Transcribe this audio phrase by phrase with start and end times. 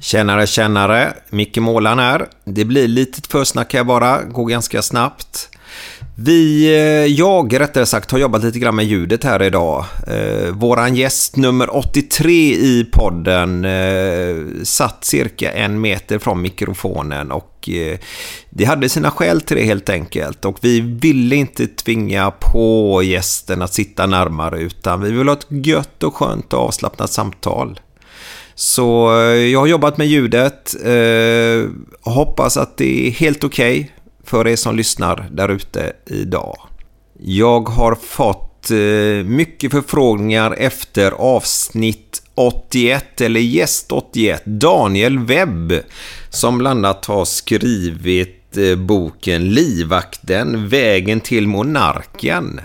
[0.00, 1.12] Tjenare, tjenare.
[1.30, 2.26] Micke Målan här.
[2.44, 5.48] Det blir lite försnack här bara, går ganska snabbt.
[6.14, 9.84] Vi, eh, jag rättare sagt, har jobbat lite grann med ljudet här idag.
[10.06, 17.68] Eh, våran gäst nummer 83 i podden eh, satt cirka en meter från mikrofonen och
[17.68, 17.98] eh,
[18.50, 20.44] det hade sina skäl till det helt enkelt.
[20.44, 25.46] Och vi ville inte tvinga på gästen att sitta närmare utan vi vill ha ett
[25.66, 27.80] gött och skönt och avslappnat samtal.
[28.58, 30.74] Så eh, jag har jobbat med ljudet.
[30.84, 31.70] Eh,
[32.00, 33.90] hoppas att det är helt okej okay
[34.24, 36.56] för er som lyssnar där ute idag.
[37.20, 44.42] Jag har fått eh, mycket förfrågningar efter avsnitt 81 eller gäst 81.
[44.44, 45.72] Daniel Webb
[46.30, 52.60] som bland annat har skrivit eh, boken Livvakten, vägen till monarken.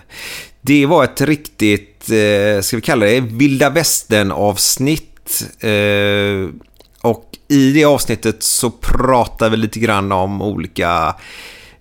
[0.62, 5.13] Det var ett riktigt, eh, ska vi kalla det, vilda västern avsnitt
[5.60, 6.50] Eh,
[7.02, 11.16] och i det avsnittet så pratar vi lite grann om olika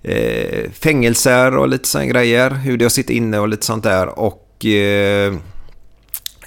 [0.03, 2.51] eh, fängelser och lite sådana grejer.
[2.51, 4.19] Hur det har sitta inne och lite sånt där.
[4.19, 5.35] Och eh,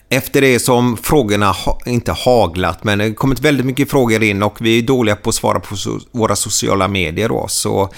[0.10, 4.44] efter det som frågorna ha, inte haglat, men det har kommit väldigt mycket frågor in
[4.44, 7.46] och vi är dåliga på att svara på so våra sociala medier då.
[7.50, 7.90] Så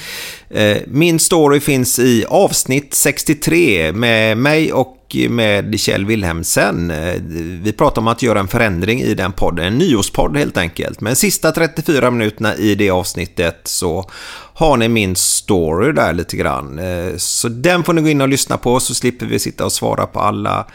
[0.50, 6.91] eh, min story finns i avsnitt 63 med mig och och med Kjell Wilhelmsen.
[6.91, 7.22] Eh,
[7.62, 11.01] vi pratar om att göra en förändring i den podden, en nyårspodd helt enkelt.
[11.01, 14.09] Men sista 34 minuterna i det avsnittet så
[14.53, 16.79] har ni min story där lite grann.
[16.79, 19.72] Eh, så den får ni gå in och lyssna på så slipper vi sitta och
[19.72, 20.67] svara på alla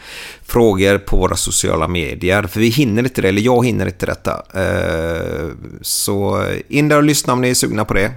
[0.45, 2.43] frågor på våra sociala medier.
[2.43, 4.43] För vi hinner inte det, eller jag hinner inte detta.
[4.53, 5.47] Eh,
[5.81, 8.11] så in där och lyssna om ni är sugna på det.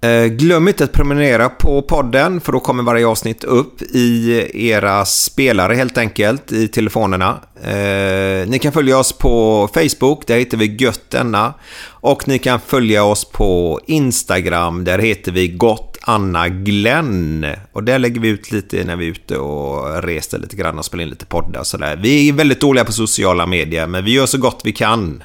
[0.00, 5.04] Eh, Glöm inte att prenumerera på podden för då kommer varje avsnitt upp i era
[5.04, 7.40] spelare helt enkelt i telefonerna.
[7.62, 11.54] Eh, ni kan följa oss på Facebook, där heter vi Göttenna.
[11.86, 17.46] Och ni kan följa oss på Instagram, där heter vi Gott Anna Glenn.
[17.72, 20.84] Och där lägger vi ut lite när vi är ute och reser lite grann och
[20.84, 22.00] spelar in lite poddar och sådär.
[22.02, 25.22] Vi är väldigt dåliga på sociala medier, men vi gör så gott vi kan.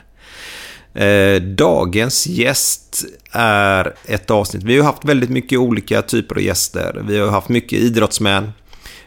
[0.93, 4.63] Eh, dagens gäst är ett avsnitt.
[4.63, 7.03] Vi har haft väldigt mycket olika typer av gäster.
[7.07, 8.51] Vi har haft mycket idrottsmän,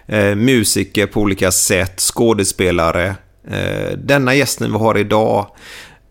[0.06, 3.16] eh, musiker på olika sätt, skådespelare.
[3.50, 5.46] Eh, denna gästen vi har idag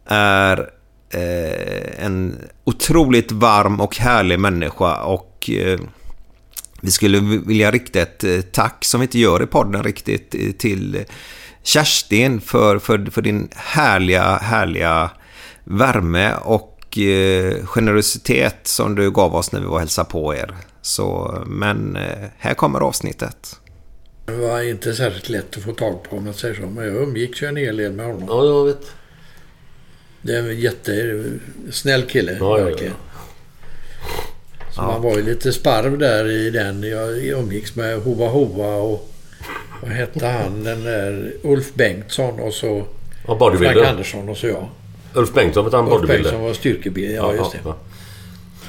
[0.07, 0.69] är
[1.09, 5.79] eh, en otroligt varm och härlig människa och eh,
[6.81, 11.05] vi skulle vilja rikta ett eh, tack som vi inte gör i podden riktigt till
[11.63, 15.09] Kerstin för, för, för din härliga, härliga
[15.65, 20.55] värme och eh, generositet som du gav oss när vi var och hälsade på er.
[20.81, 23.55] Så, men eh, här kommer avsnittet.
[24.25, 26.61] Det var inte särskilt lätt att få tag på om man säger så.
[26.61, 28.23] Men jag umgicks ju en hel del med honom.
[28.27, 28.85] Ja, jag vet.
[30.21, 32.37] Det är en jättesnäll kille.
[32.39, 32.93] Ja, ja, verkligen.
[32.93, 34.71] ja.
[34.75, 36.83] Så man var ju lite sparv där i den.
[36.83, 39.11] Jag umgicks med Hova Hova och
[39.81, 40.63] vad hette han?
[40.63, 42.85] Den där Ulf Bengtsson och så
[43.27, 43.73] Ja, bodybuilder.
[43.73, 44.69] Frank Andersson och så jag.
[45.15, 46.23] Ulf Bengtsson, vet han Ulf bodybuilder?
[46.23, 47.11] Bengtsson var styrkebil.
[47.15, 47.59] Ja, just det.
[47.65, 47.75] ja.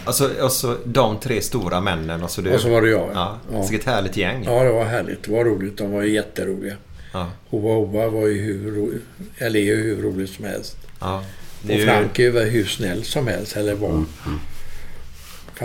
[0.05, 2.55] Alltså, alltså de tre stora männen och så du.
[2.55, 3.09] Och så var det jag.
[3.15, 3.61] Ja, Ja.
[3.71, 4.45] Vilket härligt gäng.
[4.45, 5.23] Ja, det var härligt.
[5.23, 5.79] Det var roligt.
[5.79, 6.75] De var jätteroliga.
[7.13, 7.27] Ja.
[7.51, 8.93] Hova Hova var ju hur, ro-
[9.39, 10.77] eller är ju hur roligt som helst.
[11.01, 11.23] Ja.
[11.63, 13.57] Det är Och ju- Frank är ju väl hur snäll som helst.
[13.57, 14.05] Eller var.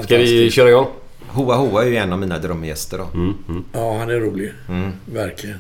[0.04, 0.88] Ska vi köra igång?
[1.28, 3.08] Hoa Hoa är ju en av mina drömgäster då.
[3.74, 4.54] Ja, han är rolig.
[4.70, 4.92] Mm.
[5.14, 5.58] Verkligen.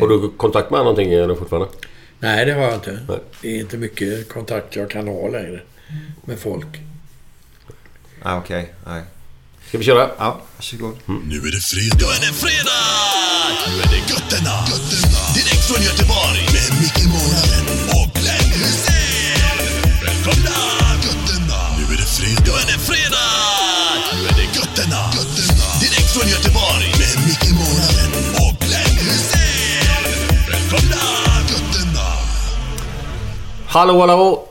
[0.00, 1.68] Har du kontakt med honom någonting eller fortfarande?
[2.20, 3.00] Nej, det har jag inte.
[3.08, 3.18] Nej.
[3.42, 5.60] Det är inte mycket kontakt jag kan ha längre
[6.24, 6.66] med folk.
[8.22, 9.02] Ah, Okej, nej.
[9.68, 10.10] Ska vi köra?
[10.18, 10.96] Ja, varsågod.
[11.06, 11.96] Nu är det fredag.
[11.98, 12.84] Nu är det fredag!
[13.68, 14.50] Nu är det götterna.
[14.70, 15.34] götterna.
[15.34, 16.57] Direkt från Göteborg.
[33.70, 34.44] Hallå, hallå!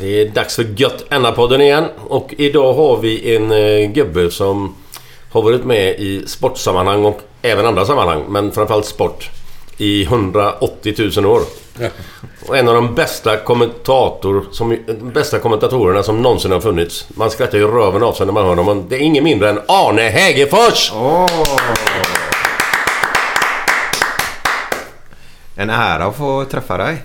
[0.00, 1.84] Det är dags för Gött Enna-podden igen.
[2.08, 4.74] Och idag har vi en eh, gubbe som
[5.32, 9.30] har varit med i sportsammanhang och även andra sammanhang, men framförallt sport,
[9.76, 11.40] i 180 000 år.
[12.46, 14.76] Och en av de bästa, kommentator, som,
[15.14, 17.06] bästa kommentatorerna som någonsin har funnits.
[17.08, 18.86] Man skrattar ju röven av sig när man hör dem.
[18.88, 20.92] Det är ingen mindre än Arne Hägerfors!
[25.56, 26.96] En ära att få träffa dig.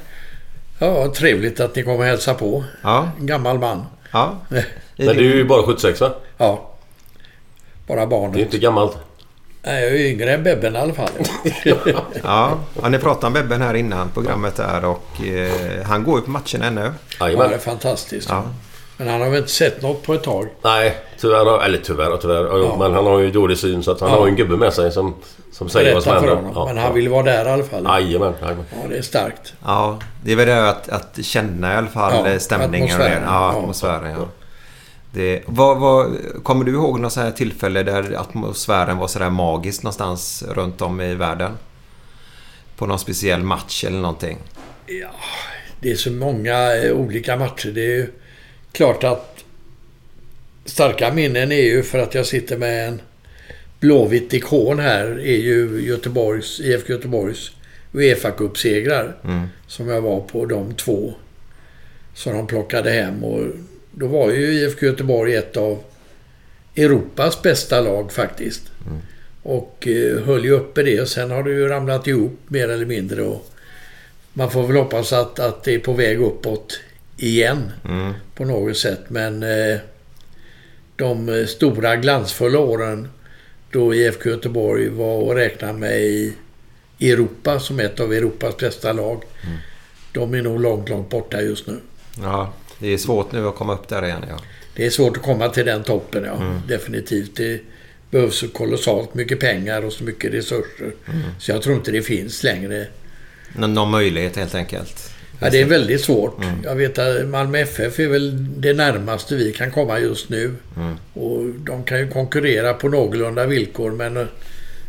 [0.79, 2.63] Ja, trevligt att ni kommer och hälsa på.
[2.81, 3.85] Ja, En gammal man.
[4.11, 4.35] ja.
[4.97, 6.13] Men du är ju bara 76 va?
[6.37, 6.71] Ja.
[7.87, 8.37] Bara Det är barnet.
[8.37, 8.97] inte gammalt.
[9.63, 11.09] Nej, jag är yngre än Bebben i alla fall.
[12.23, 16.25] Ja, ja ni pratade om Bebben här innan programmet där och eh, han går ju
[16.25, 16.91] på matchen ännu.
[17.19, 18.29] Ja, det är fantastiskt.
[18.29, 18.43] Ja.
[18.97, 20.47] Men han har väl inte sett något på ett tag.
[20.61, 21.63] Nej, tyvärr.
[21.65, 22.43] Eller tyvärr och tyvärr.
[22.59, 22.75] Ja.
[22.79, 24.15] Men han har ju dålig syn så att han Ja.
[24.17, 25.15] har ju en gubbe med sig som,
[25.51, 26.35] som säger vad som händer.
[26.35, 26.67] honom.
[26.67, 27.83] Men han vill vara där i alla fall.
[27.83, 28.33] Jajamän.
[28.41, 28.47] Ja,
[28.89, 29.53] det är starkt.
[29.65, 32.93] Ja, det är väl det att, att känna i alla fall Ja, stämningen.
[32.93, 33.05] och det.
[33.05, 33.23] atmosfären.
[33.25, 33.59] Ja, Ja.
[33.59, 34.11] atmosfären.
[34.19, 34.27] Ja.
[35.13, 36.11] Det, vad, vad,
[36.43, 41.01] kommer du ihåg något så här tillfälle där atmosfären var sådär magisk någonstans runt om
[41.01, 41.51] i världen?
[42.77, 44.37] På någon speciell match eller någonting?
[45.81, 47.71] Det är så många eh, olika matcher.
[47.71, 48.07] Det är ju
[48.75, 49.43] klart att
[50.65, 53.01] starka minnen är ju för att jag sitter med en
[53.79, 57.51] blåvitt ikon här är ju Göteborgs, IFK Göteborgs
[57.93, 59.15] uefa Cup-segrar
[59.67, 61.13] Som jag var på de två.
[62.13, 63.43] Som de plockade hem och
[63.91, 65.83] då var ju IFK Göteborg ett av
[66.75, 68.63] Europas bästa lag faktiskt.
[69.43, 72.85] Och eh, höll ju uppe det och sen har det ju ramlat ihop mer eller
[72.85, 73.51] mindre och
[74.33, 76.79] man får väl hoppas att, att det är på väg uppåt
[77.17, 77.71] igen
[78.35, 78.99] på något sätt.
[79.07, 79.77] Men eh,
[80.95, 83.07] de eh, stora glansfulla åren
[83.71, 86.33] då IFK Göteborg var att räkna med i
[86.99, 89.23] Europa som ett av Europas bästa lag.
[90.11, 91.79] De är nog långt, långt borta just nu.
[92.21, 94.25] Ja, det är svårt nu att komma upp där igen.
[94.29, 94.39] Ja.
[94.75, 96.37] Det är svårt att komma till den toppen, ja.
[96.67, 97.35] Definitivt.
[97.35, 97.61] Det
[98.11, 100.91] behövs så kolossalt mycket pengar och så mycket resurser.
[101.39, 102.87] Så jag tror inte det finns längre.
[103.55, 105.11] Nå- Någon möjlighet helt enkelt.
[105.39, 106.37] Ja, det är väldigt svårt.
[106.63, 110.55] Jag vet att Malmö FF är väl det närmaste vi kan komma just nu.
[111.13, 114.27] Och de kan ju konkurrera på någorlunda villkor men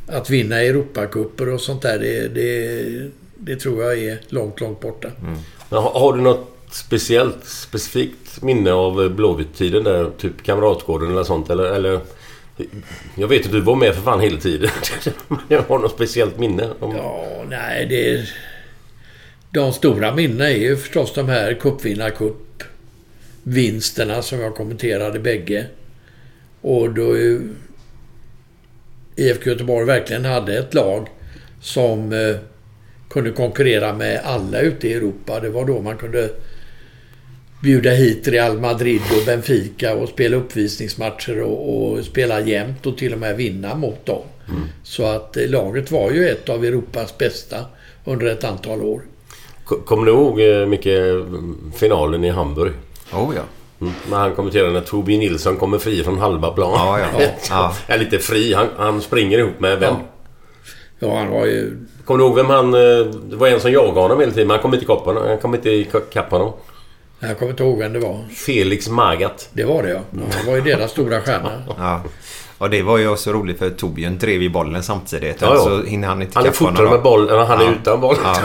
[0.07, 5.09] att vinna Europacuper och sånt där det, det, det tror jag är långt, långt borta.
[5.69, 10.11] Men har, du något speciellt, specifikt minne av Blåvitt-tiden där?
[10.19, 11.51] Typ Kamratgården eller sånt?
[11.51, 12.01] Eller, eller...
[13.15, 14.71] Jag vet att du var med för fan hela tiden.
[15.49, 16.69] Jag har något speciellt minne.
[16.81, 16.97] Om...
[16.97, 18.31] Ja, nej det är...
[19.57, 25.67] De stora minnena är ju förstås de här cupvinnarcup-vinsterna som jag kommenterade bägge.
[26.61, 27.17] Och då
[29.17, 31.09] IFK Göteborg verkligen hade ett lag
[31.61, 32.37] som eh,
[33.11, 35.41] kunde konkurrera med alla ute i Europa.
[35.41, 36.31] Det var då man kunde
[37.63, 43.13] bjuda hit Real Madrid och Benfica och spela uppvisningsmatcher och, och spela jämnt och till
[43.13, 44.23] och med vinna mot dem.
[44.83, 47.65] Så att eh, laget var ju ett av Europas bästa
[48.05, 49.03] under ett antal år.
[49.85, 51.05] Kommer du ihåg eh, mycket
[51.75, 52.73] finalen i Hamburg?
[53.13, 53.43] Oh ja.
[53.81, 53.93] Mm.
[54.11, 56.73] När han kommenterade när Torbjörn Nilsson kommer fri från halva plan.
[56.75, 57.29] Ja, ja.
[57.51, 57.75] Ja.
[57.87, 58.55] Är lite fri.
[58.55, 59.95] Han, han springer ihop med vem?
[60.99, 61.79] Ja, han var ju...
[62.05, 62.75] Kommer du ihåg vem han...
[62.75, 62.81] eh,
[63.31, 65.23] Det var en som jagade honom hela tiden, men han kom inte ikapp honom.
[65.29, 66.53] Han kom inte ikapp honom.
[67.21, 68.25] Jag kommer inte ihåg vem det var.
[68.47, 69.45] Felix Magath.
[69.53, 70.01] Det var det ja.
[70.11, 71.63] ja han var ju deras stora stjärna.
[71.79, 72.03] Ja.
[72.59, 75.37] Och det var ju så roligt för Torbjörn drev ju bollen samtidigt.
[75.41, 75.61] Ja, ja.
[75.65, 77.73] Så hinner han inte Han är fortare med boll än han är Ja.
[77.81, 78.17] utan boll.
[78.25, 78.37] Ja.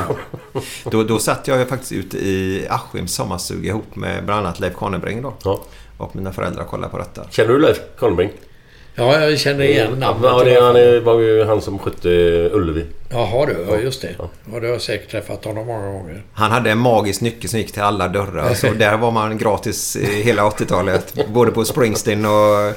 [0.91, 4.75] Då, då satt jag ju faktiskt ute i Askims sommarstuga ihop med bland annat Leif
[4.75, 5.33] Kanebrink då.
[5.43, 5.59] Ja.
[5.97, 7.21] Och mina föräldrar kollade på detta.
[7.29, 8.31] Känner du Leif Karlbrink?
[8.95, 10.31] Ja, jag känner igen namnet.
[10.31, 12.09] Ja, det, han är, var ju han som skötte
[12.53, 12.85] Ullevi.
[13.09, 14.15] Jaha du, ja just det.
[14.19, 16.23] Ja, det har jag säkert träffat honom många gånger.
[16.33, 18.53] Han hade en magisk nyckel som gick till alla dörrar.
[18.53, 21.27] Så där var man gratis hela 80-talet.
[21.27, 22.73] Både på Springsteen och...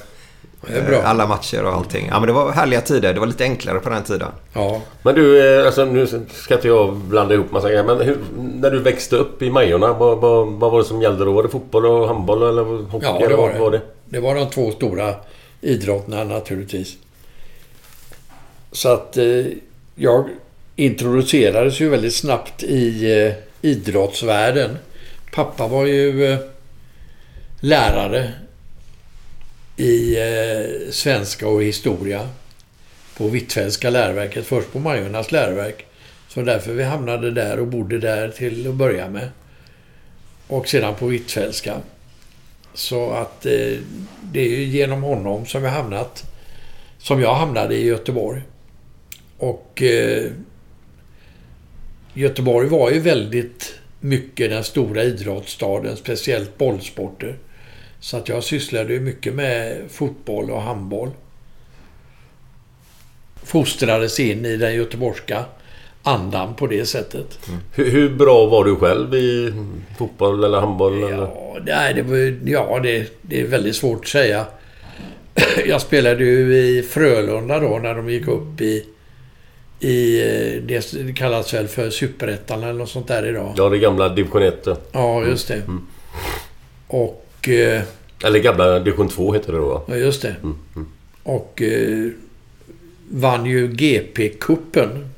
[1.05, 2.07] Alla matcher och allting.
[2.11, 3.15] Ja, men det var härliga tider.
[3.15, 4.29] Det var lite enklare på den tiden.
[4.53, 4.81] Ja.
[5.03, 7.85] Men du, eh, alltså, nu ska inte jag blanda ihop massa grejer.
[7.85, 8.19] Men hur,
[8.55, 11.33] när du växte upp i Majorna, vad, vad, vad var det som gällde då?
[11.33, 13.07] Var det fotboll och handboll eller hockey?
[13.07, 13.61] Ja, det eller var vad det.
[13.61, 13.81] var det?
[14.05, 15.15] Det var de två stora
[15.61, 16.97] idrotterna naturligtvis.
[18.73, 19.45] Så att eh,
[19.95, 20.29] jag
[20.77, 23.33] introducerades ju väldigt snabbt i eh,
[23.71, 24.79] idrottsvärlden.
[25.33, 26.39] Pappa var ju eh,
[27.61, 28.33] lärare
[29.77, 32.29] i eh, svenska och historia
[33.17, 34.47] på Hvitfeldtska läroverket.
[34.47, 35.87] Först på Majornas läroverk.
[36.29, 39.29] Så därför vi hamnade där och bodde där till att börja med.
[40.47, 41.81] Och sedan på Hvitfeldtska.
[42.75, 43.79] Så att eh,
[44.23, 46.25] det är ju genom honom som jag hamnat
[46.99, 48.43] som jag hamnade i Göteborg.
[49.39, 50.31] Och eh,
[52.15, 57.37] Göteborg var ju väldigt mycket den stora idrottsstaden, speciellt bollsporter.
[58.05, 61.11] Så att jag sysslade ju mycket med fotboll och handboll.
[63.43, 65.45] Fostrades in i den göteborgska
[66.03, 67.39] andan på det sättet.
[67.73, 69.53] Hur, hur bra var du själv i
[69.99, 71.03] fotboll eller handboll?
[71.03, 71.19] Eller?
[71.19, 74.47] Ja, nej, det, var, ja det, det är väldigt svårt att säga.
[75.67, 78.87] Jag spelade ju i Frölunda då när de gick upp i,
[79.81, 83.55] i eh, det kallas väl för Superettan eller något sånt där idag.
[83.57, 84.69] Ja, det gamla division 1.
[84.93, 85.25] ja.
[85.27, 85.63] Just det.
[86.87, 87.24] Och...
[87.49, 87.83] Eh,
[88.25, 89.83] Eller gamla division 2 heter det då va?
[89.89, 90.37] ja, just det.
[91.23, 92.11] Och eh,
[93.11, 95.09] vann ju GP-cupen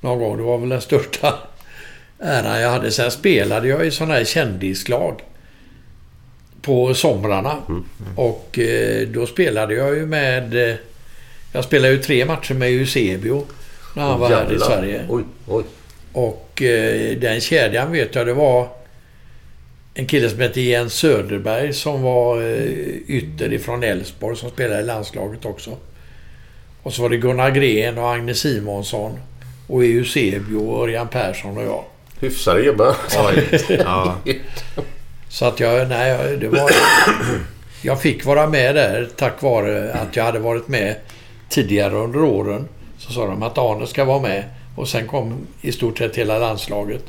[0.00, 0.36] någon gång.
[0.36, 1.34] Det var väl den största
[2.18, 2.90] äran jag hade.
[2.90, 5.20] Sen spelade jag i sådana här kändislag
[6.62, 7.56] på somrarna.
[8.16, 10.70] Och eh, då spelade jag ju med...
[10.70, 10.76] Eh,
[11.52, 13.44] jag spelade ju tre matcher med Eusebio
[13.96, 14.66] när han var här i Jävlar.
[14.66, 15.06] Sverige.
[15.08, 15.64] Oj, oj.
[16.12, 18.68] Och eh, den kedjan vet jag, det var
[19.98, 24.84] en kille som hette Jens Söderberg som var eh, ytter ifrån Elfsborg som spelade i
[24.84, 25.76] landslaget också.
[26.82, 29.18] Och så var det Gunnar Gren och Agne Simonsson
[29.66, 31.84] och Eusebio och Örjan Persson och jag.
[32.20, 32.96] Hyfsade gubbar.
[33.68, 34.16] Ja.
[35.28, 36.70] Så att jag, nej, det var...
[37.82, 40.96] Jag fick vara med där tack vare att jag hade varit med
[41.48, 42.68] tidigare under åren.
[42.98, 44.44] Så sa de att Arne ska vara med.
[44.76, 47.04] Och sen kom i stort sett hela landslaget.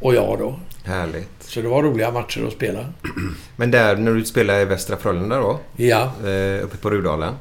[0.00, 0.60] Och jag då.
[0.84, 1.28] Härligt.
[1.40, 2.86] Så det var roliga matcher att spela.
[3.56, 5.58] Men där när du spelade i Västra Frölunda då?
[5.76, 6.02] Ja.
[6.02, 7.34] Eh, uppe på Rudalen?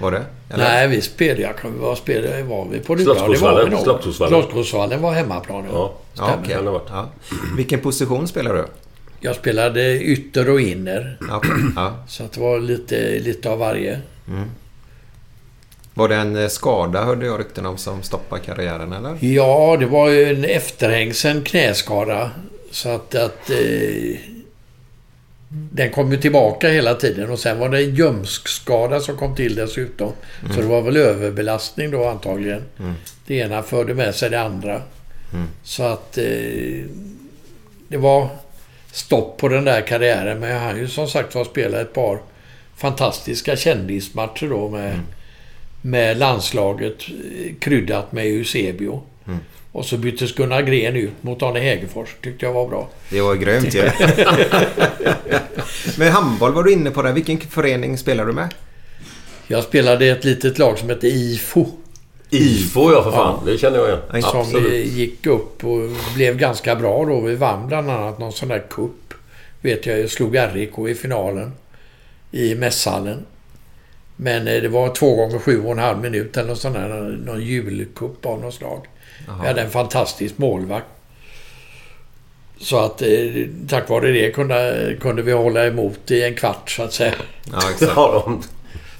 [0.00, 0.24] Var det?
[0.50, 0.64] Eller?
[0.64, 1.42] Nej, vi spelade...
[1.42, 3.32] Jag kan, vad spelade var vi på Rudal?
[3.32, 5.64] Det var var hemmaplan.
[5.72, 5.94] Ja.
[6.14, 6.62] Ja.
[6.62, 6.82] Varit.
[6.88, 7.10] ja.
[7.56, 8.64] Vilken position spelar du?
[9.20, 11.18] Jag spelade ytter och inner.
[11.28, 11.42] Ja.
[11.76, 11.94] ja.
[12.08, 14.00] Så att det var lite, lite av varje.
[15.96, 19.18] Var det en eh, skada hörde jag rykten om som stoppade karriären eller?
[19.20, 22.30] Ja, det var ju en efterhängsen knäskada.
[22.70, 23.14] Så att...
[23.14, 24.18] att eh,
[25.48, 29.54] den kom ju tillbaka hela tiden och sen var det en ljumskskada som kom till
[29.54, 30.12] dessutom.
[30.54, 32.62] Så det var väl överbelastning då antagligen.
[33.26, 34.82] Det ena förde med sig det andra.
[35.62, 36.24] Så att eh,
[37.88, 38.28] det var
[38.92, 40.40] stopp på den där karriären.
[40.40, 42.18] Men jag hann ju som sagt var spela ett par
[42.76, 45.00] fantastiska kändismatcher då med,
[45.86, 46.94] med landslaget
[47.58, 49.02] kryddat med Eusebio.
[49.72, 52.08] Och så byttes Gunnar Gren ut mot Arne Hägerfors.
[52.22, 52.88] Tyckte jag var bra.
[53.10, 53.82] Det var grymt ju.
[55.98, 57.12] Men handboll var du inne på där.
[57.12, 58.54] Vilken förening spelar du med?
[59.46, 61.66] Jag spelade i ett litet lag som hette IFO.
[62.30, 63.44] IFO ja för fan.
[63.46, 64.00] Det känner jag igen.
[64.12, 64.86] En Som Absolut.
[64.86, 67.20] gick upp och blev ganska bra då.
[67.20, 69.14] Vi vann bland annat någon sån där cup.
[69.60, 71.52] Vet jag, jag slog RIK i finalen.
[72.30, 73.24] I mässhallen.
[74.16, 76.88] Men eh, det var två gånger sju och en halv minut eller någon sån där.
[77.24, 78.86] Någon julcup av något slag.
[79.40, 80.86] Vi hade en fantastisk målvakt.
[82.58, 83.08] Så att eh,
[83.68, 87.14] tack vare det kunde, kunde vi hålla emot i en kvart så att säga.
[87.52, 87.94] Ja, exakt.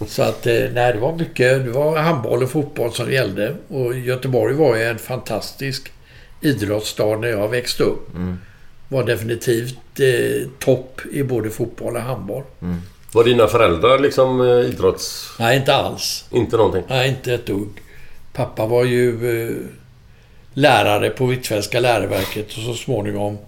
[0.07, 1.65] Så att, eh, nej, det var mycket.
[1.65, 3.55] Det var handboll och fotboll som gällde.
[3.69, 5.93] Och Göteborg var ju en fantastisk
[6.41, 8.09] idrottsstad när jag växte upp.
[8.89, 12.43] Var definitivt eh, topp i både fotboll och handboll.
[13.13, 15.33] Var dina föräldrar liksom eh, idrotts...
[15.39, 16.25] Nej, inte alls.
[16.31, 16.83] Inte någonting?
[16.89, 17.69] Nej, inte ett dugg.
[18.33, 19.57] Pappa var ju eh,
[20.55, 23.39] lärare på Hvitfeldtska läroverket och så småningom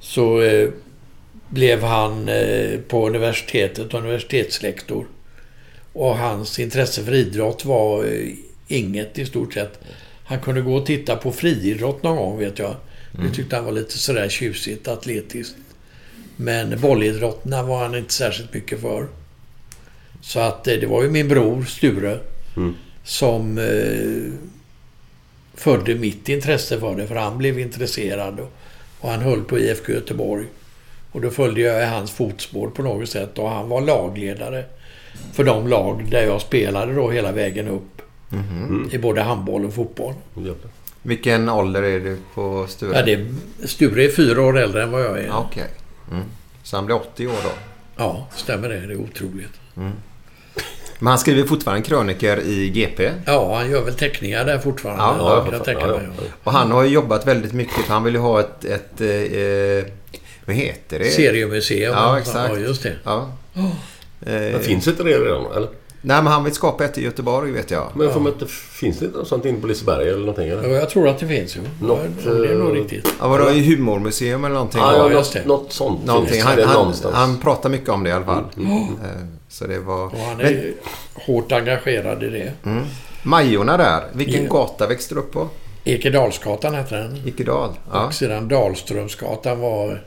[0.00, 0.68] så eh,
[1.48, 5.06] blev han eh, på universitetet universitetslektor.
[5.92, 8.28] Och hans intresse för idrott var eh,
[8.68, 9.80] inget i stort sett.
[10.24, 12.76] Han kunde gå och titta på friidrott någon gång vet jag.
[13.12, 15.56] Det tyckte han var lite sådär tjusigt, atletiskt.
[16.40, 19.06] Men bollidrotterna var han inte särskilt mycket för.
[20.20, 22.18] Så att eh, det var ju min bror Sture
[23.04, 24.32] som eh,
[25.54, 27.06] födde mitt intresse för det.
[27.06, 28.52] För han blev intresserad och,
[29.00, 30.46] och han höll på IFK Göteborg.
[31.12, 34.64] Och då följde jag i hans fotspår på något sätt och han var lagledare
[35.32, 38.02] för de lag där jag spelade då hela vägen upp.
[38.28, 38.90] Mhm.
[38.92, 40.14] I både handboll och fotboll.
[41.02, 42.96] Vilken ålder är du på Sture?
[42.96, 43.26] Ja, det,
[43.68, 45.36] Sture är fyra år äldre än vad jag är.
[45.36, 45.68] Okej.
[46.12, 46.24] Mm.
[46.62, 47.50] Så han blir 80 år då?
[47.96, 48.86] Ja, stämmer det.
[48.86, 49.52] Det är otroligt.
[51.00, 53.10] Men han skriver fortfarande kröniker i GP.
[53.26, 55.02] Ja, han gör väl teckningar där fortfarande.
[55.04, 56.08] Ja, Ja, ja, kan jag tänka mig.
[56.44, 58.64] Och han har ju jobbat väldigt mycket för han vill ju ha ett...
[58.64, 59.92] ett eh,
[60.44, 61.04] vad heter det?
[61.04, 61.92] Seriemuseum.
[61.92, 62.52] Ja, exakt.
[62.54, 62.92] Ja, just det.
[63.04, 63.32] Ja.
[63.52, 63.72] Men
[64.54, 65.52] Eh, finns inte det redan?
[65.56, 65.68] Eller?
[66.08, 67.86] Nej, men han vill skapa ett i Göteborg vet jag.
[67.94, 70.48] Men jag får mig inte, finns det inte något sånt inne på Liseberg eller någonting?
[70.48, 70.68] Eller?
[70.68, 71.60] Ja, jag tror att det finns ju.
[71.82, 73.08] Något, ja, det är nog eh, riktigt.
[73.20, 74.80] Ja, vadå, i humormuseum eller någonting?
[74.80, 75.48] Ja, ja, just något, det.
[75.48, 76.42] något sånt någonting.
[76.42, 78.44] Han, han, han pratar mycket om det i alla fall.
[78.56, 78.70] Mm.
[78.82, 78.88] Eh,
[79.48, 80.04] Så det var...
[80.04, 80.74] Och han är Men ju
[81.14, 82.52] hårt engagerad i det.
[83.22, 84.50] Majorna där, vilken Ja.
[84.52, 85.48] gata växte du upp på?
[85.84, 87.16] Ekedalsgatan hette den.
[87.26, 87.70] Ikedal?
[87.92, 88.06] Ja.
[88.06, 90.02] Och sedan Dahlströmsgatan var...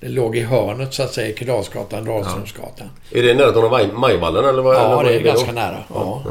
[0.00, 1.28] Det låg i hörnet så att säga.
[1.28, 2.90] Ekedalsgatan, Dahlströmsgatan.
[3.12, 4.76] Är det nära Maj- Majvallen eller vad?
[4.76, 5.24] eller Ja, vad det är då?
[5.26, 5.84] ganska nära.
[5.94, 6.24] Ja.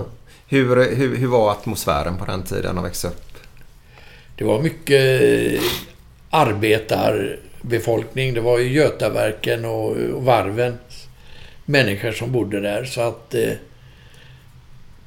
[0.47, 3.23] Hur, hur, hur var atmosfären på den tiden att växa upp?
[4.37, 5.21] Det var mycket
[6.29, 8.33] arbetarbefolkning.
[8.33, 10.77] Det var ju Götaverken och, och varven.
[11.65, 12.83] Människor som bodde där.
[12.85, 13.35] Så att...
[13.35, 13.49] Eh,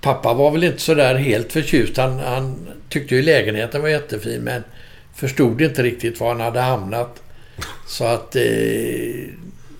[0.01, 1.97] pappa var väl inte så där helt förtjust.
[1.97, 4.65] Han, han tyckte ju lägenheten var jättefin men
[5.15, 7.23] förstod inte riktigt var han hade hamnat.
[7.87, 8.37] Så att...
[8.37, 8.43] Eh,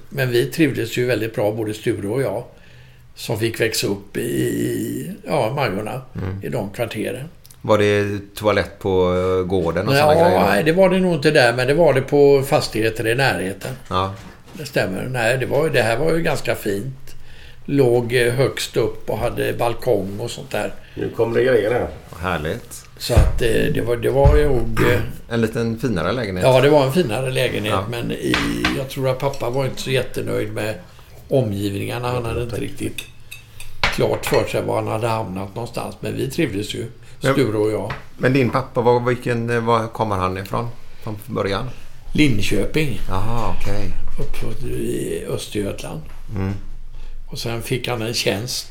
[0.09, 2.45] men vi trivdes ju väldigt bra, både Sture och jag.
[3.15, 6.03] Som fick växa upp i, ja, Majorna,
[6.43, 7.29] i de kvarteren.
[7.63, 10.41] Var det toalett på eh, gården och sådana Ja, grejer?
[10.41, 13.71] nej, det var det nog inte där, men det var det på fastigheter i närheten.
[13.89, 14.15] Ja.
[14.53, 15.03] Det stämmer.
[15.11, 17.15] Nej, det, var, det här var ju ganska fint.
[17.65, 20.73] Låg eh, högst upp och hade balkong och sånt där.
[20.95, 21.89] Nu kommer det grejer här.
[22.21, 22.85] Härligt.
[23.01, 24.81] Så att eh, det var, det var nog...
[24.93, 26.45] eh, En liten finare lägenhet.
[26.47, 27.85] Ja, det var en finare lägenhet, Ja.
[27.91, 28.35] men i,
[28.79, 30.75] jag tror att pappa var inte så jättenöjd med
[31.29, 32.09] omgivningarna.
[32.13, 32.97] Han hade inte riktigt
[33.95, 35.97] klart för sig var han hade hamnat någonstans.
[36.01, 36.87] Men vi trivdes ju,
[37.19, 37.93] Sture och jag.
[38.19, 40.69] Men din pappa, var, vilken, eh, var kommer han ifrån?
[41.03, 41.71] Från början?
[42.13, 43.01] Linköping.
[43.09, 43.91] Jaha, okej.
[44.21, 46.01] uppfödd i Östergötland.
[47.31, 48.70] Och sen fick han en tjänst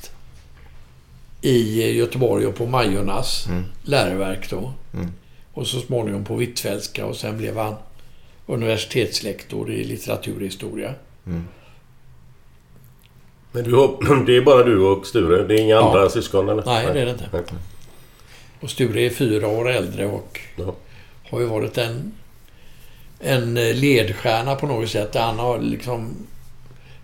[1.42, 3.48] i Göteborg och på Majornas
[3.84, 4.74] läroverk då.
[5.54, 7.76] Och så småningom på Hvitfeldtska och sen blev han
[8.46, 10.94] universitetslektor i litteraturhistoria.
[13.52, 13.70] Men du
[14.26, 15.44] det är bara du och Sture?
[15.48, 15.88] Det är inga Ja.
[15.88, 16.64] andra syskon eller?
[16.66, 17.30] Nej, det är det inte.
[17.34, 17.42] Nej.
[18.60, 20.76] Och Sture är fyra år äldre och Ja.
[21.30, 22.12] har ju varit en,
[23.20, 25.16] en ledstjärna på något sätt.
[25.16, 26.14] Han har liksom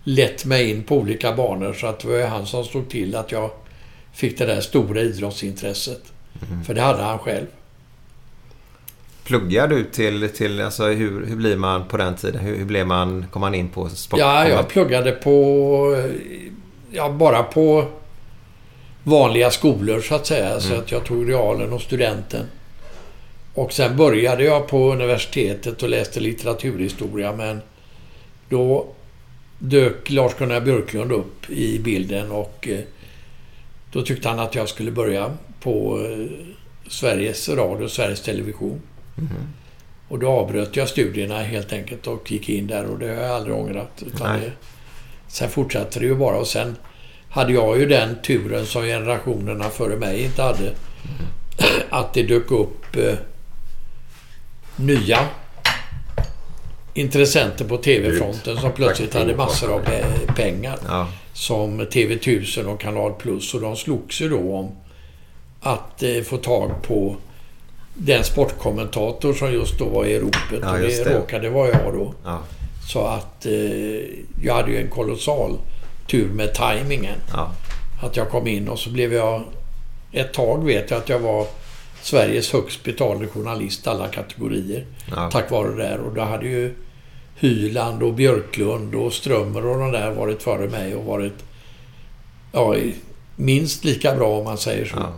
[0.04, 1.72] lett mig in på olika banor.
[1.72, 3.50] Så att det var han som stod till att jag
[4.16, 6.02] fick det där stora idrottsintresset.
[6.66, 7.46] För det hade han själv.
[9.24, 12.40] Pluggar du till, till alltså hur, hur blir man på den tiden?
[12.40, 14.20] Hur, hur blev man, kom man in på sport?
[14.20, 16.06] Ja, jag pluggade på...
[16.90, 17.84] Ja, bara på
[19.02, 20.60] vanliga skolor så att säga.
[20.60, 22.46] Så att jag tog realen och studenten.
[23.54, 27.60] Och sen började jag på universitetet och läste litteraturhistoria men
[28.48, 28.86] då
[29.58, 32.80] dök Lars-Gunnar Björklund upp i bilden och eh,
[33.96, 36.26] då tyckte han att jag skulle börja på eh,
[36.88, 38.80] Sveriges Radio, Sveriges Television.
[40.08, 43.30] Och då avbröt jag studierna helt enkelt och gick in där och det har jag
[43.30, 44.02] aldrig ångrat.
[44.40, 44.52] Det,
[45.28, 46.76] sen fortsatte det ju bara och sen
[47.30, 50.72] hade jag ju den turen som generationerna före mig inte hade.
[51.90, 53.14] Att det dök upp eh,
[54.76, 55.18] nya
[56.94, 60.78] intressenter på TV-fronten som plötsligt hade massor av pe- pengar.
[60.88, 61.08] Ja.
[61.36, 64.70] Som TV1000 och Kanal Plus och de slogs ju då om
[65.60, 67.16] att eh, få tag på
[67.94, 70.60] den sportkommentator som just då var i ropet.
[70.62, 71.18] Ja, och det, det.
[71.18, 72.14] råkade vara jag då.
[72.24, 72.38] Ja.
[72.92, 73.52] Så att eh,
[74.42, 75.58] jag hade ju en kolossal
[76.06, 77.18] tur med tajmingen.
[77.32, 77.52] Ja.
[78.02, 79.42] Att jag kom in och så blev jag...
[80.12, 81.46] Ett tag vet jag att jag var
[82.02, 84.86] Sveriges högst betalde journalist alla kategorier.
[85.32, 85.98] Tack vare det där.
[85.98, 86.74] Och då hade ju
[87.38, 91.44] Hyland och Björklund och Strömmer och de där varit före mig och varit
[92.52, 92.76] ja,
[93.36, 94.96] minst lika bra om man säger så.
[94.96, 95.12] Ja.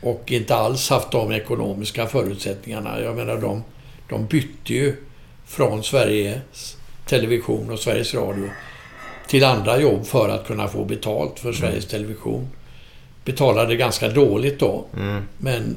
[0.00, 3.00] Och inte alls haft de ekonomiska förutsättningarna.
[3.00, 3.62] Jag menar de,
[4.08, 4.96] de bytte ju
[5.46, 8.50] från Sveriges Television och Sveriges Radio
[9.28, 12.48] till andra jobb för att kunna få betalt för Sveriges Television.
[13.24, 14.84] Betalade ganska dåligt då.
[15.38, 15.76] Men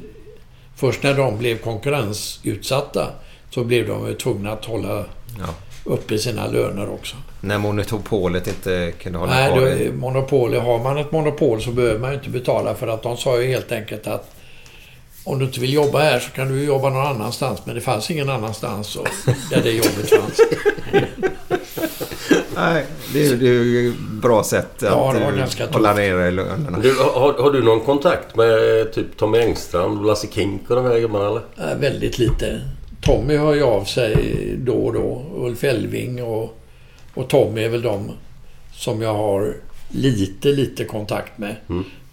[0.76, 3.08] först när de blev konkurrensutsatta
[3.54, 5.06] så blev de tvungna att hålla
[5.40, 5.46] Ja.
[5.84, 7.16] uppe sina löner också.
[7.42, 9.92] När monopolet inte kunde hålla Nej, kvar det.
[9.92, 13.42] monopol, har man ett monopol så behöver man ju inte betala för att de sa
[13.42, 14.32] ju helt enkelt att
[15.24, 17.62] om du inte vill jobba här så kan du jobba någon annanstans.
[17.66, 19.06] Men det fanns ingen annanstans så,
[19.50, 20.40] där det jobbet fanns.
[22.56, 26.32] Nej, det är, det är ju ett bra sätt att Ja, det eh, hålla nere
[26.32, 26.80] lönerna.
[26.80, 28.50] Du, har, har du någon kontakt med
[28.94, 31.72] typ Tommy Engstrand, Lasse Kink och de här gubbarna eller?
[31.72, 32.62] Eh, Väldigt lite.
[33.02, 34.16] Tommy hör ju av sig
[34.58, 35.26] då och då.
[35.36, 36.58] Ulf Elving och,
[37.14, 38.12] och Tommy är väl de
[38.74, 39.56] som jag har
[39.90, 41.56] lite, lite kontakt med.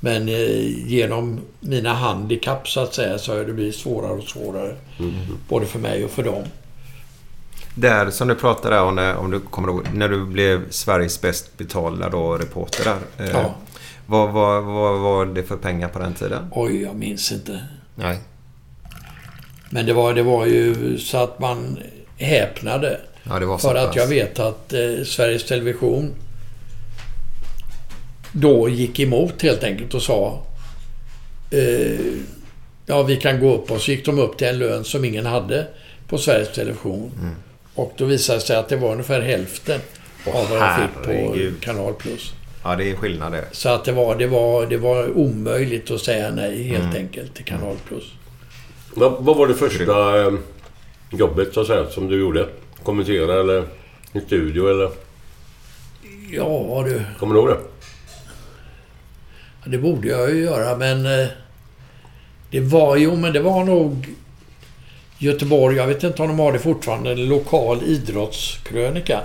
[0.01, 4.77] Men eh, genom mina handikapp så att säga så har det blivit svårare och svårare.
[5.49, 6.43] Både för mig och för dem.
[7.75, 11.57] Där som du pratade om, när, om du kommer ihåg, när du blev Sveriges bäst
[11.57, 13.25] betalda då, reporter där.
[13.27, 13.55] Eh, Ja.
[14.07, 16.49] Vad, vad, vad var det för pengar på den tiden?
[16.53, 17.61] Oj, jag minns inte.
[17.95, 18.19] Nej.
[19.71, 21.79] Men det var, det var ju så att man
[22.17, 23.01] häpnade.
[23.23, 26.15] Ja, För att jag vet att eh, Sveriges Television
[28.33, 30.43] då gick emot helt enkelt och sa
[31.51, 31.99] eh,
[32.87, 35.27] Ja, vi kan gå upp och så gick de upp till en lön som ingen
[35.27, 35.67] hade
[36.09, 37.11] på Sveriges Television.
[37.21, 37.35] Mm.
[37.75, 39.81] Och då visade det sig att det var ungefär hälften
[40.27, 41.55] av vad jag fick på herregud.
[41.61, 42.33] Kanal Plus.
[42.65, 43.45] Ja, det är skillnad det.
[43.53, 46.97] Så att det var, det var, det var omöjligt att säga nej helt Mm.
[46.97, 48.05] enkelt till Kanal Plus.
[48.95, 50.33] Vad, vad var det första eh,
[51.11, 52.49] jobbet så att säga som du gjorde?
[52.83, 53.65] Kommentera eller
[54.13, 54.91] i studio eller?
[56.31, 57.59] Ja du, Kommer du ihåg det?
[59.71, 61.29] det borde jag ju göra men eh,
[62.51, 64.09] det var jo men det var nog
[65.21, 69.21] Göteborg, jag vet inte om de har det fortfarande, en lokal idrottskrönika.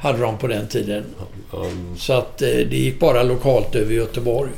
[0.00, 1.04] Hade de på den tiden.
[1.50, 4.50] Um, Så att eh, det gick bara lokalt över Göteborg.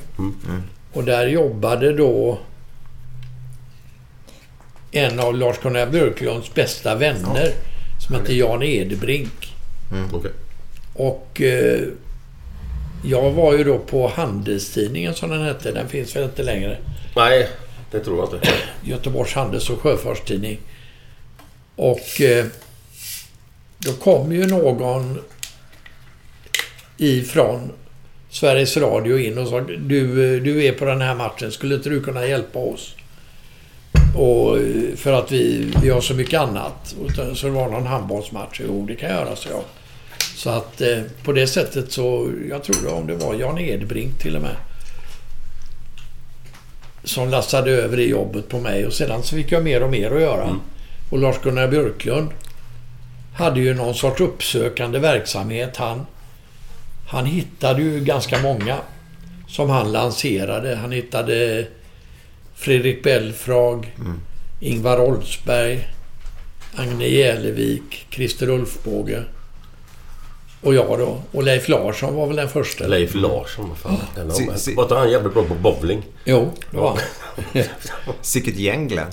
[0.92, 2.38] Och där jobbade då
[4.90, 7.52] en av Lars-Gunnar Björklunds bästa vänner
[8.06, 9.54] som hette Jan Edebrink.
[10.12, 10.30] Okej.
[10.94, 11.80] Och eh,
[13.04, 15.72] jag var ju då på Handelstidningen som den hette.
[15.72, 16.78] Den finns väl inte längre.
[17.16, 17.48] Nej,
[17.90, 18.48] det tror jag inte.
[18.84, 20.58] Göteborgs Handels och Sjöfartstidning.
[21.76, 22.46] Och eh,
[23.78, 25.18] då kom ju någon
[26.96, 27.72] ifrån
[28.30, 31.88] Sveriges Radio in och sa du, eh, du är på den här matchen, skulle inte
[31.88, 32.95] du kunna hjälpa oss?
[34.16, 36.94] Och eh, för att vi, vi har så mycket annat.
[37.04, 38.60] Och så- det var någon handbollsmatch.
[38.64, 39.62] Jo, det kan jag göra, så jag.
[40.36, 44.18] Så att eh, på det sättet så, jag tror det om det var Jan Edbrink
[44.18, 44.56] till och med.
[47.04, 50.10] Som lastade över det jobbet på mig och sedan så fick jag mer och mer
[50.10, 50.56] att göra.
[51.10, 52.28] Och Lars-Gunnar Björklund
[53.34, 55.76] hade ju någon sorts uppsökande verksamhet.
[55.76, 56.06] Han,
[57.08, 58.76] han hittade ju ganska många
[59.48, 60.76] som han lanserade.
[60.76, 61.66] Han hittade
[62.56, 63.96] Fredrik Belfrag,
[64.60, 65.88] Ingvar Oldsberg,
[66.76, 69.22] Agne Jälevik, Christer Ulfbåge
[70.60, 71.20] och jag då.
[71.32, 72.86] Och Leif Larsson var väl den första.
[72.86, 74.00] Leif Larsson, vad fan.
[74.14, 76.02] Den Si- si- Var inte han jävligt bra på bowling?
[76.24, 76.88] Jo, det var
[77.54, 77.62] han.
[78.22, 79.06] Sicket gäng Glenn.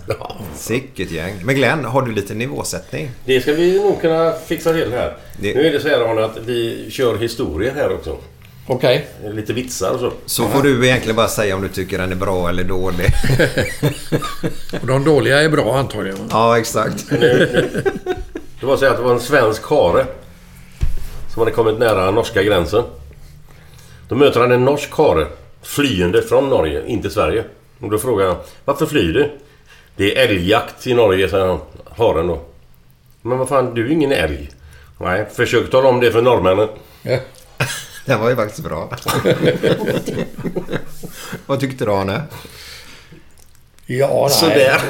[0.55, 1.33] Sicket gäng.
[1.45, 3.09] Men Glenn, har du lite nivåsättning?
[3.25, 5.17] Det ska vi nog kunna fixa till här.
[5.39, 8.17] Det- Nu är det så här Arne att vi kör historier här också.
[8.67, 9.07] Okej.
[9.23, 10.11] Lite vitsar och så.
[10.25, 13.05] Så får du egentligen bara säga om du tycker den är bra eller dålig.
[14.81, 16.17] Och de dåliga är bra antagligen.
[16.31, 17.09] ja, exakt.
[18.59, 20.05] Det var så här att det var en svensk kare
[21.33, 22.83] som hade kommit nära norska gränsen.
[24.07, 25.27] Då möter han en norsk kare
[25.61, 27.43] flyende från Norge in till Sverige.
[27.79, 29.31] Och då frågar han Varför flyr du?
[29.95, 31.59] Det är älgjakt i Norge, säger han.
[31.97, 32.41] Haren då.
[33.21, 34.49] Men vad fan, du är ingen älg.
[34.97, 36.67] Nej, försök tala om det för norrmännen.
[38.05, 38.89] Den var ju faktiskt bra.
[41.45, 42.21] Vad tyckte du Arne?
[43.85, 44.37] Ja, nej.
[44.39, 44.81] Sådär.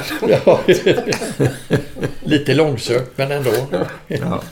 [0.44, 0.60] Ja.
[2.22, 3.50] Lite långsökt, men ändå.
[4.06, 4.42] Ja.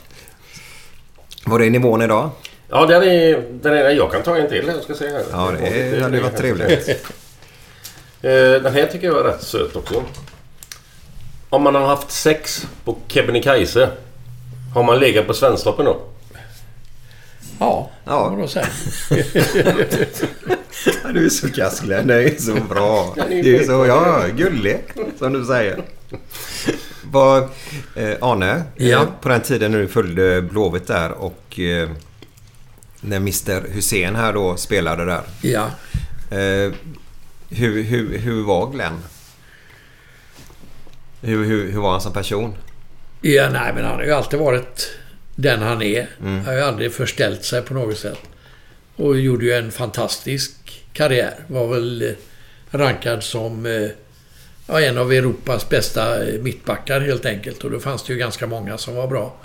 [1.44, 2.31] Var det nivån idag?
[2.68, 3.90] Ja, den är, den är...
[3.90, 5.25] Jag kan ta en till jag ska se här.
[5.33, 6.88] Ja, det hade varit trevligt.
[8.25, 8.31] Eh,
[8.62, 10.03] Den här tycker jag är rätt söt också.
[11.48, 13.88] Om man har haft sex på Kebnekaise.
[14.75, 16.01] Har man legat på Svensktoppen då?
[17.62, 18.29] Ja, Ja.
[18.29, 18.66] vad då säga.
[21.05, 22.07] Ja, Du är så kass Glenn.
[22.07, 23.14] Det är så bra.
[23.16, 24.81] Ja, det är Du är så ja, gullig,
[25.18, 25.83] som du säger.
[27.11, 27.42] Vad,
[27.96, 29.03] eh, Arne, Ja.
[29.03, 31.90] eh, på den tiden när du följde Blåvitt där och eh,
[33.01, 35.20] när Mr Hussein här då spelade där.
[35.42, 35.66] Ja.
[36.37, 36.72] Eh,
[37.51, 38.98] hur, hur, hur var Glenn?
[41.20, 42.55] Hur, hur, hur var han som person?
[43.20, 44.90] ja, nej men han har ju alltid varit
[45.35, 46.07] den han är.
[46.21, 48.18] Han har ju aldrig förställt sig på något sätt.
[48.97, 50.53] Och gjorde ju en fantastisk
[50.92, 51.35] karriär.
[51.47, 52.09] Var väl eh,
[52.71, 53.88] rankad som eh,
[54.66, 57.64] ja, en av Europas bästa eh, mittbackar helt enkelt.
[57.64, 59.37] Och då fanns det ju ganska många som var bra.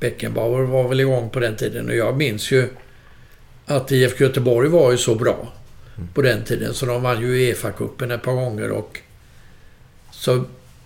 [0.00, 2.68] Beckenbauer var väl igång på den tiden och jag minns ju
[3.66, 5.52] att IFK Göteborg var ju så bra
[6.14, 6.74] på den tiden.
[6.74, 9.00] Så de vann ju Uefa-cupen ett par gånger och
[10.10, 10.44] så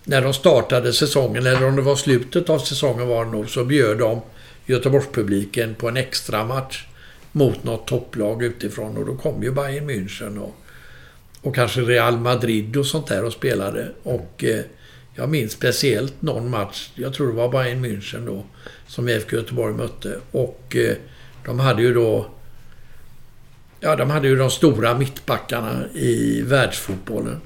[0.09, 3.63] när de startade säsongen, eller om det var slutet av säsongen var det nog, så
[3.63, 4.21] bjöd de
[4.65, 6.85] Göteborgspubliken på en extra match
[7.31, 10.55] mot något topplag utifrån och då kom ju Bayern München och,
[11.41, 13.91] och kanske Real Madrid och sånt där och spelade.
[14.03, 14.61] Och eh,
[15.15, 18.43] jag minns speciellt någon match, jag tror det var Bayern München då,
[18.87, 20.19] som IFK Göteborg mötte.
[20.31, 20.95] Och eh,
[21.45, 22.25] de hade ju då
[23.79, 27.41] Ja, de hade ju de stora mittbackarna i världsfotbollen.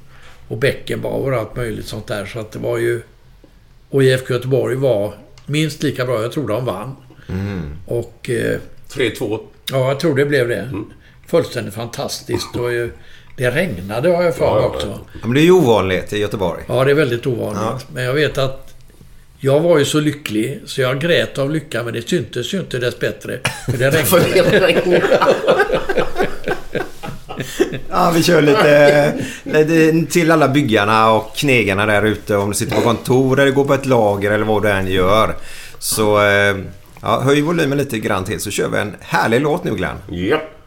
[0.52, 2.26] Och Beckenbauer och allt möjligt sånt där.
[2.26, 3.02] Så att det var ju...
[3.90, 5.14] Och IFK Göteborg var
[5.46, 6.22] minst lika bra.
[6.22, 6.96] Jag tror de vann.
[7.86, 8.30] Och...
[8.30, 8.60] Eh,
[8.94, 9.40] 3-2.
[9.72, 10.70] ja, jag tror det blev det.
[11.28, 12.56] Fullständigt fantastiskt.
[12.56, 12.88] Och eh,
[13.38, 15.00] det regnade har jag för mig Ja, ja, också.
[15.14, 16.64] Ja, men det är ju ovanligt i Göteborg.
[16.68, 17.88] Ja, det är väldigt ovanligt.
[17.94, 18.76] Men jag vet att
[19.40, 22.78] jag var ju så lycklig så jag grät av lycka men det syntes ju inte
[22.78, 23.40] dess bättre.
[23.66, 23.90] För det
[24.60, 25.04] regnade.
[27.92, 28.42] Ja, vi kör
[29.44, 32.38] lite, till alla byggarna och knegarna där ute.
[32.38, 35.36] Om du sitter på kontor eller går på ett lager eller vad du än gör.
[35.80, 36.56] Så eh,
[37.02, 39.98] ja, höj volymen lite grann till så kör vi en härlig låt nu Glenn.
[40.10, 40.38] Ja.
[40.38, 40.61] Måndag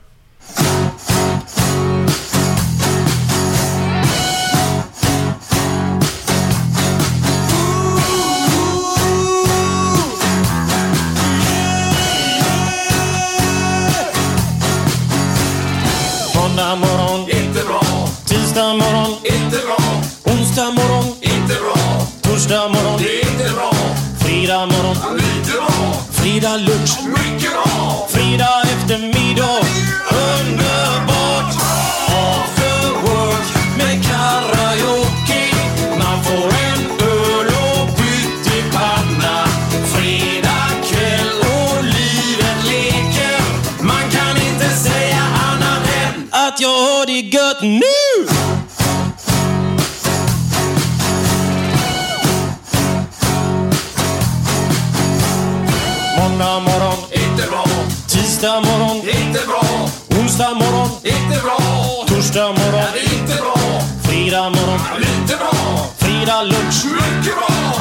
[61.05, 61.59] inte bra.
[62.07, 65.55] torsdag morgon, är inte bra, fredag morgon, lite bra,
[65.99, 67.74] fredag lunch, mycket bra.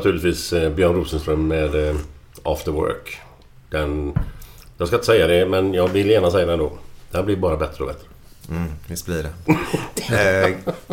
[0.00, 1.96] Naturligtvis eh, Björn Rosenström med eh,
[2.42, 3.18] After Work.
[3.70, 4.12] Den...
[4.78, 6.72] Jag ska inte säga det, men jag vill gärna säga det ändå.
[7.10, 8.06] Den blir bara bättre och bättre.
[8.50, 9.54] Mm, visst blir det.
[10.10, 10.50] Eh,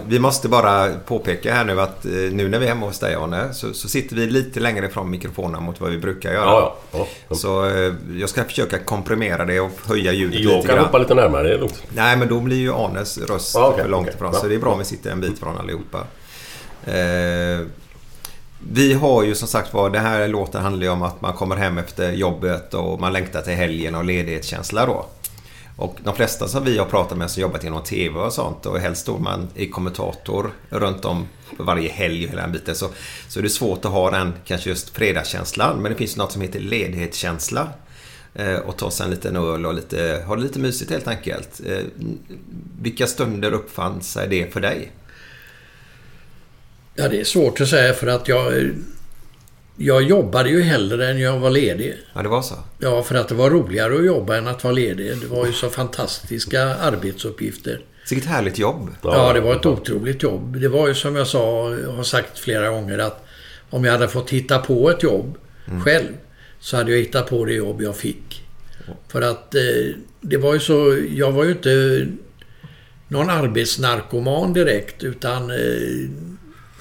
[0.08, 3.16] vi måste bara påpeka här nu att eh, nu när vi är hemma hos dig
[3.16, 6.46] Arne så, så sitter vi lite längre ifrån mikrofonen mot vad vi brukar göra.
[6.46, 7.08] Ja, ja.
[7.30, 7.36] ja.
[7.36, 10.86] Så eh, jag ska försöka komprimera det och höja ljudet Jag lite kan grann.
[10.86, 11.84] hoppa lite närmare, det är lugnt.
[11.90, 14.16] Nej, men då blir ju Arnes röst Ja, okej, för långt okej.
[14.16, 14.34] ifrån.
[14.34, 16.04] Så det är bra om vi sitter en bit från allihopa.
[18.60, 21.56] Vi har ju som sagt var, den här låten handlar ju om att man kommer
[21.56, 25.06] hem efter jobbet och man längtar till helgen och ledighetskänsla då.
[25.76, 28.80] Och de flesta som vi har pratat med som jobbat inom TV och sånt och
[28.80, 32.90] helst står man i kommentator runt om varje helg och hela den biten så,
[33.28, 35.82] så är det svårt att ha den kanske just fredagskänslan.
[35.82, 37.70] Men det finns något som heter ledighetskänsla.
[38.34, 41.62] Eh, och ta sig en liten öl och lite, ha det lite mysigt helt enkelt.
[41.66, 41.80] Eh,
[42.82, 44.92] vilka stunder uppfann sig det för dig?
[46.98, 48.72] Ja, det är svårt att säga för att jag...
[49.80, 51.98] Jag jobbade ju hellre än jag var ledig.
[52.14, 52.56] Ja, det var så.
[52.80, 55.18] Ja, för att det var roligare att jobba än att vara ledig.
[55.22, 57.82] Det var ju så fantastiska arbetsuppgifter.
[58.10, 58.90] Vilket härligt jobb.
[59.02, 60.60] Ja, det var ett otroligt jobb.
[60.60, 61.64] Det var ju som jag sa,
[61.96, 63.26] har sagt flera gånger att
[63.70, 65.38] om jag hade fått hitta på ett jobb
[65.86, 66.08] själv
[66.60, 68.44] så hade jag hittat på det jobb jag fick.
[69.08, 72.08] För att eh, det var ju så, jag var ju inte
[73.08, 76.10] någon arbetsnarkoman direkt utan eh,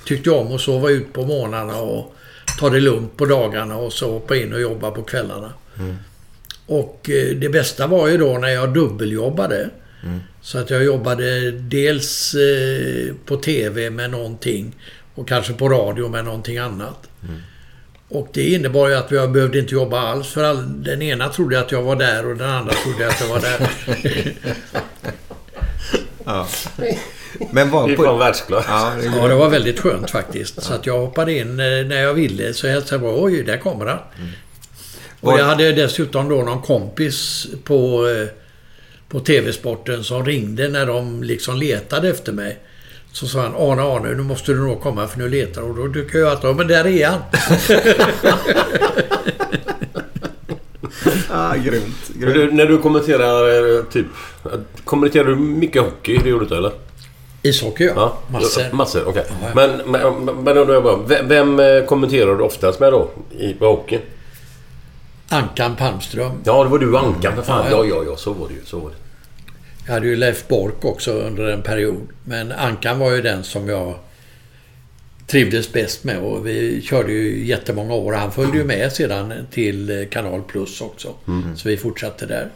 [0.06, 2.14] tyckte om att sova ut på morgnarna och
[2.58, 5.52] ta det lugnt på dagarna och så hoppa in och jobba på kvällarna.
[6.66, 9.70] Och eh, det bästa var ju då när jag dubbeljobbade.
[10.42, 14.74] Så att jag jobbade dels eh, på TV med någonting
[15.14, 17.08] och kanske på radio med någonting annat.
[18.08, 21.60] Och det innebar ju att jag behövde inte jobba alls för all, den ena trodde
[21.60, 23.70] att jag var där och den andra trodde att jag var där.
[26.24, 26.48] Ja.
[27.50, 28.64] Men var är från världsklass.
[28.68, 30.62] Ja, det, Ja, det var väldigt skönt faktiskt.
[30.62, 32.54] Så att jag hoppade in eh, när jag ville.
[32.54, 33.98] Så hälsade jag oj, där kommer han.
[35.20, 38.28] Och jag hade dessutom då någon kompis på, eh,
[39.08, 42.58] på TV-sporten som ringde när de liksom letade efter mig.
[43.12, 45.76] Så sa han, Arne, Arne, nu måste du nog komma för nu letar de." Och
[45.76, 47.20] då tycker jag att, ja men där är han.
[51.30, 52.08] ah, grymt.
[52.14, 52.34] Grymt.
[52.34, 54.06] du, när du kommenterar eh, typ...
[54.84, 56.18] Kommenterar du mycket hockey?
[56.22, 56.85] Det gjorde du inte eller?
[57.48, 57.92] Ishockey ja.
[57.96, 58.62] Ja, Massor.
[58.72, 59.24] Massor, okej.
[59.28, 59.48] Ja, ja.
[59.54, 63.10] Men, men, men undrar jag bara, vem, vem eh, kommenterar du oftast med då?
[63.38, 63.98] I, på hockey?
[65.28, 66.32] Ankan Palmström.
[66.44, 67.66] Ja, det var du Ankan för fan.
[67.70, 68.16] Ja, Ja, ja.
[68.16, 68.60] så var det ju.
[68.64, 68.96] Så var det.
[69.86, 72.00] Jag hade ju Leif Bork också under en period.
[72.24, 73.94] Men Ankan var ju den som jag
[75.26, 78.12] trivdes bäst med och vi körde ju jättemånga år.
[78.12, 81.08] Han följde ju med sedan till Kanal Plus också.
[81.56, 82.48] Så vi fortsatte där.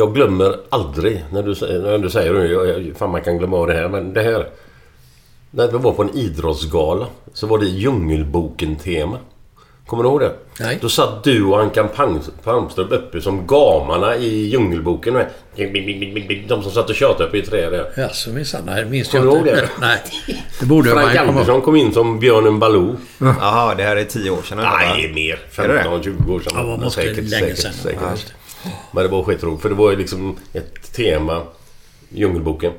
[0.00, 2.46] Jag glömmer aldrig när du, säger- när du säger det.
[2.48, 3.88] Jag, fan man kan glömma av det här.
[3.88, 4.48] Men det här.
[5.50, 9.18] När vi var på en idrottsgala så var det Djungelboken-tema.
[9.86, 10.32] Kommer du ihåg det?
[10.60, 10.78] Nej.
[10.80, 11.88] Då satt du och Ankan
[12.44, 15.14] Palmström uppe som gamarna i Djungelboken.
[15.14, 15.26] med.
[16.48, 17.92] De som satt och tjatade uppe i trä där.
[17.96, 19.50] Jaså minsann, nej minns Kommer jag du inte.
[19.50, 19.68] ihåg det?
[19.80, 19.98] Nej.
[20.60, 21.16] Det borde Frank.
[21.16, 22.96] Andersson kom in som björnen Baloo.
[23.18, 24.58] Jaha, det här är tio år sedan?
[24.58, 25.38] Nej, mer.
[25.64, 25.82] Är det det?
[25.82, 26.52] 15-20 år sedan.
[26.54, 27.72] Ja, det säkert, länge säkert, sedan.
[27.72, 28.02] säkert.
[28.10, 28.34] Just
[28.92, 29.62] Men det var skitroligt.
[29.62, 31.42] För det var ju liksom ett tema.
[32.08, 32.72] Djungelboken.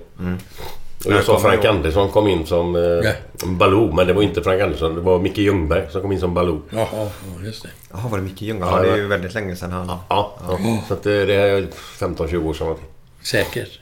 [1.06, 1.66] Och jag Jag sa Frank.
[1.66, 3.14] Andersson kom in som eh, Ja.
[3.46, 3.94] Baloo.
[3.94, 4.96] Men det var inte Frank Andersson.
[4.96, 6.62] Det var Micke Ljungberg som kom in som Baloo.
[6.70, 7.10] Jaha, ja,
[7.46, 7.70] just det.
[7.92, 8.60] Jaha, var det Micke Ljung?
[8.60, 9.88] Ja, Ja, det är ju väldigt länge sedan han...
[9.88, 10.60] Ja, ja.
[10.88, 11.68] Så att det, det är
[12.00, 12.76] 15-20 år sedan.
[13.22, 13.80] Säkert.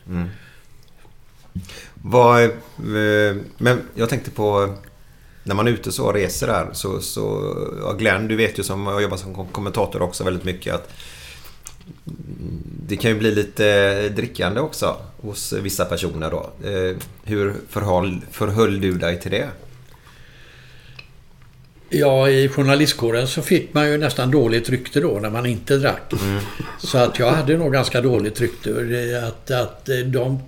[1.94, 2.50] Vad, eh,
[3.58, 4.74] men jag tänkte på
[5.44, 8.64] när man är ute så och reser där så, så ja, Glenn, du vet ju
[8.64, 10.90] som har jobbat som kom- kommentator också väldigt mycket att
[12.88, 16.50] det kan ju bli lite drickande också hos vissa personer då.
[16.70, 19.48] Eh, Hur förhåll, förhöll du dig till det?
[21.90, 26.14] Ja, i journalistkåren så fick man ju nästan dåligt rykte då när man inte drack.
[26.78, 28.70] Så att jag hade nog ganska dåligt rykte.
[29.28, 30.40] Att, att eh, de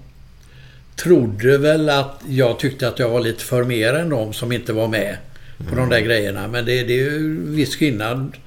[0.96, 4.74] trodde väl att jag tyckte att jag var lite för mer än de som inte
[4.74, 5.18] var med
[5.70, 6.48] på de där grejerna.
[6.48, 8.38] Men det, det är ju viss skillnad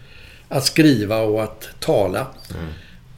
[0.48, 2.26] att skriva och att tala.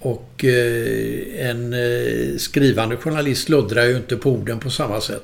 [0.07, 5.23] Och eh, en eh, skrivande journalist sluddrar ju inte på orden på samma sätt.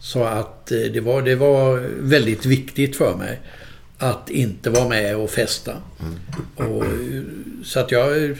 [0.00, 3.40] Så att eh, det var, det var väldigt viktigt för mig
[3.98, 5.72] att inte vara med och festa.
[6.56, 7.22] Och, eh,
[7.64, 8.38] så att jag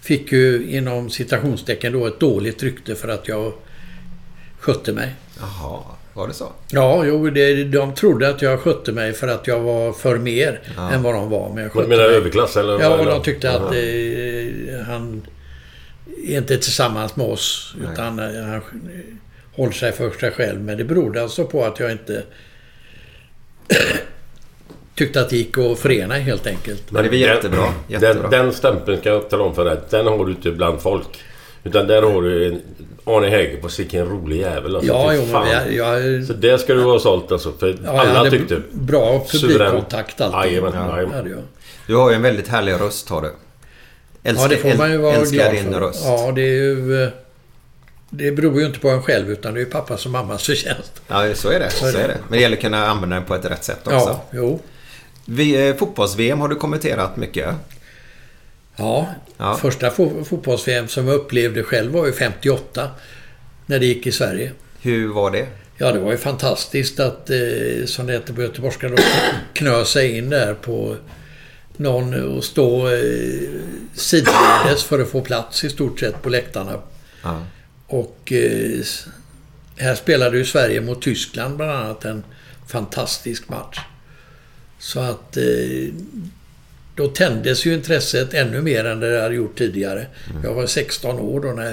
[0.00, 3.52] fick ju inom citationstecken då ett dåligt rykte för att jag
[4.58, 5.14] skötte mig.
[5.40, 5.82] Jaha,
[6.16, 6.52] var det så?
[6.70, 10.60] Ja, jo, det, de trodde att jag skötte mig för att jag var för mer
[10.92, 11.48] än vad de var.
[11.54, 12.16] Men jag skötte du menar mig.
[12.16, 12.80] överklass eller?
[12.80, 13.78] Ja, och de tyckte att Ja.
[13.78, 15.26] eh, han
[16.26, 17.74] är inte tillsammans med oss.
[17.92, 18.60] Utan eh, han
[19.52, 20.60] håller sig för sig själv.
[20.60, 22.22] Men det berodde alltså på att jag inte
[24.94, 26.90] tyckte att det gick att förena helt enkelt.
[26.90, 27.72] Men det är väl jättebra.
[27.88, 28.30] jättebra.
[28.30, 29.76] Den, den stämpeln ska jag tala om för dig.
[29.90, 31.06] Den har du inte bland folk.
[31.66, 32.60] Utan där har du en
[33.04, 34.92] Arne Hägerfors, vilken rolig jävel alltså.
[34.92, 37.52] Ja, jo, men jag, jag, Så det ska du vara sålt alltså.
[37.58, 38.62] För ja, alla tyckte...
[38.72, 40.52] bra publikkontakt alltid.
[40.52, 41.42] Jajamän, Ja, jajamän.
[41.86, 43.32] Du har ju en väldigt härlig röst har du.
[44.22, 45.80] Älskar, Ja, det får man ju vara älskar glad din för.
[45.80, 46.02] röst.
[46.04, 47.02] Ja, det är ju...
[47.04, 47.08] eh,
[48.10, 51.02] Det beror ju inte på en själv utan det är ju pappas och mammas förtjänst.
[51.08, 51.70] Ja, så är det.
[51.70, 52.16] Så är det.
[52.28, 53.94] Men det gäller att kunna använda den på ett rätt sätt också.
[53.96, 54.60] Ja, jo.
[55.24, 57.54] Vi, eh, Fotbolls-VM har du kommenterat mycket.
[58.76, 59.06] Ja,
[59.38, 59.56] Ja.
[59.56, 62.90] första fo- fotbolls-VM som jag upplevde själv var ju 58.
[63.66, 64.52] När det gick i Sverige.
[64.80, 65.46] Hur var det?
[65.78, 68.96] Ja, det var ju fantastiskt att, eh, som det heter på göteborgska, då,
[69.52, 70.96] knö sig in där på
[71.76, 73.00] någon och stå eh,
[73.94, 76.80] sidledes för att få plats i stort sett på läktarna.
[77.22, 77.42] Ja.
[77.86, 78.80] Och eh,
[79.76, 82.24] här spelade ju Sverige mot Tyskland bland annat en
[82.68, 83.78] fantastisk match.
[84.78, 85.44] Så att eh,
[86.96, 90.06] då tändes ju intresset ännu mer än det hade gjort tidigare.
[90.44, 91.72] Jag var 16 år då när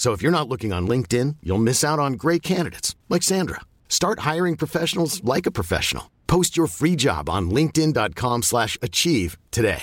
[0.00, 3.60] So if you're not looking on LinkedIn, you'll miss out on great candidates like Sandra.
[3.86, 6.04] Start hiring professionals like a professional.
[6.26, 9.82] Post your free job on linkedin.com/achieve today.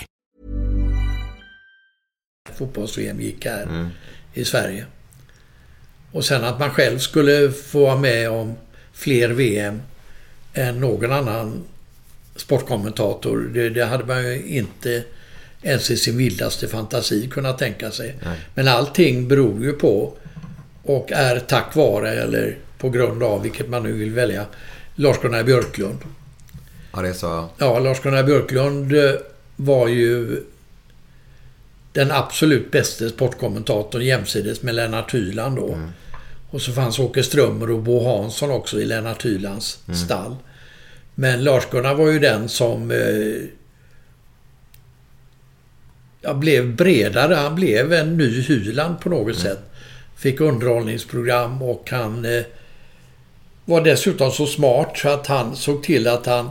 [2.51, 3.89] fotbolls-VM gick här
[4.33, 4.85] i Sverige.
[6.11, 8.55] Och sen att man själv skulle få vara med om
[8.93, 9.81] fler VM
[10.53, 11.63] än någon annan
[12.35, 13.37] sportkommentator.
[13.53, 15.03] Det, det hade man ju inte
[15.61, 18.15] ens i sin vildaste fantasi kunnat tänka sig.
[18.53, 20.13] Men allting beror ju på
[20.83, 24.45] och är tack vare eller på grund av, vilket man nu vill välja,
[24.95, 25.99] Lars-Gunnar Björklund.
[26.93, 27.49] Ja, det är så.
[27.57, 29.13] Ja, Lars-Gunnar Björklund eh,
[29.55, 30.43] var ju
[31.91, 35.77] den absolut bästa sportkommentatorn jämsides med Lennart Hyland då.
[36.49, 40.35] Och så fanns Åke Strömmer och Bo Hansson också i Lennart Hylands stall.
[41.15, 42.97] Men Lars-Gunnar var ju den som eh,
[46.27, 47.33] ja, blev bredare.
[47.33, 49.59] Han blev en ny Hyland på något sätt.
[50.17, 52.43] Fick underhållningsprogram och han eh,
[53.65, 56.49] var dessutom så smart så att han såg till att han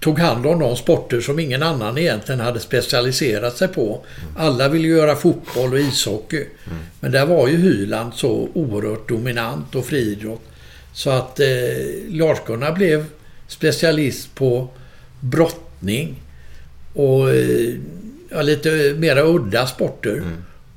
[0.00, 4.04] tog hand om de sporter som ingen annan egentligen hade specialiserat sig på.
[4.36, 6.46] Alla ville ju göra fotboll och ishockey.
[7.00, 10.42] Men där var ju Hyland så oerhört dominant och friidrott.
[10.92, 11.46] Så att eh,
[12.08, 13.06] Lars-Gunnar blev
[13.48, 14.68] specialist på
[15.20, 16.23] brottning
[16.94, 17.74] och eh,
[18.30, 20.22] ja, lite mera udda sporter.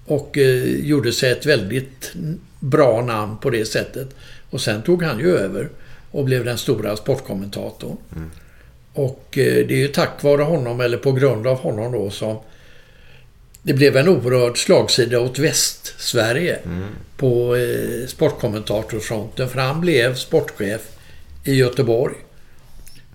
[0.06, 2.12] Och eh, gjorde sig ett väldigt
[2.60, 4.08] bra namn på det sättet.
[4.50, 5.70] Och sen tog han ju över
[6.12, 7.98] och blev den stora sportkommentatorn.
[8.94, 12.38] Och eh, det är ju tack vare honom, eller på grund av honom då, som
[13.62, 16.60] det blev en oerhörd slagsida åt Västsverige
[17.18, 19.50] på eh, sportkommentatorsfronten.
[19.50, 20.82] För han blev sportchef
[21.44, 22.16] i Göteborg.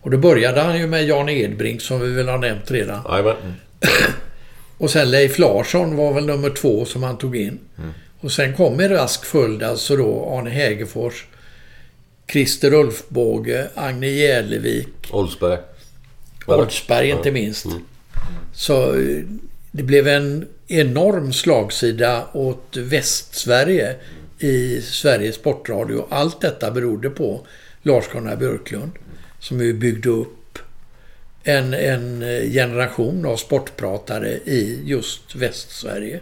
[0.02, 3.02] Och då började han ju med Jan Edbrink som vi väl har nämnt redan.
[3.08, 3.54] Jajamän.
[4.78, 7.58] Och sen Leif Larsson var väl nummer två som han tog in.
[8.20, 11.26] Och sen kom i rask följd alltså då Arne Hägerfors,
[12.32, 15.58] Christer Ulfbåge, Agne Jädervik, Oldsberg.
[16.46, 17.66] Oldsberg inte minst.
[18.54, 19.24] Så eh,
[19.70, 23.96] det blev en enorm slagsida åt Västsverige
[24.38, 26.06] i Sveriges Sportradio.
[26.10, 27.46] Allt detta berodde på
[27.82, 28.92] Lars-Gunnar Björklund
[29.42, 30.58] som ju byggde upp
[31.42, 36.20] en, en eh, generation av sportpratare i just Västsverige.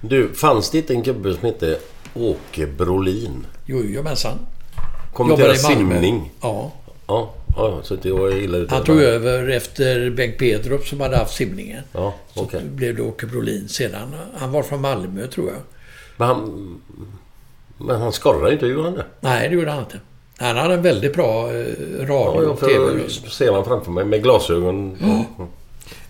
[0.00, 1.78] Du, fanns det inte en gubbe som hette
[2.14, 3.46] Åke Brolin?
[3.66, 4.38] Jojomensan.
[5.18, 5.54] Malmö.
[5.54, 6.32] simning.
[6.40, 6.72] Ja.
[7.06, 8.66] Ja, ja, så det var illa.
[8.70, 11.82] Han tog över efter Bengt Pedrup som hade haft simningen.
[11.92, 12.60] Ja, Så okej.
[12.64, 14.14] blev det Åke Brolin sedan.
[14.34, 15.60] Han var från Malmö tror jag.
[16.16, 16.80] Men han...
[17.78, 19.04] Men han skorrade inte, gjorde han det?
[19.20, 20.00] Nej, det gjorde han inte.
[20.38, 21.66] Han hade en väldigt bra eh,
[21.98, 24.96] Ja, radio jag och tv får se man framför mig med glasögon.
[25.00, 25.24] Mm.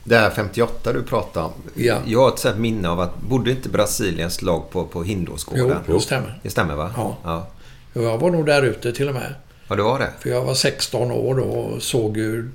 [0.05, 1.53] Det här 58 du pratade om.
[1.74, 1.97] Ja.
[2.07, 5.79] Jag har ett sånt minne av att bodde inte Brasiliens lag på, på Hindåsgården?
[5.89, 6.41] Jo, det stämmer.
[6.43, 6.91] Det stämmer va?
[6.97, 7.16] Ja.
[7.24, 7.47] ja.
[7.93, 9.35] Jag var nog där ute till och med.
[9.68, 10.11] Ja, det var det.
[10.20, 12.51] För jag var 16 år då och såg ju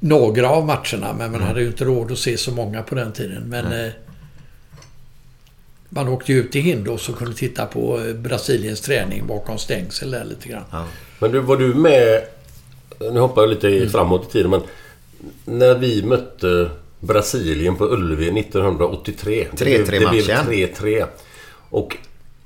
[0.00, 1.12] några av matcherna.
[1.18, 3.42] Men man hade ju inte råd att se så många på den tiden.
[3.46, 3.92] Men eh,
[5.94, 10.10] man åkte ju ut till Hindås och kunde titta på eh, Brasiliens träning bakom stängsel
[10.10, 10.64] där lite grann.
[11.18, 12.22] Men du, var du med...
[13.12, 14.60] Nu hoppar jag lite framåt i tiden, men...
[15.44, 16.70] När vi mötte
[17.00, 19.46] Brasilien på Ullevi 1983.
[19.56, 20.46] Det blev- 3-3 Det blev matchen.
[20.48, 21.06] 3-3.
[21.70, 21.96] Och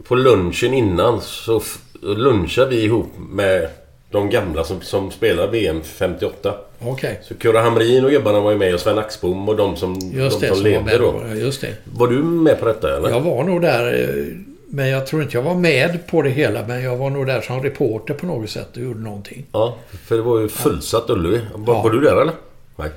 [0.05, 1.62] på lunchen innan så
[2.03, 3.68] lunchade vi ihop med
[4.16, 6.54] de gamla som, som spelar VM 58.
[6.80, 7.20] Okej.
[7.24, 10.40] Så Kurre Hamrin och gubbarna var ju med och Sven Axbom och de som, Just
[10.40, 11.22] de det, som som med då.
[11.34, 11.74] Just det.
[11.84, 13.10] Var du med på detta eller?
[13.10, 14.24] Jag var nog där, eh,
[14.68, 16.66] men jag tror inte jag var med på det hela.
[16.66, 19.46] Men jag var nog där som reporter på något sätt och gjorde någonting.
[19.52, 21.40] Ja, för det var ju fullsatt Ullevi.
[21.54, 21.82] Var, Ja.
[21.82, 22.34] var du där eller?
[22.76, 22.90] Nej.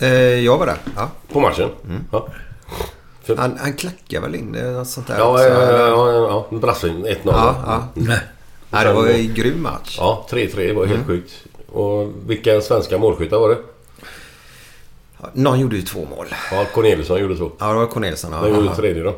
[0.00, 0.76] Eh, jag var där.
[0.96, 1.10] Ja.
[1.32, 1.68] På matchen?
[2.12, 2.28] Ja.
[3.24, 6.58] För, Han, han klackade väl in något sånt där ja, också, ja, ja, ja, ja.
[6.58, 7.16] Brassen 1-0.
[7.24, 7.88] Ja, ja.
[7.94, 8.18] Nej.
[8.72, 9.96] Nej, det var en grym match.
[9.98, 10.56] Ja, 3-3.
[10.56, 11.32] Det var helt sjukt.
[11.72, 13.56] Och vilka svenska målskyttar var det?
[15.32, 16.26] Någon gjorde ju två mål.
[16.50, 17.50] Ja, Corneliusson gjorde två.
[17.58, 18.32] Ja, det var Corneliusson.
[18.32, 18.74] Ja, Vem gjorde ja.
[18.74, 19.14] tredje då?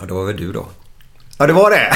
[0.00, 0.66] ja, det var väl du då.
[1.38, 1.92] Ja, det var det!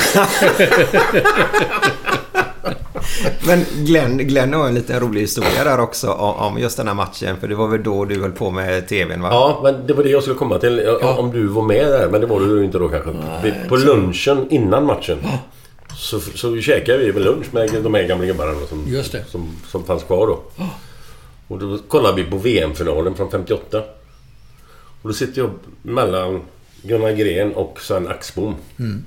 [3.46, 7.36] Men Glenn, Glenn har en liten rolig historia där också om just den här matchen.
[7.40, 9.28] För det var väl då du höll på med TVn va?
[9.30, 10.96] Ja, men det var det jag skulle komma till.
[11.00, 11.16] Ja.
[11.18, 13.10] Om du var med där, men det var du inte då kanske.
[13.68, 15.18] På lunchen innan matchen.
[16.02, 20.02] Så, så käkade vi med lunch med de här gamla gubbarna som, som, som fanns
[20.02, 20.42] kvar då.
[21.48, 23.82] Och då kollar vi på VM-finalen från 58.
[25.02, 25.50] Och då sitter jag
[25.82, 26.42] mellan
[26.82, 28.54] Gunnar Gren och Sven Axbom.
[28.78, 29.04] Mm.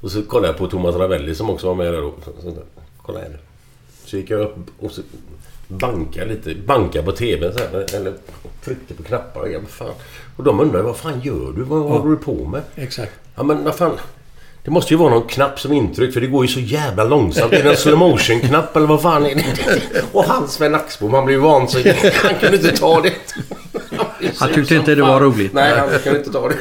[0.00, 2.14] Och så kollade jag på Thomas Ravelli som också var med där då.
[2.42, 2.56] Så,
[3.02, 3.38] kolla här.
[4.04, 5.02] Så gick jag upp och så
[5.68, 6.54] bankade lite.
[6.66, 7.94] Bankade på TVn så här.
[7.94, 8.14] Eller
[8.64, 9.46] tryckte på knappar.
[9.46, 9.94] Ja, vad fan.
[10.36, 11.62] Och de undrade vad fan gör du?
[11.62, 12.62] Vad håller du på med?
[12.74, 13.12] Exakt.
[13.34, 13.98] Ja men vad fan.
[14.66, 17.52] Det måste ju vara någon knapp som intryck för det går ju så jävla långsamt.
[17.52, 19.44] Är det en slow motion knapp eller vad fan är det?
[20.12, 21.94] Och han Sven Axbom han blev vansinnig.
[22.14, 23.12] Han kunde inte ta det.
[24.38, 25.52] Han tyckte inte det var roligt.
[25.52, 26.56] Nej, han kunde inte ta det.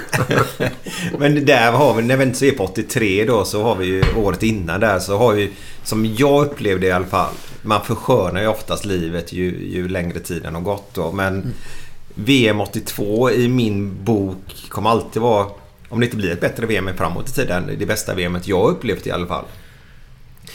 [1.18, 4.04] Men där har vi, när vi inte ser på 83 då, så har vi ju
[4.18, 5.52] året innan där så har vi,
[5.84, 10.56] som jag upplevde i alla fall, man förskönar ju oftast livet ju, ju längre tiden
[10.56, 11.12] har gått då.
[11.12, 11.54] Men
[12.16, 15.46] VM 82 i min bok kommer alltid vara,
[15.96, 18.70] om det inte blir ett bättre VM framåt i tiden, det bästa VMet jag har
[18.70, 19.46] upplevt i alla fall.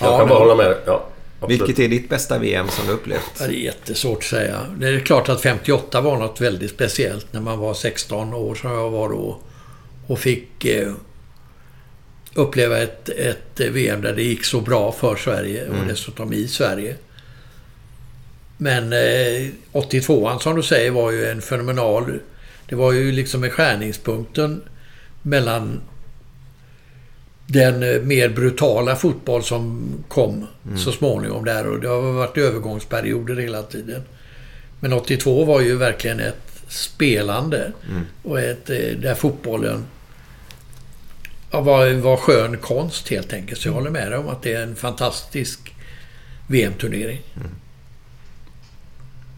[0.01, 0.77] Jag kan bara hålla med.
[0.87, 1.07] Ja,
[1.41, 1.61] absolut.
[1.61, 3.39] Vilket är ditt bästa VM som du upplevt?
[3.39, 4.61] Det är jättesvårt att säga.
[4.79, 8.71] Det är klart att 58 var något väldigt speciellt när man var 16 år som
[8.71, 9.39] jag var då.
[10.07, 10.93] Och fick eh,
[12.35, 15.89] uppleva ett, ett VM där det gick så bra för Sverige och Mm.
[15.89, 16.97] dessutom i Sverige.
[18.57, 22.19] Men eh, 82an som du säger var ju en fenomenal...
[22.69, 24.63] Det var ju liksom en skärningspunkten
[25.23, 25.81] mellan
[27.47, 30.79] den eh, mer brutala fotboll som kom Mm.
[30.79, 34.03] så småningom där och det har varit övergångsperioder hela tiden.
[34.81, 38.03] Men 82 var ju verkligen ett spelande Mm.
[38.23, 39.85] och ett, eh, där fotbollen
[41.51, 43.61] var, var skön konst helt enkelt.
[43.61, 45.75] Så jag håller med dig om att det är en fantastisk
[46.47, 47.21] VM-turnering.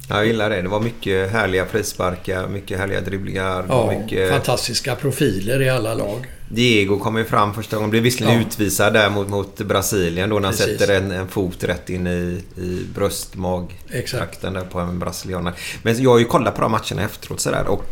[0.08, 0.62] Jag gillar det.
[0.62, 3.64] Det var mycket härliga frisparkar, mycket härliga dribblingar.
[3.68, 4.30] Ja, mycket...
[4.30, 6.26] fantastiska profiler i alla lag.
[6.48, 7.90] Diego kom ju fram första gången.
[7.90, 8.46] Blev visserligen Ja.
[8.46, 10.78] utvisad där mot, mot Brasilien då när han Precis.
[10.78, 15.54] sätter en, en fot rätt in i, i bröstmagtrakten där på en brasilianare.
[15.82, 17.84] Men jag har ju kollat på de matcherna efteråt sådär och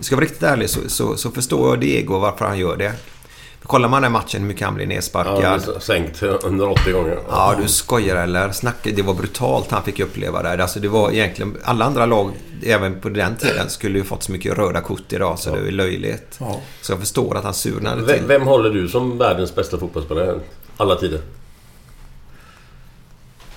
[0.00, 2.92] ska jag vara riktigt ärlig så, så, så förstår jag Diego varför han gör det.
[3.62, 5.62] Kollar man den matchen hur mycket han blir Ja, nersparkad.
[5.66, 7.18] det är sänkt 180 gånger.
[7.30, 8.50] Ja, du skojar eller?
[8.52, 10.58] Snacka, det var brutalt han fick uppleva där.
[10.58, 11.56] Alltså det var egentligen...
[11.64, 12.30] Alla andra lag,
[12.64, 15.72] även på den tiden, skulle ju fått så mycket röda kort idag så det är
[15.72, 16.36] löjligt.
[16.40, 16.60] Ja.
[16.82, 18.26] Så jag förstår att han surnade Vem, till.
[18.26, 20.40] vem håller du som världens bästa fotbollsspelare?
[20.76, 21.20] Alla tider.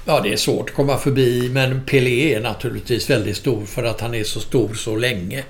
[0.08, 4.02] Ja, det är svårt att komma förbi, men Pelé är naturligtvis väldigt stor för att
[4.02, 5.44] han är så stor så länge.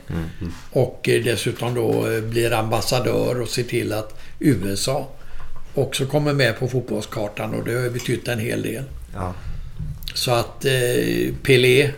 [0.72, 5.08] Och eh, dessutom då eh, blir ambassadör och ser till att USA
[5.74, 8.84] också kommer med på fotbollskartan och det har betytt en hel del.
[9.14, 9.34] Ja.
[10.14, 11.92] Så att eh, Pelé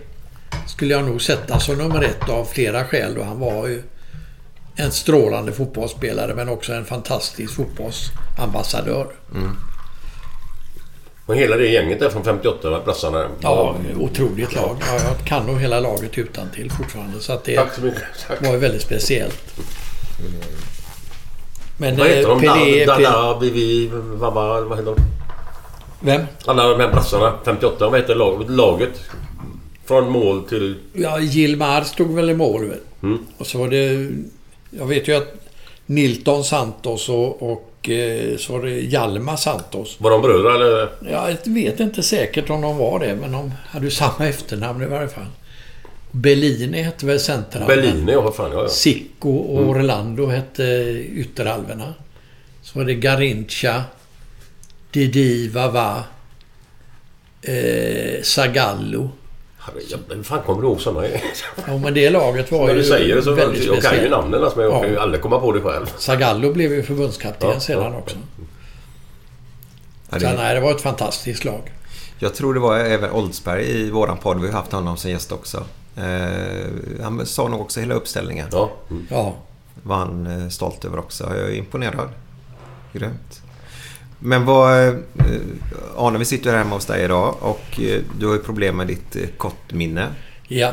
[0.67, 3.83] skulle jag nog sätta som nummer ett av flera skäl och han var ju
[4.75, 9.07] en strålande fotbollsspelare men också en fantastisk fotbollsambassadör.
[11.27, 13.17] Och hela det gänget där från 58, brassarna.
[13.17, 13.29] där.
[13.41, 14.77] Ja, otroligt lag.
[14.79, 17.19] Ja, jag kan nog hela laget utan till fortfarande.
[17.19, 18.01] Så att det Tack så mycket.
[18.27, 18.41] Tack.
[18.45, 19.55] var ju väldigt speciellt.
[21.77, 22.39] Men Vad heter eh, de?
[22.39, 22.85] Pelé...
[22.85, 25.01] Da- Pelé Dada, Vivi, Vava, vad heter de?
[25.99, 26.21] vem?
[26.45, 27.33] Alla de här brassarna.
[27.45, 29.01] 58, vad heter lag, laget?
[29.85, 30.75] Från mål till...
[30.93, 32.73] Ja, Gilmar stod väl i mål.
[33.03, 33.19] Mm.
[33.37, 34.09] Och så var det...
[34.69, 35.33] Jag vet ju att
[35.85, 39.95] Nilton Santos och, och eh, så var det Hjalmar Santos.
[39.99, 40.89] Var de bröder eller?
[41.11, 44.85] Jag vet inte säkert om de var det, men de hade ju samma efternamn i
[44.85, 45.25] varje fall.
[46.11, 47.77] Bellini hette väl centerhalvan.
[47.77, 48.51] Bellini, ja fan.
[48.51, 48.67] Ja, ja.
[48.69, 49.69] Sicco och Mm.
[49.69, 50.63] Orlando hette
[51.15, 51.93] ytteralverna.
[52.61, 53.83] Så var det Garincha,
[54.91, 56.03] Didi, Vava,
[57.41, 59.09] eh, Zagallo.
[60.09, 61.07] Vem fan kommer du ihåg sådana?
[61.67, 63.31] Ja, men det laget var När ju du säger det så...
[63.33, 65.01] väldigt Jag kan ju namnen alltså, men jag kan ju Ja.
[65.01, 65.85] aldrig komma på det själv.
[65.97, 67.99] Zagallo blev ju förbundskapten Ja, sedan ja.
[67.99, 68.17] också.
[70.09, 71.71] Ja, Så det, nej, det var ett fantastiskt lag.
[72.19, 74.41] jag tror det var även Oldsberg i våran podd.
[74.41, 75.63] Vi har haft honom som gäst också.
[75.97, 78.47] Eh, han sa nog också hela uppställningen.
[78.51, 78.71] Ja.
[78.91, 79.07] Mm.
[79.09, 79.35] Ja,
[79.83, 81.23] var han eh, stolt över också.
[81.23, 82.09] Jag är imponerad.
[82.93, 83.41] Grymt.
[84.19, 84.87] Men vad...
[84.87, 84.95] Eh,
[85.97, 88.87] Arne, vi sitter här hemma hos dig idag och eh, du har ju problem med
[88.87, 90.07] ditt eh, kortminne.
[90.47, 90.71] ja.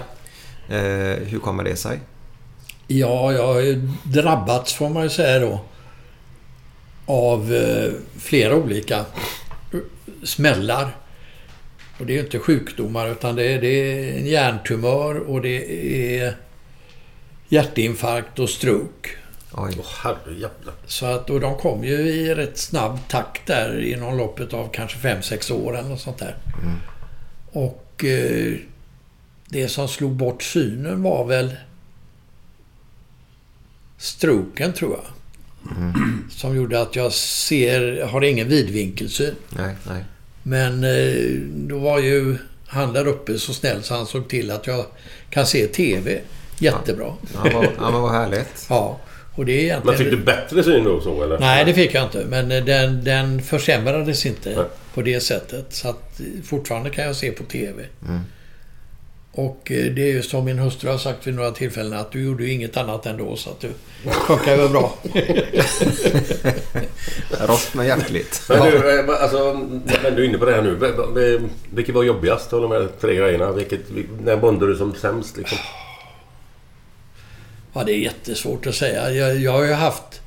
[1.27, 2.01] Hur kommer det sig?
[2.87, 5.61] Ja, jag har ju drabbats får man ju säga då.
[7.07, 7.55] Av
[8.19, 9.05] flera olika
[10.23, 10.97] smällar.
[11.99, 16.21] Och det är ju inte sjukdomar utan det är, det är en hjärntumör och det
[16.21, 16.37] är
[17.49, 19.11] hjärtinfarkt och stroke.
[19.57, 19.77] Oj.
[20.03, 20.75] Herrejävlar.
[20.87, 24.99] Så att, och de kom ju i rätt snabb takt där inom loppet av kanske
[24.99, 26.37] 5-6 år eller något sånt där.
[27.53, 28.55] Och eh,
[29.49, 31.57] det som slog bort synen var väl
[33.99, 35.05] stroken tror jag.
[36.31, 39.35] Som gjorde att jag ser, har ingen vidvinkelsyn.
[39.49, 40.05] Nej, nej.
[40.43, 42.37] Men eh, då var ju
[42.67, 44.87] han där uppe så snäll så han såg till att jag
[45.31, 46.21] kan se TV.
[46.59, 47.15] Jättebra.
[47.35, 48.67] Ja, vad, ja, men vad härligt.
[48.69, 49.01] Ja,
[49.35, 49.99] och det är egentligen...
[49.99, 51.39] Men fick du bättre syn då så eller?
[51.39, 52.24] Nej, det fick jag inte.
[52.28, 54.64] Men eh, den, den försämrades inte Nej.
[54.95, 55.66] på det sättet.
[55.68, 57.82] Så att eh, fortfarande kan jag se på TV.
[58.09, 58.20] Mm.
[59.32, 62.24] Och eh, det är ju som min hustru har sagt vid några tillfällen att du
[62.24, 63.68] gjorde ju inget annat ändå så att du
[64.26, 64.95] funkar väl bra.
[67.49, 68.43] Rost men hjärtligt.
[68.49, 69.53] Men du, alltså,
[70.03, 71.49] när du är inne på det här nu.
[71.70, 73.53] Vilket var jobbigast av de här tre grejerna?
[73.53, 73.80] Vilket,
[74.24, 75.59] när bonde du som sämst liksom?
[77.75, 79.11] Ja, det är jättesvårt att säga.
[79.11, 80.20] Jag, jag har ju haft...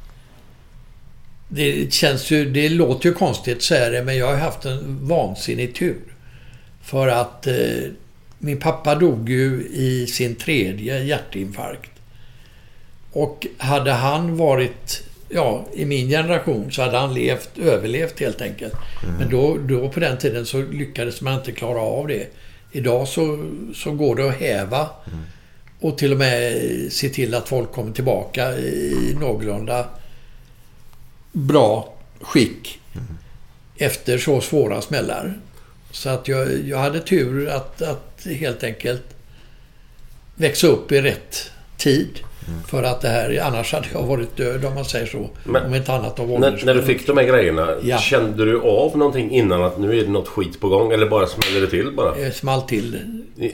[1.49, 2.49] Det känns ju...
[2.51, 6.01] Det låter ju konstigt att säga det, men jag har haft en vansinnig tur.
[6.83, 7.55] För att eh,
[8.37, 11.91] min pappa dog ju i sin tredje hjärtinfarkt.
[13.11, 15.03] Och hade han varit...
[15.29, 18.73] Ja, i min generation så hade han levt, överlevt helt enkelt.
[19.19, 22.27] Men då, då på den tiden så lyckades man inte klara av det.
[22.71, 23.45] Idag så,
[23.75, 24.89] så går det att häva
[25.80, 26.53] och till och med
[26.93, 29.89] se till att folk kommer tillbaka i någorlunda
[31.32, 32.80] bra skick
[33.78, 35.39] efter så svåra smällar.
[35.91, 39.03] Så att jag, jag hade tur att, att helt enkelt
[40.36, 42.19] växa upp i rätt tid.
[42.67, 45.29] För att det här, annars hade jag varit död om man säger så.
[45.43, 47.97] Men- om inte annat av När, när du fick de här grejerna, Ja.
[47.97, 50.91] kände du av någonting innan att nu är det något skit på gång?
[50.91, 52.15] Eller bara smäller det till bara?
[52.15, 52.99] Det small till.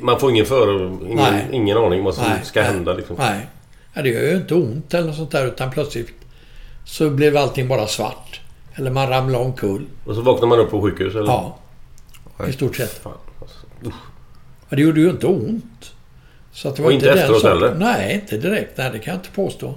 [0.02, 0.86] Man får ingen för...
[0.86, 1.48] Ingen, Nej.
[1.52, 3.16] ingen aning vad som Nej, ska nej, hända liksom.
[3.20, 3.48] Nej.
[3.94, 6.10] Ja, det gör ju inte ont eller något sånt där utan plötsligt
[6.86, 8.42] så blev allting bara svart.
[8.76, 9.86] Eller man ramlade omkull.
[10.06, 11.26] Och så vaknar man upp på sjukhus eller?
[11.28, 11.58] Ja.
[12.50, 12.98] I stort sett.
[13.04, 13.58] Fan, alltså.
[14.70, 15.93] Ja, det gjorde ju inte ont.
[16.54, 17.76] Så att det var Och inte inte efteråt heller?
[17.76, 18.78] Nej, inte direkt.
[18.78, 19.76] Nej, det kan jag inte påstå.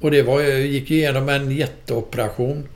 [0.00, 2.68] Och det var, jag gick igenom en jätteoperation.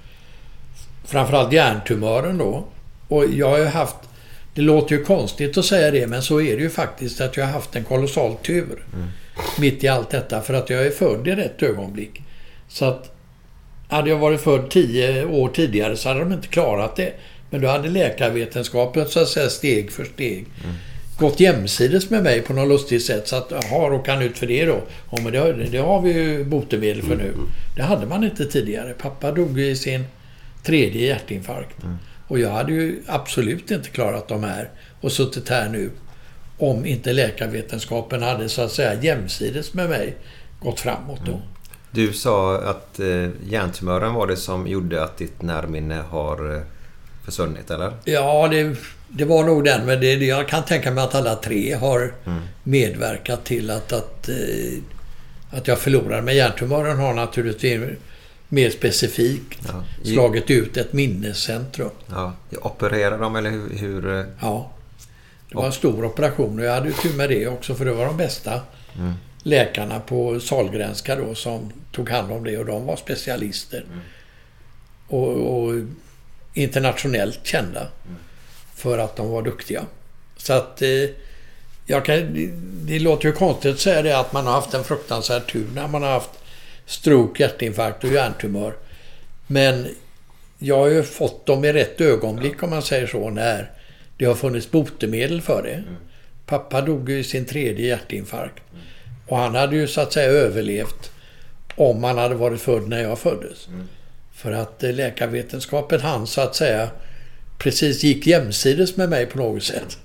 [1.05, 2.65] Framförallt hjärntumören då.
[3.09, 3.97] Och jag har ju haft...
[4.55, 7.45] Det låter ju konstigt att säga det, men så är det ju faktiskt att jag
[7.45, 8.85] har haft en kolossal tur.
[9.59, 12.23] Mitt i allt detta, för att jag är född i rätt ögonblick.
[12.69, 13.15] Så att...
[13.89, 17.13] Hade jag varit född tio år tidigare så hade de inte klarat det.
[17.51, 20.47] Men då hade läkarvetenskapen så att säga steg för steg
[21.19, 23.29] gått jämsides med mig på något lustigt sätt.
[23.29, 24.81] Så att, jaha, råkade han ut för det då?
[25.11, 27.35] Ja, men det, det har vi ju botemedel för nu.
[27.77, 28.93] Det hade man inte tidigare.
[28.93, 30.05] Pappa dog i sin
[30.63, 31.77] tredje hjärtinfarkt.
[32.29, 35.91] Och jag hade ju absolut inte klarat de här och suttit här nu
[36.59, 40.17] om inte läkarvetenskapen hade så att säga jämsides med mig
[40.61, 41.41] gått framåt då.
[41.91, 46.63] Du sa att eh, hjärntumören var det som gjorde att ditt närminne har eh,
[47.31, 47.93] försvunnit, eller?
[48.05, 48.77] Ja, det,
[49.09, 49.87] det var nog den.
[49.87, 52.15] Men det, jag kan tänka mig att alla tre har
[52.63, 54.35] medverkat till att, att, eh,
[55.51, 56.23] att jag förlorar.
[56.23, 57.81] Men hjärntumören har naturligtvis
[58.49, 59.85] mer specifikt Ja.
[60.05, 61.91] slagit ut ett minnescentrum.
[62.11, 62.33] Ja.
[62.63, 63.79] Opererar de eller hur?
[63.79, 64.71] hur eh, Ja.
[65.51, 68.07] Det var en stor operation och jag hade tur med det också för det var
[68.07, 68.61] de bästa
[69.43, 73.85] läkarna på Sahlgrenska då som tog hand om det och de var specialister.
[75.09, 75.75] Och, och
[76.59, 77.89] internationellt kända
[78.75, 79.85] för att de var duktiga.
[80.37, 80.89] Så att eh,
[81.87, 82.51] jag kan,
[82.87, 85.89] det, låter ju konstigt att säga det att man har haft en fruktansvärd tur när
[85.89, 86.31] man har haft
[86.87, 88.75] stroke, hjärtinfarkt och hjärntumör.
[89.47, 89.89] Men
[90.59, 93.71] jag har ju fått dem i rätt ögonblick om man säger så när
[94.17, 95.85] det har funnits botemedel för det.
[96.47, 98.63] Pappa dog ju i sin tredje hjärtinfarkt.
[99.27, 101.11] Och han hade ju så att säga överlevt
[101.75, 103.69] om han hade varit född när jag föddes.
[104.39, 106.89] För att eh, läkarvetenskapen han så att säga
[107.59, 109.99] precis gick jämsides med mig på något sätt.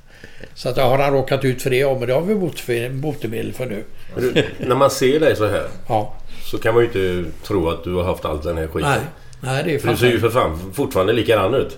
[0.53, 3.53] Så att har han råkat ut för det, ja men det har vi bot- botemedel
[3.53, 3.83] för nu.
[4.17, 6.15] Du, när man ser dig så här Ja.
[6.51, 8.89] så kan man ju inte tro att du har haft all den här skiten.
[8.91, 8.99] Nej,
[9.41, 11.77] nej det är För du ser ju för fan fortfarande likadan ut.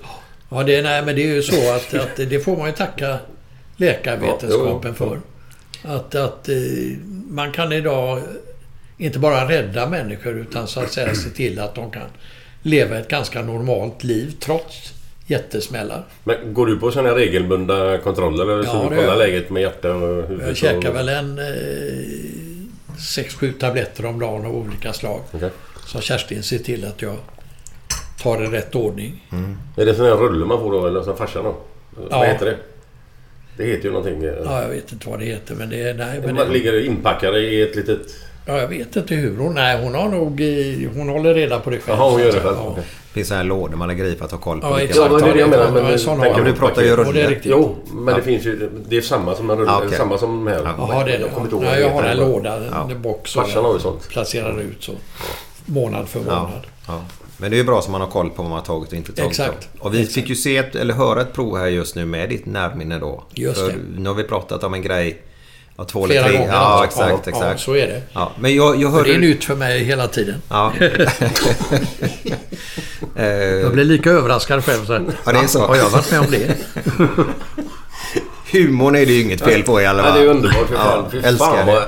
[0.52, 3.18] Ja, det, nej, men det är ju så att, att det får man ju tacka
[3.78, 5.20] läkarvetenskapen Ja, för.
[5.96, 6.56] Att, att eh,
[7.30, 8.22] man kan idag
[8.98, 12.02] inte bara rädda människor utan så att säga se till att de kan
[12.66, 14.94] leva ett ganska normalt liv trots
[15.28, 16.04] jättesmällar.
[16.24, 18.44] Men går du på sådana regelbundna kontroller?
[18.44, 20.48] Eller Ja, så du det kollar läget med hjärta och huvud?
[20.48, 20.96] Jag käkar och...
[20.96, 25.22] väl en eh, sex, sju tabletter om dagen av olika slag.
[25.32, 25.50] Okej.
[25.86, 27.16] Så Kerstin ser till att jag
[28.22, 29.28] tar i rätt ordning.
[29.78, 31.56] Är det sån här rulle man får då eller som farsan då?
[32.10, 32.18] Ja.
[32.18, 32.58] Vad heter det?
[33.58, 34.24] Det heter ju någonting.
[34.24, 35.94] eh, Ja, jag vet inte vad det heter men det är...
[35.94, 38.00] Nej, men man det, ligger inpackade i ett litet...
[38.48, 39.54] Ja, jag vet inte hur hon...
[39.54, 40.42] Nej, hon har nog...
[40.42, 41.98] eh, Hon håller reda på det själv.
[42.00, 42.56] Jaha, hon gör det så själv.
[42.60, 42.68] Ja.
[42.72, 42.84] Okej.
[43.14, 45.12] finns det här lådor man lägger i för att ha koll på Ja, vilka exakt.
[45.12, 45.66] Ja, det är det jag menar.
[45.66, 47.40] Ja, Men en sån tänker har du pratar ju det rulle.
[47.44, 48.16] Jo, men Ja.
[48.18, 48.70] det finns ju...
[48.90, 49.72] Det är samma som en rulle.
[49.72, 49.98] Ja, okej.
[49.98, 50.62] Samma som här.
[50.78, 51.26] Jaha, det är det.
[51.26, 52.90] Jag Ja, vad jag det har en låda, Ja.
[52.92, 53.34] en box.
[53.34, 54.10] Farsan har ju sånt.
[54.10, 54.92] Placerar ut så.
[55.66, 56.68] månad för Ja, månad.
[56.88, 57.02] ja.
[57.38, 58.98] Men det är ju bra som man har koll på vad man har tagit och
[58.98, 59.32] inte tagit.
[59.32, 59.70] Exakt.
[59.80, 62.46] Och vi fick ju se ett, eller höra ett prov här just nu med ditt
[62.46, 63.24] närminne då.
[63.34, 63.76] Just För det.
[63.98, 65.22] Nu har vi pratat om en grej.
[65.78, 66.38] Ja, två Flera eller tre.
[66.38, 67.02] gånger Ja, alltså.
[67.02, 67.52] exakt, Ja, exakt.
[67.52, 68.02] ja, så är det.
[68.14, 69.10] Ja, men jag, jag hörde...
[69.10, 70.42] det är nytt för mig hela tiden.
[70.50, 70.74] Ja.
[73.18, 74.86] Eh, Jag blir lika överraskad själv.
[74.86, 75.66] Så här, Ja, det är så.
[75.68, 76.56] Har jag varit med om det?
[78.52, 80.20] Humorn är det ju inget fel på i alla Ja, fall.
[80.20, 80.68] det är underbart.
[80.68, 81.06] För fan.
[81.14, 81.84] Ja, älskar fan vad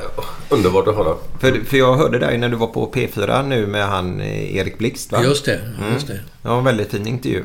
[0.49, 1.15] underbart att höra.
[1.39, 4.77] För, för jag hörde dig när du var på P4 nu med han eh, Erik
[4.77, 5.23] Blixt va?
[5.23, 5.59] Just det,
[5.93, 6.19] just det.
[6.41, 7.43] Det var en väldigt fin intervju.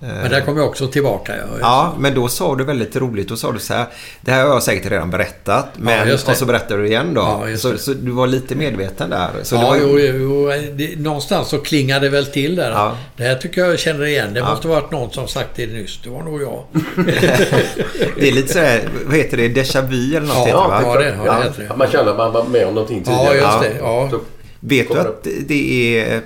[0.00, 1.36] Men där kommer jag också tillbaka.
[1.36, 3.28] Ja, Ja, men då sa du väldigt roligt.
[3.28, 3.86] Då sa du så här.
[4.20, 5.66] Det här har jag säkert redan berättat.
[5.76, 6.14] Men, det.
[6.14, 7.20] och så berättar du igen då.
[7.50, 9.28] Ja, så, så du var lite medveten där.
[9.42, 12.70] Så det ja, var, jo, jo, det, någonstans så klingade det väl till där.
[12.70, 12.96] Ja.
[13.16, 14.34] Det här tycker jag känner igen.
[14.34, 14.50] Det Ja.
[14.50, 16.00] måste varit någon som sagt det nyss.
[16.04, 16.64] Det var nog jag.
[18.16, 19.48] det är lite så här, vad heter det?
[19.48, 21.22] Déjà vu eller något Ja, heter det, va?
[21.26, 21.76] ja, det- ja, det heter det.
[21.76, 23.36] Man känner att man var med om någonting tidigare.
[23.36, 23.78] Ja, just det.
[23.78, 24.08] Ja.
[24.10, 24.20] Så-
[24.64, 26.22] Vet du att det är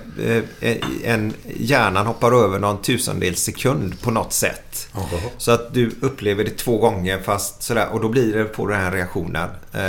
[0.60, 1.32] eh, en...
[1.56, 4.88] Hjärnan hoppar över någon tusendels sekund på något sätt.
[5.38, 7.88] Så att du upplever det två gånger fast sådär.
[7.92, 9.42] Och då blir det på den här reaktionen.
[9.72, 9.80] Eh,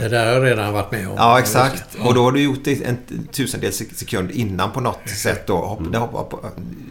[0.00, 1.14] Det där har jag redan varit med om.
[1.16, 1.82] Ja, exakt.
[2.04, 2.96] Och då har du gjort det en
[3.32, 5.46] tusendels sekund innan på något sätt.
[5.46, 5.56] Då.
[5.56, 6.40] Hopp, det hoppar på,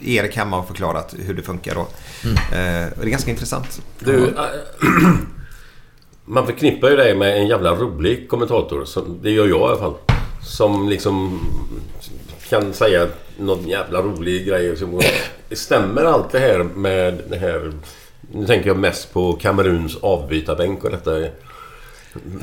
[0.06, 1.88] Erik hemma har förklarat hur det funkar då.
[2.24, 2.36] Mm.
[2.38, 3.82] Eh, det är ganska intressant.
[4.00, 4.34] Du,
[6.26, 8.86] man förknippar ju dig med en jävla rolig kommentator.
[8.86, 9.94] Som, det gör jag i alla fall.
[10.44, 11.40] Som liksom
[12.50, 13.08] kan säga
[13.38, 14.78] någon jävla rolig grej.
[14.78, 15.02] Som,
[15.52, 17.72] stämmer allt det här med det här...
[18.32, 21.12] Nu tänker jag mest på Kameruns avbytarbänk och detta.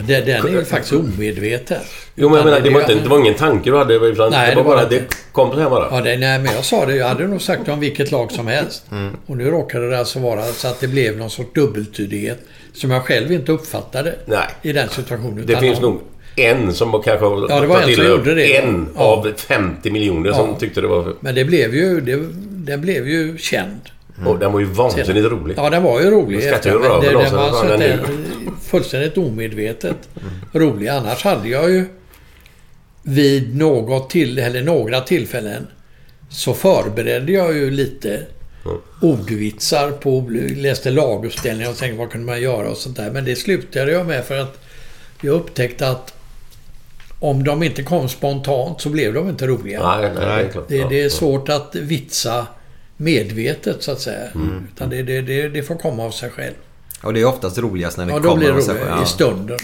[0.06, 1.80] Det, den är ju faktiskt omedveten.
[2.14, 3.94] Jo men jag menar, det var, inte, det var ingen tanke du hade.
[3.94, 4.82] Utan Nej, det var det var bara...
[4.82, 4.94] inte.
[4.94, 5.88] Det kom så här bara.
[5.90, 6.96] Ja, det, nej, men jag sa det.
[6.96, 8.84] Jag hade nog sagt det om vilket lag som helst.
[8.90, 9.16] Mm.
[9.26, 12.38] Och nu råkade det alltså vara så att det blev någon sorts dubbeltydighet
[12.72, 14.46] som jag själv inte uppfattade Nej.
[14.62, 15.46] i den situationen.
[15.46, 16.02] Det finns någon- nog
[16.36, 18.56] en som kanske har Ja, det var en som gjorde det.
[18.56, 19.00] En Ja.
[19.02, 20.56] av 50 miljoner som Ja.
[20.58, 21.14] tyckte det var...
[21.20, 22.00] Men det blev ju...
[22.00, 22.20] Det,
[22.66, 23.80] den blev ju känd.
[24.26, 25.54] Och den var ju vansinnigt rolig.
[25.58, 26.42] Ja, den var ju rolig.
[26.42, 28.00] Skrattar ju röven det, den var den den,
[28.62, 30.08] fullständigt omedvetet
[30.52, 30.88] rolig.
[30.88, 31.84] Annars hade jag ju
[33.02, 35.66] vid något till, eller några tillfällen
[36.30, 38.26] så förberedde jag ju lite
[39.00, 43.10] ordvitsar på, läste laguppställningar och tänkte vad kunde man göra och sånt där.
[43.10, 44.58] Men det slutade jag med för att
[45.20, 46.14] jag upptäckte att
[47.18, 49.96] om de inte kom spontant så blev de inte roliga.
[49.96, 50.64] Nej, nej, det är klart.
[50.68, 52.46] Det, är svårt att vitsa
[52.96, 54.28] medvetet så att säga.
[54.34, 54.66] Mm.
[54.74, 56.54] Utan det, det, det, det får komma av sig själv.
[57.02, 58.28] Och det är oftast roligast när det Ja, kommer.
[58.30, 58.84] då blir det och så- roligt.
[58.88, 59.02] ja.
[59.02, 59.58] I stunden.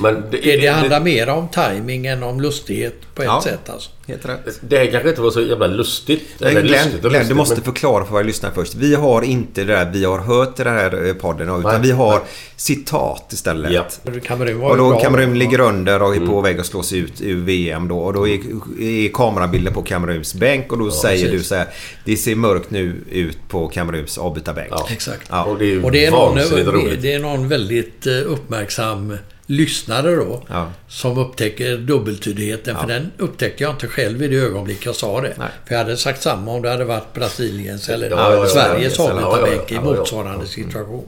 [0.00, 3.40] Men det, Det, det handlar mer om timing än om lustighet på ett Ja.
[3.44, 3.90] sätt alltså.
[4.08, 4.60] Helt rätt.
[4.60, 6.22] Det här kanske inte var så jävla lustigt.
[6.38, 8.74] Men Eller Glenn, lustigt Glenn, du lustigt, måste men- förklara för våra lyssnare först.
[8.74, 11.48] Vi har inte det där vi har hört i den här eh, podden.
[11.48, 12.20] Utan Nej, vi har nej.
[12.56, 13.72] citat istället.
[13.72, 13.86] Ja.
[14.24, 15.00] Kamerun var Och då.
[15.00, 16.28] Kamerun ligger under och är Mm.
[16.28, 17.98] på väg att slås ut ur VM då.
[17.98, 18.34] Och då är,
[18.80, 21.40] är kamerabilder på Kameruns bänk och då säger precis.
[21.40, 21.66] du så här.
[22.04, 24.68] Det ser mörkt nu ut på Kameruns avbytarbänk.
[24.70, 24.88] Ja.
[24.90, 25.26] Exakt.
[25.30, 25.44] Ja.
[25.44, 27.02] Och det är Och det är, någon, roligt.
[27.02, 29.16] det är någon väldigt eh, uppmärksam
[29.50, 30.42] lyssnare då.
[30.48, 30.66] Ja.
[30.88, 32.76] Som upptäcker dubbeltydigheten.
[32.76, 35.34] För den upptäckte jag inte själv i det ögonblick jag sa det.
[35.38, 35.48] Nej.
[35.66, 38.98] För jag hade sagt samma om det hade varit Brasiliens eller Ja, ja, ja, Sveriges
[38.98, 39.98] ja, ja, ja, ja, avbytarbänk i ja, ja, ja.
[39.98, 41.04] motsvarande situation.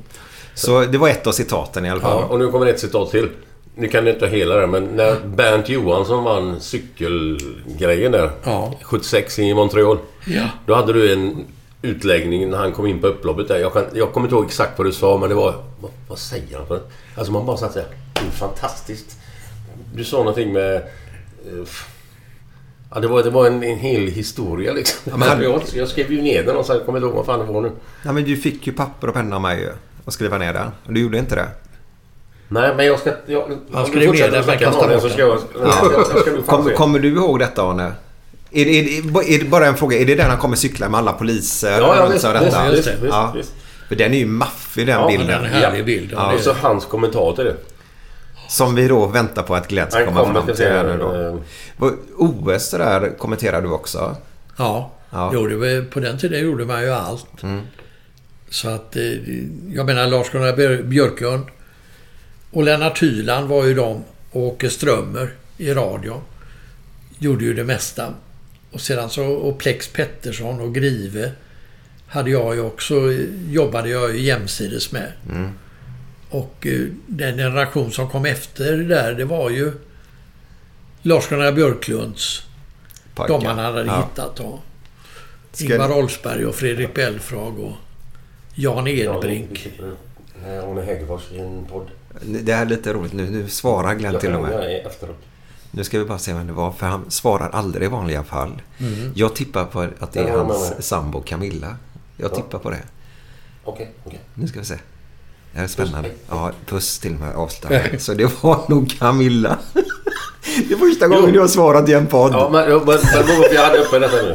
[0.55, 2.21] Så det var ett av citaten i alla fall.
[2.21, 3.29] Ja, och nu kommer ett citat till.
[3.75, 8.31] Nu kan du inte hela det, men när Bernt Johansson vann cykelgrejen där.
[8.45, 8.75] Ja.
[8.83, 9.99] 76 i Montreal.
[10.27, 10.49] Ja.
[10.67, 11.47] Då hade du en
[11.83, 13.59] utläggning när han kom in på upploppet där.
[13.59, 15.55] Jag, kan, jag kommer inte ihåg exakt vad du sa, men det var...
[15.81, 16.81] Vad, vad säger han?
[17.15, 17.89] Alltså man bara satt såhär...
[18.15, 19.17] Det är fantastiskt.
[19.95, 20.75] Du sa någonting med...
[20.77, 20.83] eh,
[22.95, 25.13] Ja, det var, det var en, en hel historia liksom.
[25.19, 27.39] men han- jag, jag skrev ju ner den och sen kommer inte ihåg vad fan
[27.47, 27.71] det var nu.
[28.05, 29.69] Ja, men du fick ju papper och penna av mig.
[30.05, 30.67] Och skriva ner den.
[30.87, 31.49] Och du gjorde inte det.
[32.49, 33.13] Nej, men jag ska...
[33.27, 36.75] Jag, Han skrev ner den, men kasta om det bort så den.
[36.77, 37.93] kommer du ihåg detta Arne?
[38.53, 39.99] Är det, är, det, är det bara en fråga?
[39.99, 41.81] Är det den han kommer cykla med alla poliser?
[41.81, 42.71] Ja, ja visst, och detta?
[42.71, 42.91] visst, det.
[42.93, 43.33] visst, Ja.
[43.37, 43.53] visst.
[43.89, 45.43] För den är ju maffig den Ja, bilden.
[45.43, 46.11] Den härlig bild.
[46.13, 46.29] Ja.
[46.29, 47.57] det- Och så hans kommentar till det.
[48.49, 50.99] Som vi då väntar på att Glenn ska Han komma kommer, fram till här nu
[50.99, 51.87] då.
[51.87, 54.17] eh, OS det där kommenterar du också.
[54.57, 55.31] Ja, Ja.
[55.35, 57.27] Jo, det var, på den tiden gjorde man ju allt.
[58.51, 59.03] Så att, eh,
[59.75, 61.45] jag menar Lars-Gunnar Björ- Björklund
[62.51, 66.21] och Lennart Hyland var ju de och Åke Strömmer i radion.
[67.19, 68.07] Gjorde ju det mesta.
[68.73, 71.33] Och sedan så, och Plex Pettersson och Grive
[72.07, 72.95] hade jag ju också,
[73.49, 75.13] jobbade jag ju jämsides med.
[76.31, 79.73] Och eh, den generation som kom efter där, det var ju
[81.03, 82.43] Lars-Gunnar Björklunds
[83.29, 83.97] de man hade Ja.
[84.11, 84.59] hittat då.
[85.53, 87.73] Ska- Ingvar Oldsberg och Fredrik Belfrage och
[88.55, 89.69] Jan Edbrink.
[90.47, 91.87] Arne Hegerfors i en podd.
[92.23, 93.31] Det här är lite roligt nu.
[93.31, 94.53] Nu svarar Glenn Jag till och kan med.
[94.53, 95.19] göra det efteråt.
[95.71, 98.63] Nu ska vi bara se vem det var, för han svarar aldrig i vanliga fall.
[98.79, 99.13] Mm.
[99.15, 101.77] Jag tippar på att det är Ja, hans sambo Camilla.
[102.17, 102.35] Jag Ja.
[102.37, 102.83] tippar på det.
[103.65, 104.21] Okej, okej.
[104.35, 104.75] Nu ska vi se.
[105.53, 106.11] Det här är spännande.
[106.29, 107.91] Ja, puss till och med avslutar.
[107.99, 109.59] Så det var nog Camilla.
[110.69, 112.33] Det är första gången du har svarat i en podd.
[112.33, 114.35] Ja, men, men, men, men jag hade uppe detta nu.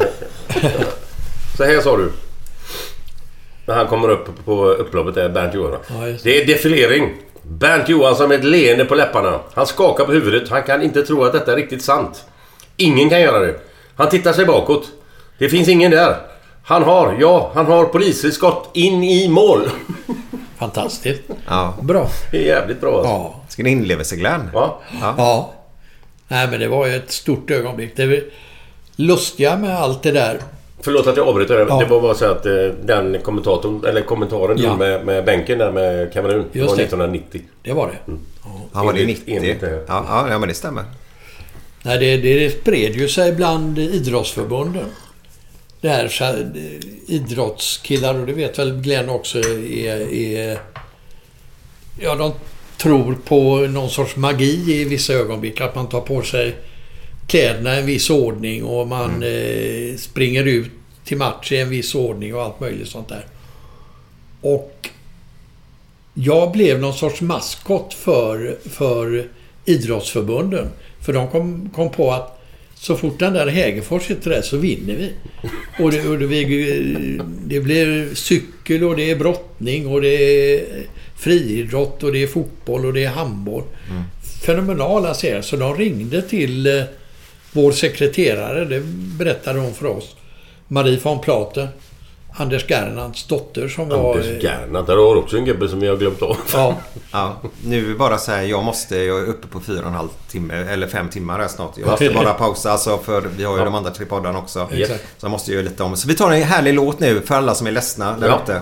[1.58, 2.12] Så här sa du.
[3.66, 5.82] När han kommer upp på upploppet där, Bernt Johansson.
[6.02, 7.14] Ja, just det är defilering.
[7.50, 9.40] Bernt Johansson med ett leende på läpparna.
[9.54, 10.50] Han skakar på huvudet.
[10.50, 12.26] Han kan inte tro att detta är riktigt sant.
[12.78, 13.56] Ingen kan göra det.
[13.96, 14.92] Han tittar sig bakåt.
[15.38, 16.18] Det finns ingen där.
[16.64, 19.70] Han har, ja, han har polisskott in i mål.
[20.58, 21.22] Fantastiskt.
[21.48, 21.74] Ja.
[21.82, 22.08] Bra.
[22.32, 23.12] Det är jävligt bra alltså.
[23.12, 23.42] Ja.
[23.50, 24.50] Ska ni inlevelse Glenn?
[24.54, 24.82] Ja.
[25.18, 25.54] Ja.
[26.28, 27.96] Nej, men det var ju ett stort ögonblick.
[27.96, 28.24] Det
[28.96, 30.40] lustiga med allt det där.
[30.86, 31.66] Förlåt att jag avbryter.
[31.70, 31.80] Ja.
[31.80, 34.78] Det var bara så att eh, den kommentatorn, eller kommentaren Ja.
[34.78, 36.46] med, med bänken där med Kamerun.
[36.52, 36.84] Det var det.
[36.84, 37.42] 1990.
[37.64, 38.14] Det var det.
[38.74, 39.36] Han var det Enligt- 90?
[39.38, 39.84] enligt det här.
[39.88, 40.84] Ja, ja, men det stämmer.
[41.84, 44.86] Nej, det, det spred ju sig bland idrottsförbunden.
[45.82, 46.08] Det här,
[47.08, 50.60] idrottskillar, och det vet väl Glenn också, är, är...
[52.00, 52.32] Ja, de
[52.78, 55.62] tror på någon sorts magi i vissa ögonblick.
[55.62, 56.56] Att man tar på sig
[57.28, 60.72] kläderna i en viss ordning och man eh, springer ut
[61.04, 63.26] till match i en viss ordning och allt möjligt sånt där.
[64.42, 64.90] Och
[66.14, 69.28] jag blev någon sorts maskot för, för
[69.66, 70.68] idrottsförbunden.
[71.02, 72.42] För de kom, kom på att
[72.76, 75.12] så fort den där Hägerfors sitter där så vinner vi.
[75.84, 76.28] Och det, och det,
[77.46, 80.66] det blir cykel och det är brottning och det är
[81.18, 83.64] friidrott och det är fotboll och det är handboll.
[84.46, 85.42] Fenomenala serier.
[85.42, 86.84] Så de ringde till eh,
[87.56, 88.82] vår sekreterare, det
[89.18, 90.16] berättade hon för oss.
[90.68, 91.68] Marie von Platen.
[92.38, 94.12] Anders Gernandts dotter som var...
[94.18, 94.88] Anders Gernandt.
[94.88, 96.38] Där har också en gubbe som jag har glömt av.
[96.54, 96.76] Ja.
[97.12, 97.36] Ja,
[97.66, 100.54] nu bara så här, jag måste, jag är uppe på fyra och en halv timme,
[100.54, 101.78] eller fem timmar här snart.
[101.78, 103.66] Jag måste bara pausa, alltså för vi har ju Ja.
[103.66, 104.68] de andra tre poddarna också.
[104.72, 105.04] Exakt.
[105.18, 105.96] Så jag måste göra lite om.
[105.98, 108.40] Så vi tar en härlig låt nu för alla som är ledsna där Ja.
[108.44, 108.62] ute.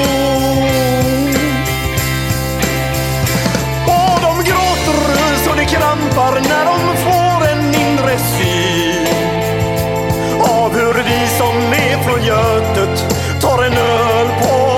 [6.15, 9.07] Det när de får en inre syn
[10.39, 14.71] av hur vi som är från Götet tar en öl på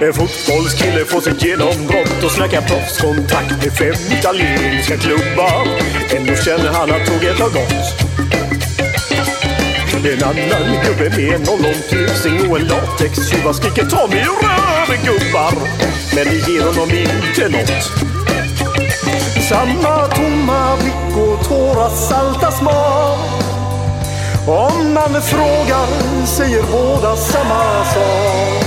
[0.00, 5.66] En fotbollskille får sitt genombrott och snackar proffskontakt med fem italienska klubbar.
[6.16, 8.05] Ändå känner han att tåget har gått.
[10.12, 15.52] En annan gubbe med en ollontusing och en latextjuva skriker ta mig röven gubbar.
[16.14, 17.82] Men det ger honom inte nåt.
[19.48, 23.18] Samma tomma blick och tårar salta smak.
[24.46, 25.86] Om man frågar
[26.26, 28.64] säger båda samma sak.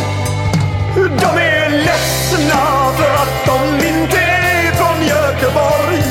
[0.95, 6.03] De är ledsna för att de inte är från Göteborg.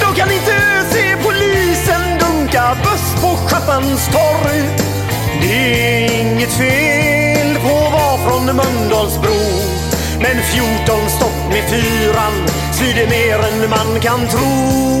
[0.00, 0.49] De kan inte
[3.66, 4.62] buss torg.
[5.40, 9.40] Det är inget fel på att vara från Mölndalsbro.
[10.20, 12.32] Men 14 stopp med fyran
[12.72, 15.00] svider mer än man kan tro.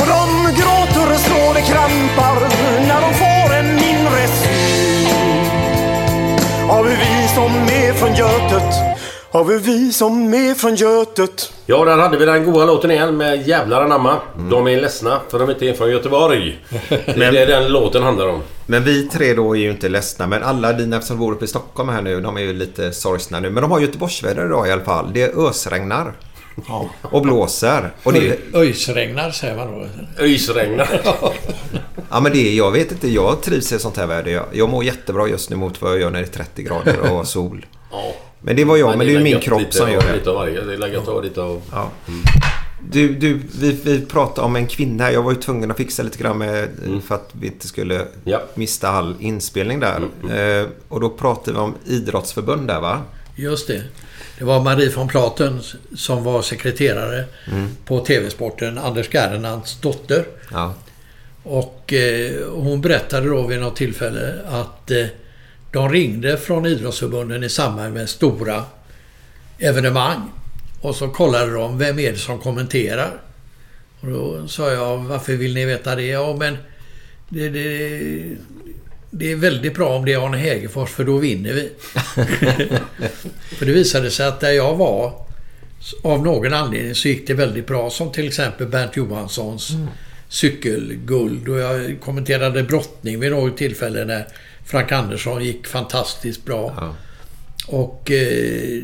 [0.00, 2.40] Och de gråter och slår det krampar
[2.88, 5.50] när de får en mindre syn.
[6.68, 8.74] Har vi vi som är från Götet?
[9.32, 11.52] Har vi vi som är från Götet?
[11.70, 14.16] Ja, där hade vi den goda låten igen med Jävlar anamma.
[14.50, 16.58] De är ledsna för de inte är från Göteborg.
[16.88, 18.42] Det är Men- det den låten handlar om.
[18.66, 20.26] Men vi tre då är ju inte ledsna.
[20.26, 23.40] Men alla dina som bor uppe i Stockholm här nu, de är ju lite sorgsna
[23.40, 23.50] nu.
[23.50, 25.10] Men de har Göteborgsväder idag i alla fall.
[25.14, 26.12] Det ösregnar.
[27.02, 27.92] Och blåser.
[28.02, 29.86] Och det, Öj- Öjsregnar säger man då.
[30.24, 31.00] Öjsregnar.
[32.10, 33.08] ja men det, jag vet inte.
[33.08, 34.30] Jag trivs i sånt här väder.
[34.30, 37.12] Jag, jag mår jättebra just nu mot vad jag gör när det är 30 grader
[37.12, 37.66] och sol.
[37.92, 38.12] Ja.
[38.42, 38.98] Men det var jag.
[38.98, 40.12] Men det är min kropp lite som gör av- det.
[40.16, 40.60] Lite av varje.
[40.64, 41.62] Det är läget att ta lite av...
[41.72, 41.90] Ja.
[42.92, 45.10] Du, du vi, vi pratade om en kvinna här.
[45.10, 46.68] Jag var ju tvungen att fixa lite grann med,
[47.06, 48.06] för att vi inte skulle
[48.54, 50.00] mista all inspelning där.
[50.60, 53.02] Eh, och då pratade vi om idrottsförbund där va?
[53.36, 53.82] Just det.
[54.38, 55.60] Det var Marie von Platen
[55.96, 57.68] som var sekreterare Mm.
[57.84, 60.24] på TV-sporten, Anders Gernandts dotter.
[60.52, 60.74] Ja.
[61.42, 65.06] Och eh, hon berättade då vid något tillfälle att eh,
[65.72, 68.64] de ringde från idrottsförbunden i samband med stora
[69.58, 70.30] evenemang.
[70.80, 73.20] Och så kollade de, vem är det som kommenterar?
[74.00, 76.06] Och då sa jag, varför vill ni veta det?
[76.06, 76.56] Ja, men
[77.28, 78.36] det, det,
[79.10, 81.72] det är väldigt bra om det är Arne Hägerfors, för då vinner vi.
[83.56, 85.26] för det visade sig att där jag var,
[86.02, 87.90] av någon anledning så gick det väldigt bra.
[87.90, 89.72] Som till exempel Bernt Johanssons
[90.28, 91.48] cykelguld.
[91.48, 94.26] Och jag kommenterade brottning vid något tillfälle när
[94.70, 96.94] Frank Andersson gick fantastiskt bra.
[97.66, 98.82] Och eh,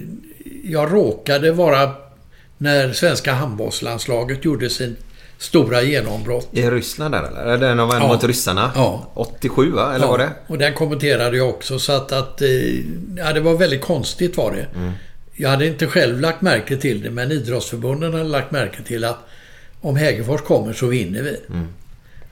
[0.64, 1.90] jag råkade vara
[2.58, 4.96] när svenska handbollslandslaget gjorde sin
[5.38, 6.48] stora genombrott.
[6.52, 7.58] I Ryssland där eller?
[7.58, 8.08] Den av Ja.
[8.08, 8.72] mot ryssarna?
[8.74, 9.10] Ja.
[9.14, 9.94] 87 va?
[9.94, 10.30] Eller Ja, var det?
[10.46, 12.48] Och den kommenterade jag också så att, att eh,
[13.16, 14.66] ja, det var väldigt konstigt var det.
[14.78, 14.92] Mm.
[15.34, 19.18] Jag hade inte själv lagt märke till det men idrottsförbunden hade lagt märke till att
[19.80, 21.36] om Hägerfors kommer så vinner vi.
[21.50, 21.68] Mm.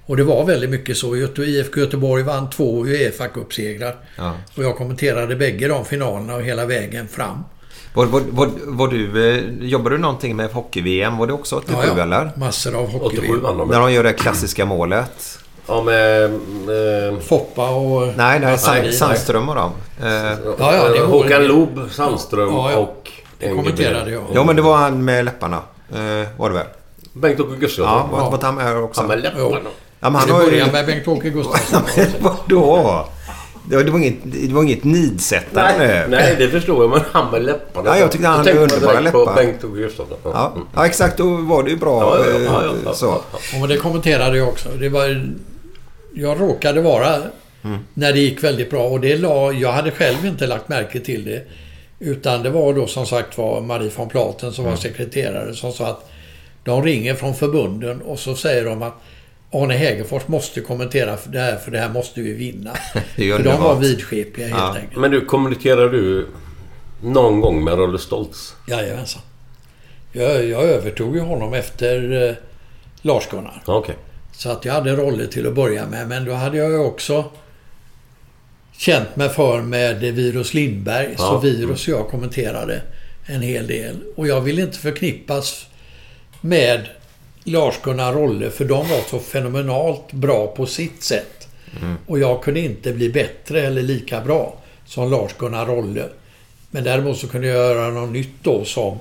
[0.07, 1.17] Och det var väldigt mycket så.
[1.17, 3.97] IFK Göteborg vann två Uefa Cup-segrar.
[4.17, 4.33] Ja.
[4.57, 7.45] Och jag kommenterade bägge de finalerna och hela vägen fram.
[7.95, 11.19] Var, var, var, var du, eh, jobbade du någonting med hockey-VM?
[11.19, 12.03] Var det också 87 Ja, ja.
[12.03, 12.31] eller?
[12.37, 13.69] Massor av hockey 87 vann de.
[13.69, 15.39] När de gör det klassiska målet.
[15.67, 16.31] Ja, med...
[16.67, 18.09] med Foppa och...
[18.17, 18.93] Nej, nej, Sand, nej.
[18.93, 19.73] Sandström och dem.
[20.03, 22.79] Eh, Ja, ja, det Håkan Loob, Sandström Ja, ja.
[22.79, 23.11] och...
[23.39, 24.23] Det kommenterade jag.
[24.35, 25.63] Ja, men det var han med läpparna.
[25.93, 26.67] Eh, var det väl?
[27.13, 27.85] Bengt-Åke Gustafsson.
[27.85, 29.01] Ja, var, var han med också?
[29.01, 29.71] Han med läpparna.
[30.05, 30.51] Ja, men han det har ju...
[30.51, 31.83] började med Bengt-Åke Gustafsson.
[32.21, 33.07] Vadå?
[33.69, 35.87] Det var, det var inget, det var inget nidsättande.
[35.87, 36.91] Nej, nej, det förstår jag.
[36.91, 37.91] Men han med läpparna.
[37.91, 39.35] Ja, jag tyckte han hade underbara på läppar.
[39.35, 40.17] Bengt-Åke Gustafsson.
[40.25, 41.19] Ja, ja, exakt.
[41.19, 42.01] Då var det ju bra.
[42.19, 43.07] Ja, ja, ja, eh, ja, ja, så.
[43.07, 44.69] ja, Ja, men det kommenterade jag också.
[44.69, 45.35] Det var,
[46.15, 47.17] jag råkade vara
[47.95, 51.25] när det gick väldigt bra och det la, jag hade själv inte lagt märke till
[51.25, 51.43] det.
[51.99, 55.87] Utan det var då som sagt var Marie von Platen som var sekreterare som sa
[55.87, 56.11] att
[56.65, 58.95] de ringer från förbunden och så säger de att
[59.55, 62.71] Arne Hägerfors måste kommentera för det här för det här måste vi vinna.
[63.17, 64.75] Det för de var vidskepliga helt Ja.
[64.75, 64.97] enkelt.
[65.01, 66.27] Men du, kommunicerar du
[67.03, 68.55] någon gång med Rolle Stoltz?
[68.69, 69.23] Jajamensan.
[70.13, 72.35] Jag, jag övertog ju honom efter eh,
[73.03, 73.63] Lars-Gunnar.
[73.67, 73.95] Okej.
[74.33, 76.09] Så att jag hade roller till att börja med.
[76.09, 77.25] Men då hade jag ju också
[78.77, 81.09] känt mig för med Virus Lindberg.
[81.11, 81.17] Ja.
[81.19, 82.83] Så Virus och jag kommenterade
[83.27, 83.97] en hel del.
[84.17, 85.67] Och jag vill inte förknippas
[86.41, 86.89] med
[87.45, 91.49] Lars-Gunnar Rolle för de var så fenomenalt bra på sitt sätt.
[92.07, 94.55] Och jag kunde inte bli bättre eller lika bra
[94.87, 96.09] som Lars-Gunnar Rolle.
[96.71, 98.99] Men däremot så kunde jag göra något nytt då som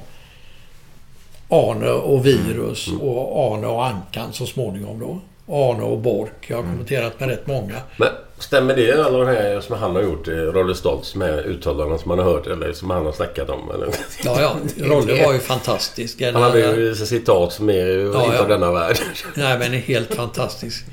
[1.49, 5.19] Arne och Virus och Arne och Ankan så småningom då.
[5.53, 6.45] Arne och Bork.
[6.47, 7.75] Jag har kommenterat med rätt många.
[7.97, 8.09] Men
[8.43, 12.09] stämmer det alla de här som han har gjort, eh, Rolle Stoltz, med uttalandena som
[12.09, 13.71] man har hört eller som han har snackat om?
[13.71, 13.87] Eller?
[14.23, 14.55] Ja, ja.
[14.87, 16.21] Rolle var ju fantastisk.
[16.21, 18.41] Han hade ju citat som är Ja, inte ja.
[18.41, 18.97] av denna värld.
[19.33, 20.85] Nej, men är helt fantastisk.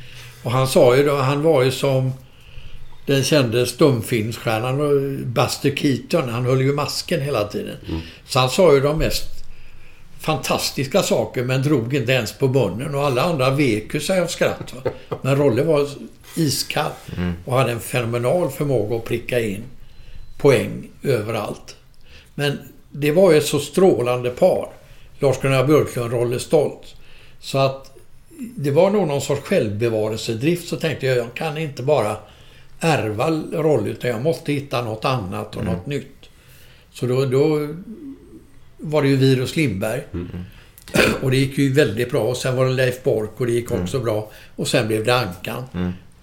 [0.43, 2.13] Och han sa ju då, han var ju som
[3.07, 6.29] den kände stumfilmsstjärnan och Buster Keaton.
[6.29, 7.77] Han höll ju masken hela tiden.
[8.27, 9.40] Så han sa ju de mest
[10.21, 14.27] fantastiska saker men drog inte ens på munnen och alla andra vek ju sig av
[14.27, 14.75] skratt.
[14.75, 14.91] Va?
[15.23, 15.89] Men Rolle var
[16.37, 16.93] iskall
[17.45, 19.63] och hade en fenomenal förmåga att pricka in
[20.39, 21.77] poäng överallt.
[22.35, 22.59] Men
[22.91, 24.69] det var ju ett så strålande par.
[25.19, 26.97] Lars-Gunnar Björklund, Rolle Stolt.
[27.41, 27.99] Så att
[28.39, 32.17] det var nog någon sorts självbevarelsedrift så tänkte jag, jag kan inte bara
[32.81, 36.29] ärva Rolle utan jag måste hitta något annat och något nytt.
[36.93, 37.69] Så då, då
[38.81, 40.03] var det ju Virus Lindberg.
[41.23, 42.21] Och det gick ju väldigt bra.
[42.23, 44.31] Och sen var det Leif Bork och det gick också bra.
[44.57, 45.65] Och sen blev det Ankan.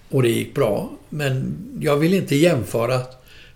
[0.09, 0.91] Och det gick bra.
[1.09, 3.01] Men jag vill inte jämföra.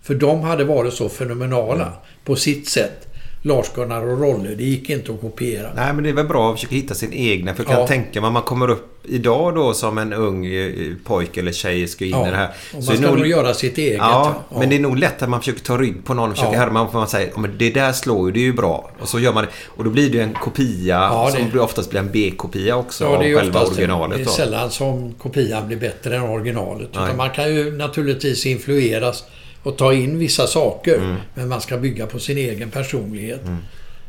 [0.02, 1.94] För de hade varit så fenomenala
[2.26, 3.11] på sitt sätt.
[3.44, 4.50] Lars-Gunnar och Rolle.
[4.56, 5.74] Det gick inte att kopiera.
[5.76, 7.54] Nej, men det är väl bra att försöka hitta sin egna.
[7.54, 7.88] För jag kan Ja.
[7.88, 10.72] tänka mig om man kommer upp idag då som en ung eh,
[11.04, 12.28] pojke eller tjej ska in Ja.
[12.28, 12.48] i det här.
[12.78, 13.98] Och så man det ska nog göra sitt eget.
[13.98, 14.60] Ja, Ja.
[14.60, 16.60] men det är nog lätt att man försöker ta rygg på någon och försöker Ja.
[16.60, 16.88] härma.
[16.88, 18.92] För man säger att det där slår ju, det är ju bra.
[19.02, 19.50] Och så gör man det.
[19.68, 23.04] Och då blir det en kopia Ja, som det- blir oftast blir en B-kopia också
[23.04, 24.18] Ja, av det är ju själva originalet.
[24.18, 26.90] Det är sällan som kopian blir bättre än originalet.
[27.18, 29.24] Man kan ju naturligtvis influeras
[29.64, 30.98] och ta in vissa saker.
[30.98, 31.16] Mm.
[31.34, 33.42] Men man ska bygga på sin egen personlighet.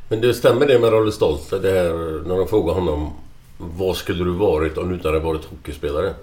[0.09, 3.11] Men det stämmer det med Rolle Stolt, det här när de frågar honom
[3.59, 6.14] vad skulle du varit om du inte hade varit hockeyspelare?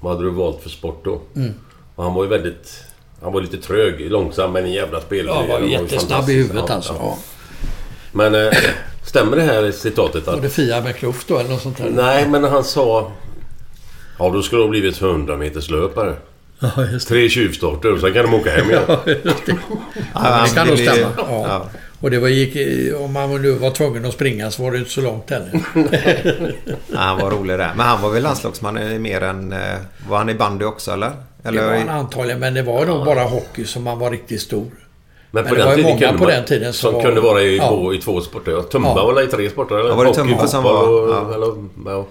[0.00, 1.20] Vad hade du valt för sport då?
[1.36, 1.54] Mm.
[1.94, 2.84] Och han var ju väldigt...
[3.22, 5.46] Han var lite trög, långsam men en jävla spelare.
[5.48, 6.94] Ja, var ju jättesnabb i huvudet Ja, alltså.
[6.98, 7.18] ja.
[8.12, 8.52] Men eh,
[9.04, 10.42] stämmer det här citatet Var att...
[10.42, 11.90] det Fia med kluff då eller något sånt där?
[11.90, 13.12] Nej, men han sa...
[14.18, 16.16] Ja, då skulle du ha blivit 100 meters löpare.
[16.60, 18.82] Ja, just Tre tjuvstarter och sen kan de åka hem igen.
[18.88, 19.18] Ja, det.
[20.14, 21.08] Ja, det kan nog stämma.
[21.18, 21.68] Ja.
[22.00, 22.56] Och det var, gick,
[22.96, 25.60] om man nu var tvungen att springa så var det inte så långt heller.
[26.92, 27.70] Ja, han var rolig där.
[27.76, 29.52] Men han var väl landslagsman i mer än...
[29.52, 29.58] eh,
[30.08, 31.12] Var han i bandy också eller?
[31.44, 34.40] eller Det var han antagligen, men det var nog bara hockey som man var riktigt
[34.42, 34.66] stor.
[35.30, 36.90] Men, Men på det den var ju tiden många kunde på man, den tiden som
[36.90, 37.68] som var- kunde vara i, Ja.
[37.68, 38.62] två, i två sporter.
[38.62, 39.06] Tumba Ja.
[39.06, 39.74] var i tre sporter?
[39.74, 39.88] Eller?
[39.88, 41.34] Ja, var det Hockey, Tumba som var- Och, ja.
[41.34, 42.04] eller,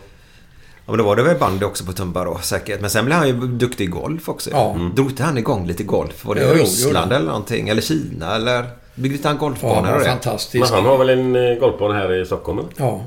[0.90, 2.82] men då var det väl bandy också på Tumba då säkert.
[2.82, 4.50] Men sen blev han ju duktig i golf också.
[4.50, 4.74] Ja.
[4.74, 4.96] Mm.
[4.96, 6.26] Drog inte han igång lite golf?
[6.26, 7.16] Var det Jo, Ryssland jo.
[7.18, 7.70] eller någonting?
[7.70, 8.66] Eller Kina eller?
[8.96, 10.06] Byggde inte han Ja, golfbanor var och det?
[10.06, 10.66] fantastisk.
[10.72, 12.60] Men han har väl en eh, golfbana här i Stockholm?
[12.60, 12.70] eller?
[12.78, 13.02] Ja.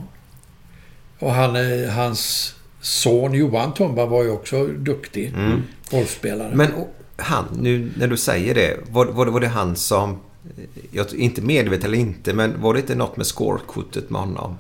[1.19, 5.35] Och han, eh, hans son Johan Tumba var ju också duktig
[5.91, 6.47] golfspelare.
[6.53, 6.59] Mm.
[6.59, 8.77] Men och, han, nu när du säger det.
[8.91, 10.21] Var, var, det- var det han som...
[10.91, 14.59] Jag, inte medvetet eller inte, men var det inte något med scorekortet med honom?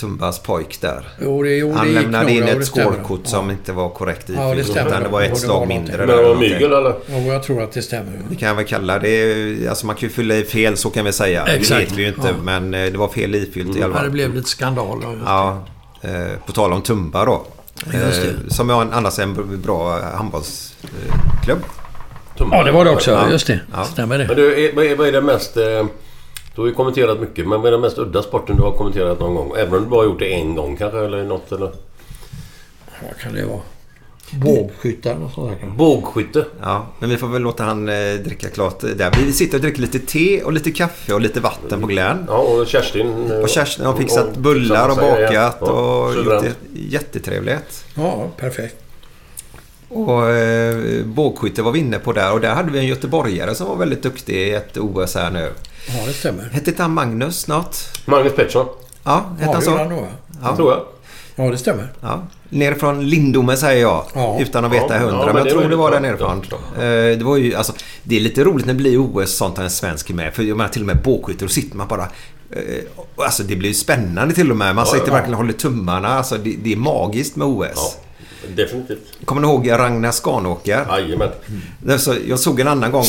[0.00, 1.08] Tumbas pojk där.
[1.22, 4.60] Jo, det, jo, han lämnade några, in ett scorekort som inte var korrekt Ja, det
[4.60, 5.96] utan det var ett slag var mindre.
[5.98, 6.94] Men det var mygel eller?
[7.06, 8.12] Jo, jag tror att det stämmer.
[8.30, 9.68] Det kan jag väl kalla det.
[9.68, 11.46] Alltså man kan ju fylla i fel, så kan vi säga.
[11.46, 11.68] Exakt.
[11.80, 12.34] Det vet vi ju inte, Ja.
[12.42, 14.10] men eh, det var fel ifyllt i alla Ja, det fall.
[14.10, 15.02] blev lite skandal.
[15.26, 15.64] Ja,
[16.02, 16.10] eh,
[16.46, 17.46] på tal om Tumba då.
[17.92, 18.28] Just det.
[18.28, 21.58] Eh, som är en- annars är en br- bra handbollsklubb.
[22.38, 22.56] Tumba.
[22.56, 23.10] Ja, det var det också.
[23.10, 23.30] Ja.
[23.30, 23.60] Just det.
[23.72, 23.84] Ja.
[23.84, 24.26] Stämmer det.
[24.26, 25.56] Men du, vad är det mest...
[25.56, 25.86] eh,
[26.58, 29.20] Du har ju kommenterat mycket, men vad är den mest udda sporten du har kommenterat
[29.20, 29.52] någon gång?
[29.56, 31.70] Även om du bara gjort det en gång kanske, eller något eller?
[33.02, 33.60] Vad kan det vara?
[34.32, 35.68] Bågskyttar och sånt där?
[35.76, 36.44] Bågskytte.
[36.62, 39.12] Ja, men vi får väl låta han eh, dricka klart där.
[39.26, 42.24] Vi sitter och dricker lite te och lite kaffe och lite vatten på Glenn.
[42.28, 43.30] Ja, och Kerstin...
[43.30, 47.84] eh, Och Kerstin har fixat och- bullar och bakat och gjort det jättetrevligt.
[47.94, 48.76] Ja, perfekt.
[49.88, 53.66] Och eh, bågskytte var vi inne på där och där hade vi en göteborgare som
[53.68, 55.50] var väldigt duktig i ett OS här nu.
[55.94, 56.48] Ja, det stämmer.
[56.52, 57.98] Hette inte han Magnus något?
[58.04, 58.66] Magnus Pettersson,
[59.04, 59.76] Ja, hette Ja, han så?
[59.78, 60.06] han nog, ja.
[60.42, 60.56] Ja.
[60.56, 60.80] tror jag.
[61.36, 61.92] Ja, det stämmer.
[62.00, 62.22] Ja.
[62.48, 64.04] Nerifrån Lindome säger jag.
[64.14, 64.38] Ja.
[64.40, 65.18] Utan att veta Ja, hundra.
[65.18, 66.42] ja, men jag det tror det var där nerifrån.
[66.76, 66.80] Eh,
[67.18, 67.72] Det var ju alltså...
[68.02, 70.34] Det är lite roligt när det blir OS sånt en svensk är med.
[70.34, 71.44] För jag menar till och med bågskytte.
[71.44, 72.02] Då sitter man bara...
[72.50, 72.58] eh,
[73.16, 74.74] Alltså det blir ju spännande till och med.
[74.74, 75.12] Man Ja, sitter ja.
[75.12, 76.08] verkligen och håller tummarna.
[76.08, 77.96] Alltså det, det är magiskt med OS.
[78.46, 78.98] Definitivt.
[79.24, 80.86] Kommer ni ihåg Ragnar Skanåker?
[80.90, 81.30] Jajamän.
[81.88, 83.06] Alltså, jag såg en annan gång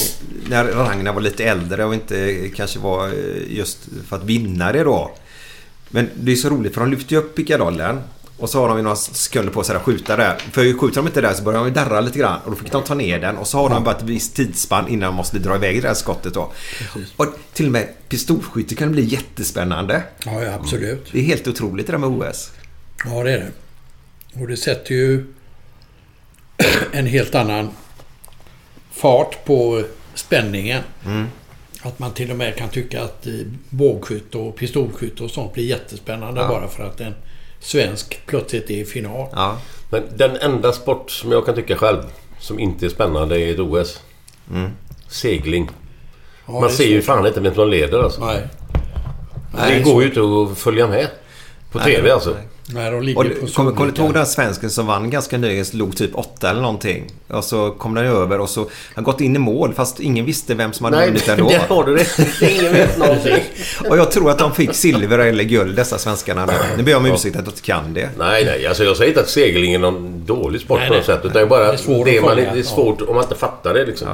[0.50, 3.14] när Ragnar var lite äldre och inte kanske var eh,
[3.58, 3.78] just
[4.08, 5.12] för att vinna det då.
[5.90, 8.02] Men det är så roligt för de lyfter ju upp pickadollen
[8.38, 10.38] och så har de ju några sekunder på sig att skjuta där.
[10.52, 12.72] För skjuter de inte där så börjar de ju darra lite grann och då fick
[12.72, 15.40] de ta ner den och så har de bara ett visst tidsspann innan de måste
[15.40, 16.52] dra iväg det här skottet då.
[17.16, 20.04] Och till och med pistolskytte kan bli jättespännande.
[20.26, 21.10] Ja, ja, absolut.
[21.12, 22.52] Det är helt otroligt det där med OS.
[23.06, 23.52] Ja, det är det.
[24.34, 25.26] Och det sätter ju
[26.92, 27.70] en helt annan
[28.92, 29.84] fart på
[30.16, 30.82] spänningen.
[31.06, 31.28] Mm.
[31.82, 33.34] Att man till och med kan tycka att eh,
[33.70, 36.48] bågskytte och pistolskytte och sånt blir jättespännande Ja.
[36.48, 37.16] bara för att en
[37.60, 39.28] svensk plötsligt är i final.
[39.32, 39.58] Ja.
[39.92, 42.04] Men den enda sport som jag kan tycka själv
[42.40, 44.02] som inte är spännande i ett OS.
[44.54, 44.70] Mm.
[45.08, 45.70] Segling.
[46.46, 48.26] Ja, Man det är ser ju fan inte vem som leder alltså.
[48.26, 48.48] Nej.
[49.52, 51.08] det Nej, går så- ju inte att följa med.
[51.72, 52.30] På Nej, TV alltså.
[52.34, 52.48] nej.
[52.74, 55.66] Nej, de ligger Och på Kommer kommer du ihåg den svensken som vann ganska nyligen?
[55.66, 57.12] Slog typ åtta eller någonting.
[57.28, 60.56] Och så kom den över och så han gått in i mål fast ingen visste
[60.56, 61.50] vem som hade Nej, vunnit ändå.
[61.50, 62.60] det har du rätt i.
[62.60, 63.44] Ingen vet någonting.
[63.90, 66.54] och jag tror att de fick silver eller guld dessa svenskarna nu.
[66.78, 68.10] Nu ber jag om ursäkt att jag inte kan det.
[68.18, 68.68] Nej, nej.
[68.68, 71.18] Alltså jag säger inte att segling är någon dålig sport Nej, på något nej.
[71.18, 71.26] sätt.
[71.26, 73.36] Utan det är bara Det är svårt det man, det är svårt om man inte
[73.36, 74.08] fattar det liksom.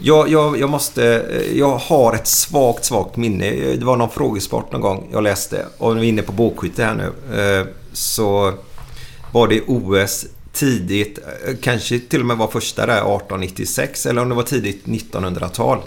[0.00, 1.22] Jag, jag, jag måste...
[1.54, 3.50] Jag har ett svagt, svagt minne.
[3.50, 5.66] Det var någon frågesport någon gång jag läste.
[5.78, 7.12] Och vi är inne på bågskytte här nu.
[7.94, 8.54] Så
[9.32, 14.28] var det OS tidigt, eh, kanske till och med var första där 1896 eller om
[14.28, 15.78] det var tidigt 1900-tal.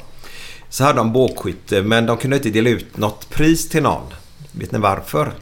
[0.69, 4.13] Så hade de bågskytte men de kunde inte dela ut något pris till någon.
[4.51, 5.33] Vet ni varför?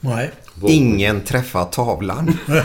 [0.00, 0.30] Nej.
[0.68, 2.38] Ingen träffar tavlan.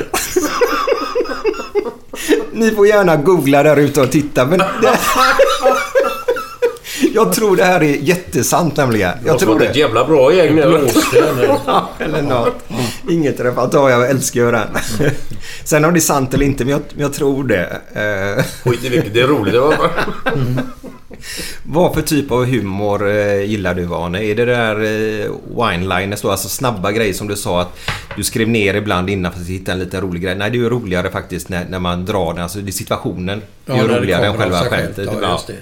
[2.53, 4.61] Ni får gärna googla där ute och titta men...
[7.14, 9.12] Jag tror det här är jättesant nämligen.
[9.26, 9.80] Jag tror varit ett det.
[9.80, 10.58] jävla bra gäng
[12.00, 12.22] eller?
[12.22, 12.56] Något.
[13.10, 14.68] Inget repertoar, jag älskar ju den.
[15.64, 17.82] Sen om det är sant eller inte, men jag, jag tror det.
[17.94, 19.54] Eh, Skit i vilket, det är roligt.
[19.54, 19.78] Det
[21.64, 24.24] vad för typ av humor eh, gillar du, Arne?
[24.24, 26.32] Är det där eh, wine-liners då?
[26.32, 27.80] Alltså snabba grejer som du sa att
[28.18, 30.36] du skrev ner ibland innan för att hitta en liten rolig grej.
[30.36, 32.44] Nej, det är ju roligare faktiskt när, när man drar den.
[32.44, 33.42] Alltså det är situationen.
[33.66, 35.10] Det är Ja, ju det roligare än själva skämtet.
[35.14, 35.32] Ja, Ja.
[35.32, 35.54] just det.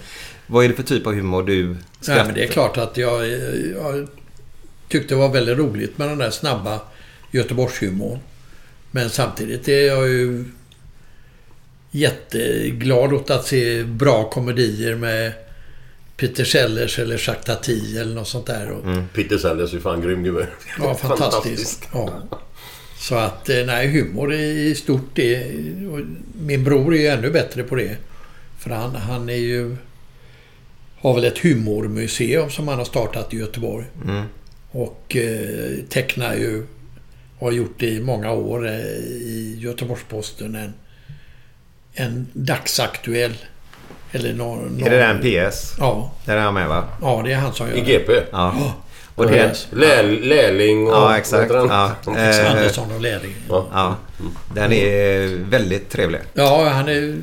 [0.49, 2.97] Vad är det för typ av humor du Nej, skrattar men det är klart att
[2.97, 3.27] jag,
[3.75, 4.07] jag
[4.87, 6.81] tyckte det var väldigt roligt med den där snabba
[7.31, 8.19] Göteborgshumorn.
[8.91, 10.45] Men samtidigt är jag ju
[11.91, 15.33] jätteglad åt att se bra komedier med
[16.17, 18.71] Peter Sellers eller Jacques Tati eller något sånt där.
[18.83, 19.07] Mm.
[19.13, 20.47] Peter Sellers är fan grym gubbe.
[20.79, 21.87] Ja, fantastiskt.
[21.93, 22.21] Ja.
[22.99, 25.19] Så att, eh, nej, humor i stort
[25.91, 25.99] och
[26.41, 27.97] Min bror är ju ännu bättre på det.
[28.59, 29.75] För han, han är ju...
[31.01, 33.85] Har väl ett humormuseum som han har startat i Göteborg.
[34.05, 34.23] Mm.
[34.71, 36.65] Och eh, tecknar ju...
[37.39, 40.55] Har gjort det i många år eh, i Göteborgs-Posten.
[40.55, 40.73] En,
[41.93, 43.33] en dagsaktuell...
[44.11, 44.83] Eller någon...
[44.83, 45.75] Är det där en PS?
[45.79, 46.11] Ja.
[46.25, 46.83] Där är han med va?
[47.01, 47.85] Ja, det är han som gör I det.
[47.93, 48.11] GP.
[48.31, 48.73] Ja.
[49.15, 50.93] Och Och det, Lä, lärling och...
[50.93, 51.43] Ja, exakt.
[51.43, 51.95] heter Ja.
[52.17, 53.35] Eh, Andersson och Läring.
[53.49, 53.95] ja.
[54.55, 56.19] Den är väldigt trevlig.
[56.33, 57.17] Ja, han är,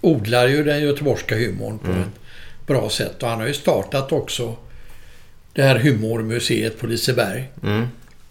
[0.00, 1.96] odlar ju den göteborgska humorn på ett
[2.70, 3.22] bra sätt.
[3.22, 4.56] Och han har ju startat också
[5.52, 7.50] det här humormuseet på Liseberg.
[7.62, 7.88] Mm.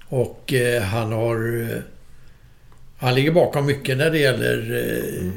[0.08, 1.62] Och eh, han har...
[1.62, 1.78] Eh,
[2.98, 5.30] han ligger bakom mycket när det gäller eh,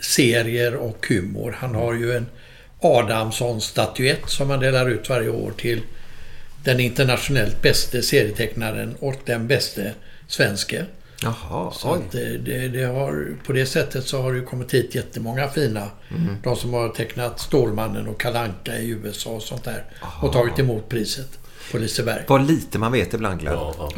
[0.00, 1.56] serier och humor.
[1.58, 2.26] Han har ju en
[2.80, 5.80] Adamsson-statyett som han delar ut varje år till
[6.64, 9.82] den internationellt bästa serietecknaren och den bästa
[10.26, 10.84] svenske.
[11.22, 14.74] Jaha, Så att det, det, det har, på det sättet så har det ju kommit
[14.74, 15.88] hit jättemånga fina.
[16.10, 16.36] Mm.
[16.42, 19.84] De som har tecknat Stålmannen och Kalanka i USA och sånt där.
[20.22, 21.38] Och tagit emot priset
[21.72, 22.24] på Liseberg.
[22.28, 23.54] Vad lite man vet ibland Glenn.
[23.54, 23.90] Ja, ja.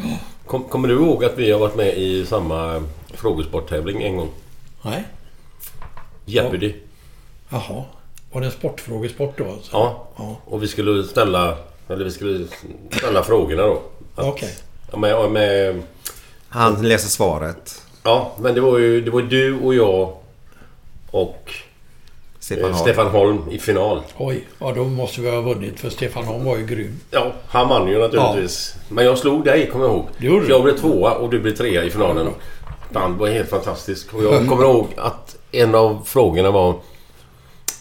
[0.45, 2.83] Kom, kommer du ihåg att vi har varit med i samma
[3.13, 4.29] frågesporttävling en gång?
[4.81, 5.03] Nej.
[6.25, 6.73] Jeopardy.
[7.49, 7.83] Jaha.
[8.31, 9.51] Var det en sportfrågesport då?
[9.51, 9.69] Alltså?
[9.71, 10.07] Ja.
[10.17, 10.37] Ja.
[10.45, 11.57] Och vi skulle ställa...
[11.89, 12.47] Eller vi skulle
[12.91, 13.81] ställa frågorna då.
[14.15, 14.55] Okej.
[14.91, 15.81] Ja, Med, med,
[16.53, 17.81] Han läser svaret.
[18.03, 20.13] ja, men det var ju det var du och jag
[21.11, 21.53] och
[22.39, 22.81] Stefan eh, Holm.
[22.81, 24.01] Stefan Holm i final.
[24.17, 26.99] Oj, ja då måste vi ha vunnit för Stefan Holm var ju grym.
[27.11, 28.75] Ja, han vann ju naturligtvis.
[28.89, 30.07] Men jag slog dig, kommer jag ihåg.
[30.17, 32.27] Gjorde jag blev tvåa och du blev trea i finalen.
[32.93, 34.13] Han var helt fantastisk.
[34.13, 36.75] Och jag kommer ihåg att en av frågorna var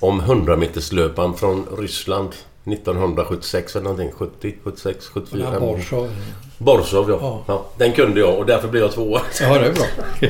[0.00, 2.30] om 100 meterslöparen från Ryssland
[2.64, 4.10] 1976 eller någonting.
[4.12, 5.48] 70, 76, 74.
[5.52, 6.10] Ja, Borsov.
[6.58, 7.18] Borsov, ja.
[7.20, 7.44] Ja.
[7.48, 7.66] ja.
[7.78, 9.20] Den kunde jag och därför blev jag tvåa.
[9.40, 9.86] Ja, det är bra.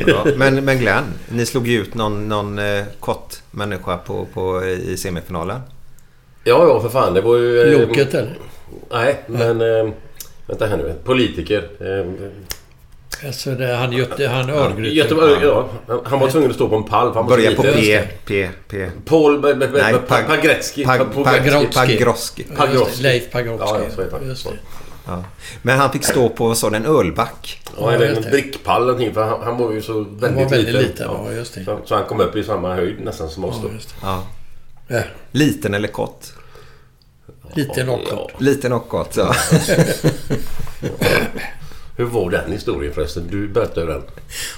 [0.07, 4.65] Ja, men, men Glenn, ni slog ju ut någon, någon eh, kort människa på, på,
[4.65, 5.61] i semifinalen.
[6.45, 7.15] Ja, ja för fan.
[7.15, 7.61] Det var ju...
[7.75, 8.39] eh, Loket eller?
[8.91, 9.61] Nej, men...
[9.61, 9.93] Eh,
[10.47, 10.95] vänta här nu.
[11.05, 11.69] Politiker.
[13.27, 14.95] Alltså det, han, Göte, han Örgryte.
[14.97, 15.69] Göteborg, ja.
[16.05, 17.07] Han var tvungen att stå på en pall.
[17.15, 17.63] Han var så Börjar på.
[17.63, 18.91] P, P, P.
[19.05, 19.41] Paul...
[19.59, 19.69] Nej,
[20.09, 20.85] Pag- Pagretski.
[20.85, 21.97] Pag- Pag- Pag- Pagrotsky.
[21.99, 22.45] Pagrotsky.
[22.59, 22.77] Ja, just det.
[22.77, 23.03] Pagrotsky.
[23.03, 23.67] Leif Pagrotsky.
[23.69, 24.29] Ja, ja, så heter han.
[24.29, 24.51] Just det.
[25.07, 25.25] Ja.
[25.63, 27.63] Men han fick stå på, vad sa du, en ölback?
[27.81, 29.15] Ja, eller en drickpall eller någonting.
[29.15, 30.83] För han, han var ju så väldigt, var väldigt liten.
[30.83, 31.65] liten, ja, just det.
[31.65, 33.75] Så, så han kom upp i samma höjd nästan som oss Ja, då.
[33.75, 33.95] just det.
[34.03, 34.23] Ja.
[34.89, 35.01] Ja,
[35.33, 36.27] Liten eller kort?
[37.55, 38.33] liten och kort.
[38.41, 39.35] Liten och kort, ja.
[42.01, 43.29] Hur var den historien förresten?
[43.31, 44.03] Du berättade den.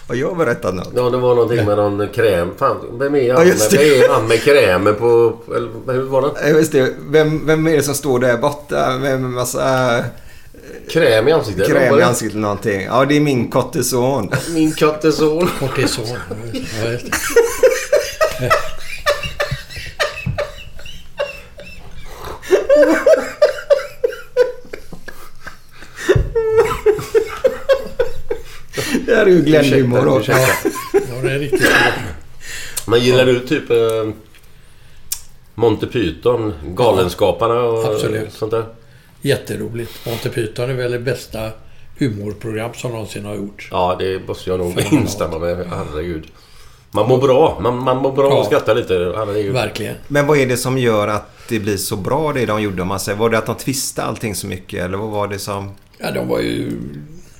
[0.08, 0.88] Har jag berättat något?
[0.96, 2.50] Ja, det var någonting med någon kräm.
[2.58, 5.36] Fan, vem är han, Ja, just vem är han med krämen på...
[5.56, 6.48] Eller hur var det?
[6.48, 6.94] Jag visste det.
[7.10, 9.98] Vem, vem är det som står där borta med en massa
[10.90, 11.66] Kräm i ansiktet?
[11.66, 12.82] Kräm i ansiktet någonting?
[12.82, 14.30] Ja, det är min kortison.
[14.54, 15.50] Min katteson.
[15.58, 16.06] Kortison.
[16.84, 17.06] Ja, just
[29.12, 29.16] det.
[29.18, 30.68] Här är ju Glenn-humor ursäkta.
[30.92, 31.68] Ja, det är riktigt bra.
[32.86, 33.76] Men gillar du typ eh,
[35.54, 38.32] Monty Python, Galenskaparna och Absolut.
[38.32, 38.64] sånt där?
[39.22, 40.06] Jätteroligt.
[40.06, 41.50] Monty Python är väl det bästa
[41.98, 43.68] humorprogram som någonsin har gjorts.
[43.70, 44.92] Ja, det måste jag nog Fenomenalt.
[45.02, 45.66] instämma med.
[45.70, 46.24] Herregud.
[46.90, 47.58] Man mår bra.
[47.62, 48.38] Man, man mår bra Ja.
[48.40, 49.12] och skrattar lite.
[49.16, 49.52] Herregud.
[49.52, 49.94] Verkligen.
[50.08, 52.82] Men vad är det som gör att det blir så bra det de gjorde?
[52.82, 55.38] Om man säger, var det att de twistade allting så mycket eller vad var det
[55.38, 55.70] som...
[55.98, 56.70] Ja, de var ju...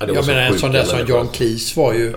[0.07, 1.05] Ja, jag menar en sån där som.
[1.07, 2.13] John Cleese var ju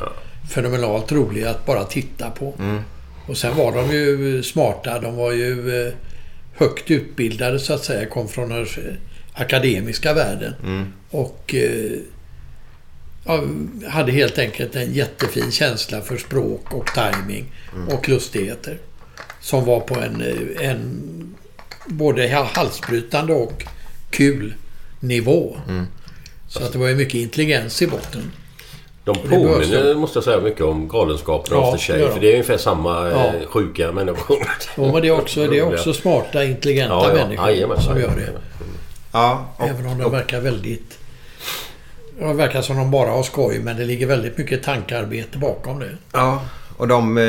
[0.51, 2.55] fenomenalt rolig att bara titta på.
[2.59, 2.79] Mm.
[3.27, 4.99] Och sen var de ju smarta.
[5.01, 5.93] De var ju eh,
[6.57, 8.07] högt utbildade så att säga.
[8.09, 8.67] Kom från den
[9.33, 10.55] akademiska världen.
[10.63, 10.93] Mm.
[11.11, 11.99] Och eh,
[13.27, 13.43] ja,
[13.89, 17.45] hade helt enkelt en jättefin känsla för språk och timing
[17.75, 17.89] Mm.
[17.89, 18.79] och lustigheter.
[19.41, 21.01] Som var på en, eh, en
[21.87, 23.65] både ha- halsbrytande och
[24.11, 24.55] kul
[25.01, 25.57] nivå.
[25.69, 25.87] Mm.
[26.59, 28.33] Så att det var ju mycket intelligens i botten.
[29.05, 32.15] De påminner, måste jag säga, mycket om Galenskapen Ja, och After det gör Shave.
[32.15, 32.27] För de.
[32.27, 33.27] det är ungefär samma Ja.
[33.27, 34.47] eh, sjuka människor.
[34.77, 37.15] Jo, men det är också, det är också smarta, intelligenta Ja, ja.
[37.15, 38.29] människor Jajamän, som gör det.
[39.13, 40.99] Ja, och, Även om de verkar väldigt...
[42.19, 45.91] Det verkar som de bara har skoj, men det ligger väldigt mycket tankarbete bakom det.
[46.13, 46.43] ja,
[46.77, 47.23] och de, eh,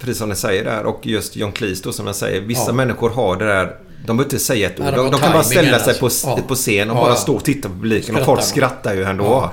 [0.00, 2.40] precis som ni säger där, och just John Cleese då som jag säger.
[2.40, 2.72] Vissa Ja.
[2.72, 3.76] människor har det där
[4.06, 4.86] de behöver inte säga ett ord.
[4.86, 6.28] De de, kan bara ställa sig på, alltså.
[6.28, 6.38] Ja.
[6.48, 8.14] på scen och Ja, bara stå och titta på publiken.
[8.16, 8.46] Och Skrattar folk man.
[8.46, 9.24] skrattar ju ändå.
[9.24, 9.52] Ja.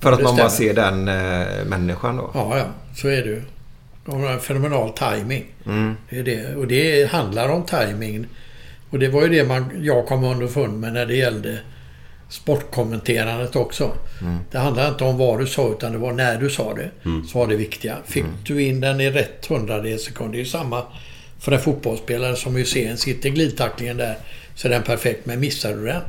[0.00, 2.30] För att det man bara ser den eh, människan då.
[2.34, 2.64] Ja, ja.
[2.96, 3.42] Så är det ju.
[4.04, 5.44] De har en fenomenal timing.
[5.66, 5.96] Mm.
[6.10, 6.54] Det är det.
[6.56, 8.26] Och det handlar om timing.
[8.90, 11.58] Och det var ju det man, jag kom underfund med när det gällde
[12.28, 13.92] sportkommenterandet också.
[14.20, 14.38] Mm.
[14.50, 16.90] Det handlar inte om vad du sa utan det var när du sa det.
[17.04, 17.26] Mm.
[17.26, 17.96] Så var det viktiga.
[18.06, 20.32] Fick du in den i rätt hundradels sekund.
[20.32, 20.82] Det är ju samma
[21.46, 24.16] för en fotbollsspelare som ju ser en sitter glidtacklingen där
[24.54, 25.26] så är den perfekt.
[25.26, 26.02] Men missar du den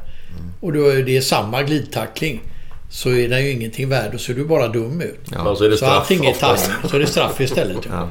[0.59, 2.41] och då är det samma glidtackling
[2.89, 5.19] så är den ju ingenting värd och så är du bara dum ut.
[5.31, 6.65] Ja, så är det straff allting är oftast.
[6.65, 6.89] timing.
[6.89, 7.77] Så är det straff istället.
[7.89, 8.09] Ja.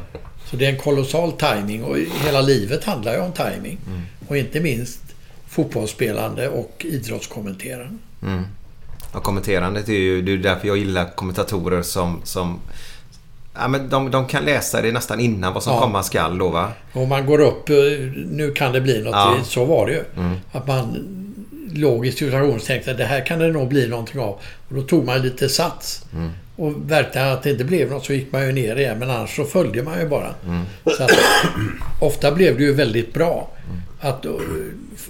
[0.51, 3.78] Så det är en kolossal timing och hela livet handlar ju om timing.
[3.86, 4.03] Mm.
[4.28, 5.01] Och inte minst
[5.48, 7.98] fotbollsspelande och idrottskommenterande.
[8.23, 8.44] Mm.
[9.12, 12.20] Och kommenterandet är ju det är därför jag gillar kommentatorer som...
[12.24, 12.61] som
[13.59, 15.81] ja, men de, de kan läsa det nästan innan vad som Ja.
[15.81, 16.69] komma skall då va?
[16.93, 17.77] Och man går upp, eh,
[18.31, 19.12] nu kan det bli något.
[19.12, 19.37] Ja.
[19.45, 20.03] Så var det ju.
[20.16, 20.37] Mm.
[20.53, 21.07] Att man
[21.73, 24.39] logiskt situationstänkte att det här kan det nog bli någonting av.
[24.69, 26.05] Och då tog man lite sats.
[26.15, 26.31] Mm.
[26.57, 28.99] Och verkade att det inte blev något så gick man ju ner igen.
[28.99, 30.35] Men annars så följde man ju bara.
[30.47, 30.62] Mm.
[30.97, 31.11] Så att,
[32.01, 33.49] ofta blev det ju väldigt bra.
[34.01, 34.32] Att, eh,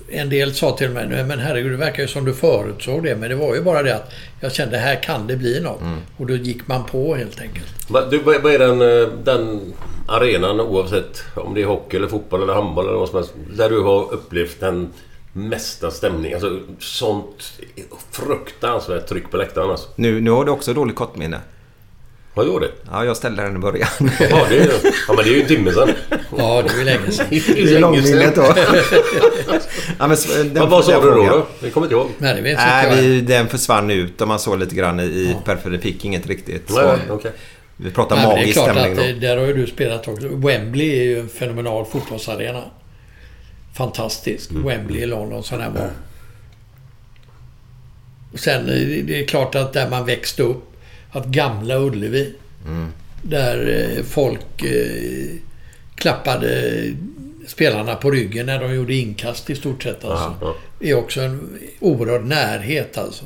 [0.09, 3.17] en del sa till mig, "Nej, men herregud det verkar ju som du förutsåg det.
[3.17, 5.81] Men det var ju bara det att jag kände här kan det bli något.
[5.81, 5.99] Mm.
[6.17, 7.91] Och då gick man på helt enkelt.
[7.91, 9.73] Men Du, vad vad är den, eh, den
[10.09, 13.33] arenan oavsett om det är hockey eller fotboll eller handboll eller vad som helst.
[13.57, 14.89] Där du har upplevt den
[15.33, 16.35] mesta stämningen.
[16.37, 17.53] Alltså sånt
[18.11, 19.89] fruktansvärt tryck på läktaren alltså.
[19.97, 21.41] Nu, nu har du också dåligt kortminne.
[22.37, 22.73] Vad gjorde det?
[22.91, 23.89] Ja, jag ställde den i början.
[24.01, 24.69] Ja, det är,
[25.09, 25.89] ja men det är ju en timme sedan.
[26.39, 27.27] Ja, det är ju länge sedan.
[27.31, 28.43] Det är långminnet då.
[29.99, 31.47] ja, men, den, Vad- vad sa du då?
[31.61, 32.11] Jag kommer inte ihåg.
[32.19, 35.37] Nej, det vet Nej, vi, den försvann ut och man såg lite grann i, i
[35.45, 35.81] periferin.
[35.81, 37.33] Fick inget riktigt Nej, svar.
[37.77, 39.03] Vi pratar Nej, det magisk klart stämning att då.
[39.03, 40.29] det, där har ju du spelat också.
[40.29, 42.63] Wembley är ju en fenomenal fotbollsarena.
[43.77, 44.51] Fantastisk.
[44.51, 44.65] Mm.
[44.67, 45.91] Wembley i London, sån här var.
[48.33, 50.76] Och sen eh, det är klart att där man växte upp,
[51.17, 52.35] att gamla Ullevi,
[52.67, 52.93] Mm.
[53.23, 55.27] där eh, folk eh,
[55.95, 56.83] klappade
[57.47, 60.05] spelarna på ryggen när de gjorde inkast i stort sett.
[60.05, 60.25] Alltså.
[60.25, 60.55] Aha, ja.
[60.89, 63.25] är också en oerhörd närhet alltså.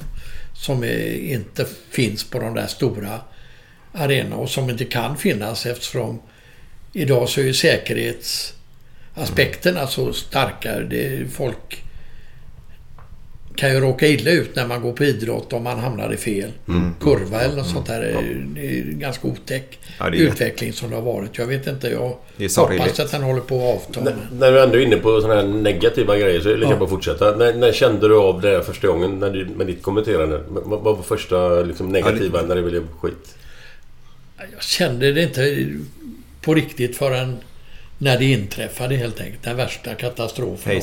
[0.54, 3.20] Som inte finns på de där stora
[3.92, 6.20] arenorna och som inte kan finnas eftersom
[6.92, 10.80] idag så är ju säkerhetsaspekterna så starka.
[10.80, 11.82] Det, folk
[13.60, 16.50] kan ju råka illa ut när man går på idrott om man hamnar i fel
[16.68, 16.94] Mm.
[17.00, 18.00] kurva eller något sånt där.
[18.00, 21.38] Det är- Det är en ganska otäck Ja, det är- utveckling som det har varit.
[21.38, 21.88] Jag vet inte.
[21.88, 24.00] Jag Det hoppas att den håller på att avta.
[24.10, 26.70] N- när du ändå är inne på sådana här negativa grejer så är det lika
[26.70, 26.76] Ja.
[26.76, 27.36] bra att fortsätta.
[27.36, 30.42] När, när kände du av det här första gången när du, med ditt kommenterande?
[30.48, 33.36] Vad vad var första liksom, negativa när det blev skit?
[34.52, 35.66] Jag kände det inte
[36.42, 37.36] på riktigt förrän
[37.98, 39.42] när det inträffade helt enkelt.
[39.42, 40.76] Den värsta katastrofen.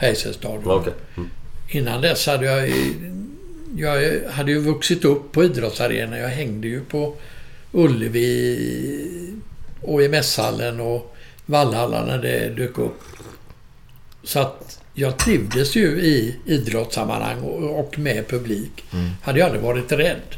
[0.00, 0.62] Hazelstadion.
[0.66, 0.92] Ja, okej.
[1.16, 1.30] Mm.
[1.70, 2.72] Innan dess hade jag...
[3.76, 6.18] Jag hade ju vuxit upp på idrottsarenan.
[6.18, 7.14] Jag hängde ju på
[7.72, 9.30] Ullevi
[9.80, 11.16] och i mässhallen och
[11.46, 13.00] Vallhalla när det dök upp.
[14.22, 18.84] Så att jag trivdes ju i idrottssammanhang och med publik.
[19.22, 20.36] Hade jag aldrig varit rädd.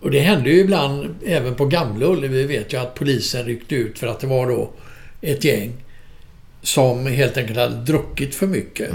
[0.00, 3.98] Och det hände ju ibland, även på Gamla Ullevi vet jag att polisen ryckte ut
[3.98, 4.70] för att det var då
[5.20, 5.72] ett gäng
[6.62, 8.90] som helt enkelt hade druckit för mycket.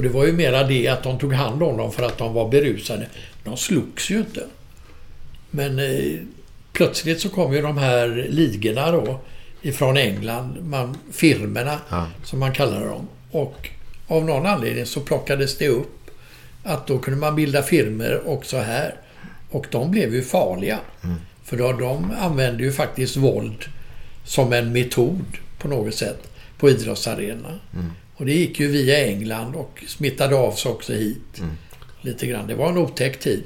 [0.00, 2.34] Och det var ju mera det att de tog hand om dem för att de
[2.34, 3.06] var berusade.
[3.44, 4.46] De slogs ju inte.
[5.50, 6.18] Men eh,
[6.72, 9.20] plötsligt så kom ju de här ligorna då
[9.62, 12.06] ifrån England, man, firmerna Ja.
[12.24, 13.08] som man kallar dem.
[13.30, 13.68] Och
[14.06, 16.10] av någon anledning så plockades det upp
[16.64, 18.94] att då kunde man bilda firmer också här.
[19.50, 20.78] Och de blev ju farliga.
[21.44, 23.64] För då, de använde ju faktiskt våld
[24.24, 25.24] som en metod
[25.58, 27.58] på något sätt på idrottsarenorna.
[28.20, 31.42] Och det gick ju via England och smittade av sig också hit.
[32.00, 32.46] Lite grann.
[32.46, 33.42] Det var en otäck tid.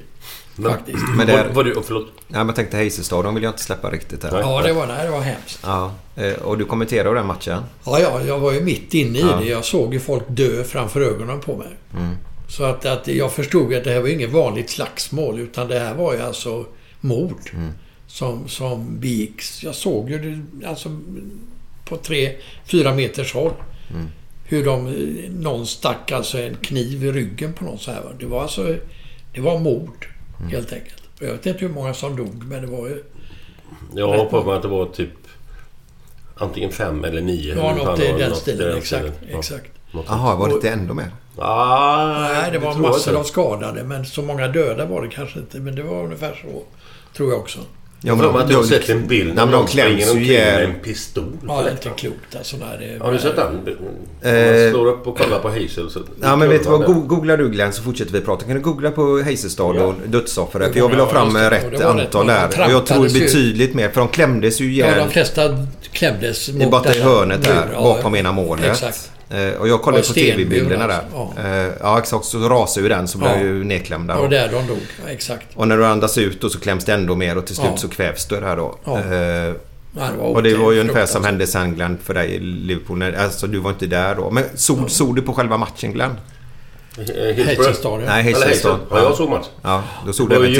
[0.55, 0.97] Men, Faktiskt.
[1.17, 2.07] Men där- var, var du, oh, förlåt.
[2.27, 4.39] Ja, men jag tänkte Hazelstadion vill jag inte släppa riktigt här.
[4.39, 5.59] Ja, det var, nej, det var hemskt.
[5.63, 7.63] Ja, eh, och du kommenterar den matchen.
[7.85, 9.39] Ja, ja, jag var ju mitt inne i Ja.
[9.41, 9.45] det.
[9.49, 11.67] Jag såg ju folk dö framför ögonen på mig.
[12.49, 15.95] Så att, att jag förstod att det här var inget vanligt slagsmål utan det här
[15.95, 16.65] var ju alltså
[17.01, 17.51] mord
[18.07, 19.63] som, som begicks.
[19.63, 20.17] Jag såg ju
[20.53, 20.89] det alltså
[21.85, 22.31] på tre,
[22.65, 23.51] fyra meters håll.
[24.45, 24.91] Hur de,
[25.29, 28.01] någon stack alltså en kniv i ryggen på någon så här.
[28.01, 28.09] va.
[28.19, 28.75] Det var alltså,
[29.33, 30.07] det var mord
[30.51, 31.03] helt enkelt.
[31.19, 33.03] Jag vet inte hur många som dog men det var ju...
[33.95, 35.09] Jag har på mig att det var typ
[36.35, 37.55] antingen fem eller nio.
[37.55, 38.77] Ja, eller något i den stilen.
[38.77, 39.11] Exakt.
[39.31, 39.37] Ja.
[39.37, 39.71] exakt.
[40.07, 41.11] Jaha, var det inte ändå mer?
[41.37, 45.59] Ah, Nej, det var massor av skadade men så många döda var det kanske inte.
[45.59, 46.63] Men det var ungefär så.
[47.17, 47.59] Tror jag också.
[48.05, 50.11] Jag har för mig att jag har sett en bild när men de någon springer
[50.11, 51.23] omkring med en pistol.
[51.47, 52.57] Ja, det är inte klokt alltså.
[52.57, 53.47] När det, Har du sett den?
[53.47, 53.57] Om
[54.21, 55.99] Eh, man slår upp och kollar på Hazel så...
[56.21, 58.45] Ja men vet du vad, googlar du Glenn så fortsätter vi prata.
[58.45, 60.73] Kan du googla på Hazelstad och dödsoffret?
[60.73, 62.47] För Ja, jag vill ha fram rätt antal där.
[62.65, 63.89] Och jag tror betydligt mer.
[63.89, 64.99] För de klämdes ju Ja, ihjäl.
[64.99, 65.41] de flesta
[65.91, 67.69] klämdes är bara i hörnet där.
[67.73, 68.65] Ja, bakom ena målet.
[68.71, 69.11] Exakt.
[69.29, 71.01] Eh, Och jag kollade Och på TV-bilderna där.
[71.15, 71.41] alltså.
[71.41, 73.39] Eh, Ja exakt, så rasar ju den så blir Ja.
[73.41, 74.15] ju nedklämda.
[74.15, 74.29] Och då.
[74.29, 74.77] där de dog.
[75.05, 75.47] Ja, exakt.
[75.55, 77.77] Och när du andas ut då så kläms det ändå mer och till slut Ja.
[77.77, 78.75] så kvävs du där då.
[78.85, 78.99] Ja.
[78.99, 79.53] Eh,
[79.97, 82.97] Ja, det och det var ju ungefär som hände sen Glenn för dig i Liverpool.
[82.97, 84.31] När- Alltså du var inte där då.
[84.31, 86.11] Men såg, såg du på själva matchen Glenn?
[86.97, 88.03] Eh, Hillsborough.
[88.03, 88.09] Ja.
[88.09, 88.33] Nej.
[88.33, 88.71] Hazel.
[88.89, 89.45] Ja, jag såg match.
[89.61, 90.53] Ja, då såg Det var även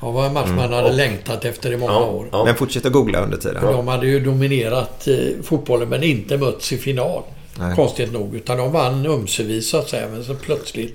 [0.00, 0.56] Ja, det var en match Mm.
[0.56, 2.28] man hade Och- längtat efter i många Ja, år.
[2.32, 2.44] ja.
[2.44, 3.62] Men fortsätt att googla under tiden.
[3.64, 7.22] De hade ju dominerat eh, fotbollen men inte mötts i final.
[7.58, 7.76] Nej.
[7.76, 8.34] Konstigt nog.
[8.34, 10.08] Utan de vann ömsevis så att säga.
[10.08, 10.94] Men så plötsligt...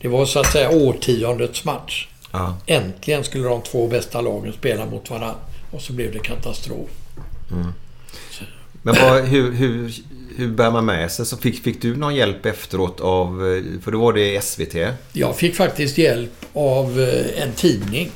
[0.00, 2.08] Det var så att säga årtiondets match.
[2.32, 2.56] Ja.
[2.66, 5.34] Äntligen skulle de två bästa lagen spela mot varandra.
[5.70, 6.88] Och så blev det katastrof.
[8.82, 9.92] Men vad, hur, hur,
[10.38, 11.26] hur bär man med sig?
[11.26, 13.26] Så fick, fick du någon hjälp efteråt av...
[13.56, 14.74] eh, För då var det SVT.
[15.12, 18.10] Jag fick faktiskt hjälp av eh, en tidning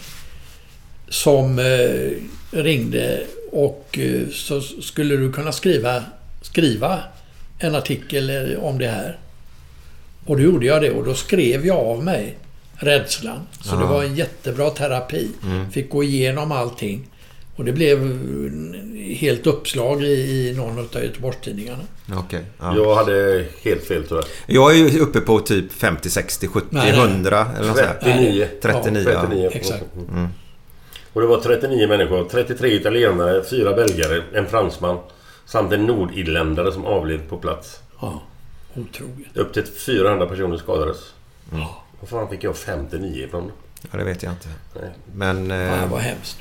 [1.09, 2.11] som eh,
[2.63, 3.23] ringde
[3.53, 3.99] och
[4.33, 6.03] så skulle du kunna skriva,
[6.43, 6.99] skriva
[7.59, 9.19] en artikel om det här.
[10.27, 12.37] Och då gjorde jag det och då skrev jag av mig
[12.77, 13.39] rädslan.
[13.61, 13.87] Så det Ja.
[13.89, 15.29] var en jättebra terapi.
[15.45, 15.71] Mm.
[15.71, 17.09] Fick gå igenom allting.
[17.57, 18.19] Och det blev
[19.15, 21.83] helt uppslag i, någon av Göteborgstidningarna.
[22.15, 22.45] Okej.
[22.61, 22.77] ja.
[22.77, 24.25] Jag hade helt fel tyvärr.
[24.47, 27.01] Jag är ju uppe på typ 50, 60, 70, Nej, nej.
[27.01, 28.13] 100 eller något sånt där.
[28.13, 28.49] 39.
[28.63, 29.11] 39.
[29.13, 29.51] Ja, 39.
[29.53, 29.85] exakt.
[30.09, 30.29] Mm.
[31.13, 32.29] Och det var 39 människor.
[32.31, 34.99] 33 italienare, 4 belgare, en fransman
[35.47, 37.81] samt en nordirländare som avled på plats.
[38.01, 38.23] Ja,
[38.75, 39.37] otroligt.
[39.37, 40.99] Upp till 400 personer skadades.
[42.01, 43.53] Var fan fick jag 59 ifrån?
[43.91, 44.49] Ja, det vet jag inte.
[44.81, 44.91] Nej.
[45.15, 45.51] Men...
[45.51, 46.39] Ja, Eh, det var hemskt.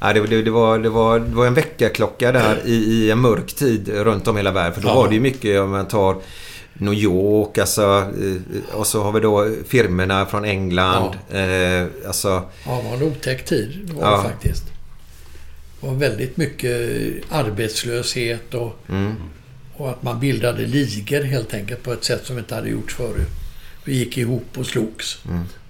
[0.00, 3.18] Ja, det, det, det, var, det, var, det var en väckarklocka där i, i en
[3.18, 4.74] mörk tid runt om hela världen.
[4.74, 4.94] För då Ja.
[4.94, 6.16] var det ju mycket om man tar
[6.72, 11.14] New York, alltså, eh, och så har vi då firmerna från England.
[11.30, 12.28] Eh, alltså,
[12.66, 13.90] Ja, det var en otäck tid.
[13.94, 14.16] Var Ja.
[14.16, 14.64] det faktiskt.
[15.80, 16.80] Det var väldigt mycket
[17.30, 19.14] arbetslöshet och, mm.
[19.76, 23.28] och att man bildade ligor helt enkelt på ett sätt som inte hade gjorts förut.
[23.84, 25.18] Vi gick ihop och slogs.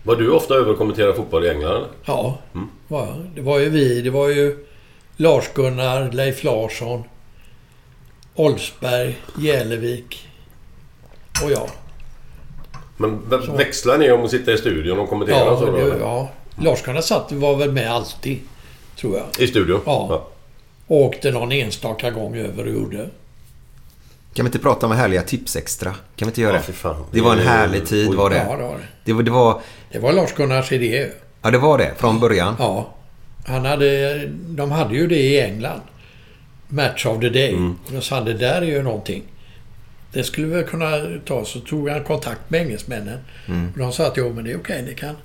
[0.02, 1.74] Var du ofta över och kommenterade fotboll i England?
[1.76, 1.88] eller?
[2.04, 2.38] Ja,
[2.88, 3.16] var jag.
[3.34, 4.00] det var ju vi.
[4.00, 4.66] Det var ju
[5.16, 7.04] Lars-Gunnar, Leif Larsson,
[8.34, 10.26] Olsberg, Jälevik
[11.44, 11.68] och jag.
[12.96, 15.36] Men vä- växlar ni om att sitta i studion och kommentera?
[15.38, 16.28] Ja, så, det, ja.
[16.58, 18.38] Lars-Gunnar satt, var väl med alltid,
[18.96, 19.26] tror jag.
[19.44, 19.80] I studion?
[19.86, 20.26] Ja.
[20.86, 23.08] Och åkte någon enstaka gång över och gjorde.
[24.34, 25.90] Kan vi inte prata om härliga Tipsextra?
[25.90, 27.18] Kan vi inte göra Ja, det?
[27.18, 28.36] Det var en härlig tid var det.
[28.36, 28.84] Ja, det var det.
[29.04, 29.60] Det var, det var...
[29.92, 31.08] Det var Lars-Gunnars idé.
[31.42, 31.94] Ja, det var det.
[31.96, 32.56] Från början.
[32.58, 32.94] Ja.
[33.46, 35.80] Han hade, de hade ju det i England.
[36.68, 37.48] Match of the day.
[37.52, 37.78] Mm.
[37.86, 39.22] Och då sa han, det där är ju någonting.
[40.12, 40.90] Det skulle vi kunna
[41.26, 41.44] ta.
[41.44, 43.18] Så tog han kontakt med engelsmännen.
[43.48, 43.70] Mm.
[43.72, 45.16] Och de sa att jo, men det är okej, det kan...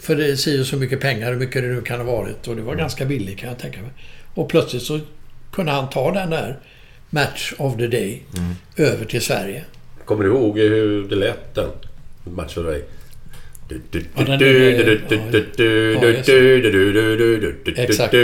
[0.00, 2.36] För det säger så mycket pengar, hur mycket det nu kan ha varit.
[2.48, 2.64] Och det Mm.
[2.66, 3.90] var ganska billigt kan jag tänka mig.
[4.34, 5.00] Och plötsligt så
[5.52, 6.58] kunde han ta den där
[7.10, 8.54] Match of the day Mm.
[8.76, 9.64] över till Sverige.
[10.04, 11.70] Kommer du ihåg hur det lät den?
[12.24, 12.84] Match för dig.
[13.68, 13.76] Ja,
[14.24, 18.14] den är- ja, just Exakt.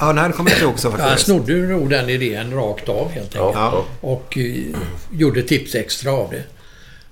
[0.00, 1.26] Ja, nej, det kommer jag inte ihåg så Ja, han faktiskt.
[1.26, 3.54] snodde ju nog den idén rakt av helt enkelt.
[3.54, 3.84] Ja.
[4.00, 4.54] Och eh,
[5.12, 6.42] gjorde tips extra av det.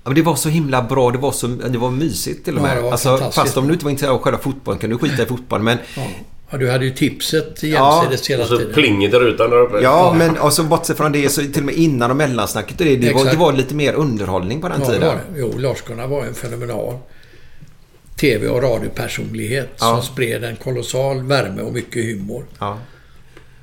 [0.03, 1.11] Ja, men det var så himla bra.
[1.11, 2.83] Det var, så, det var mysigt till och Ja, med.
[2.83, 5.25] var alltså, fast om du inte var intresserad av själva fotbollen kan du skita i
[5.25, 5.63] fotbollen.
[5.65, 6.07] Men Ja.
[6.51, 8.73] Ja, du hade ju tipset Ja, jämsides hela Och så tiden.
[8.73, 9.79] plinget där utan där uppe.
[9.83, 12.95] Ja, men alltså, bortsett från det så till och med innan och mellansnacket och det,
[12.95, 15.07] det, var, det var lite mer underhållning på den Ja, tiden.
[15.07, 15.21] var det.
[15.39, 16.97] Jo, Lars-Gunnar var en fenomenal
[18.19, 19.85] TV och radiopersonlighet Ja.
[19.85, 22.45] som spred en kolossal värme och mycket humor.
[22.59, 22.77] Ja.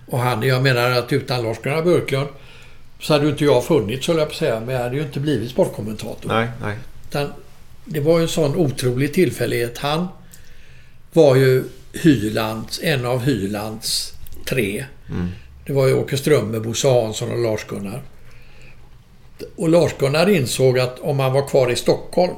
[0.06, 2.28] Och han, jag menar att utan Lars-Gunnar Björklund
[3.00, 4.60] så hade ju inte jag funnits, höll jag på säga.
[4.60, 6.28] Men jag hade ju inte blivit sportkommentator.
[6.28, 6.76] Nej, nej.
[7.10, 7.28] Utan
[7.84, 9.78] det var ju en sån otrolig tillfällighet.
[9.78, 10.08] Han
[11.12, 11.64] var ju
[12.00, 14.14] Hylands, en av Hylands
[14.46, 14.84] tre.
[15.66, 18.02] Det var ju Åke Strömmer, Bosse Hansson och Lars-Gunnar.
[19.56, 22.34] Och Lars-Gunnar insåg att om han var kvar i Stockholm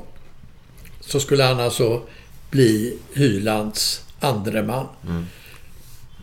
[1.00, 2.02] så skulle han alltså
[2.50, 4.86] bli Hylands andre man.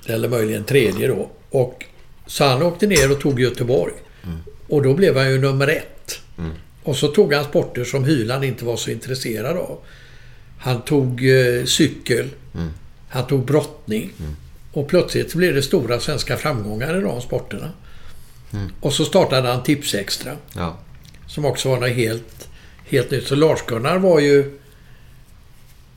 [0.08, 1.30] Eller möjligen tredje då.
[1.50, 1.86] Och
[2.28, 3.94] Så han åkte ner och tog Göteborg.
[4.68, 6.20] Och då blev han ju nummer ett.
[6.84, 9.78] Och så tog han sporter som Hyland inte var så intresserad av.
[10.60, 12.30] Han tog eh, cykel.
[13.18, 14.12] Han tog brottning.
[14.72, 17.72] Och plötsligt blev det stora svenska framgångar i de sporterna.
[18.82, 20.32] Och så startade han Tipsextra.
[20.54, 20.78] Ja.
[21.28, 22.50] Som också var något helt,
[22.86, 23.28] helt nytt.
[23.28, 24.60] Så Lars-Gunnar var ju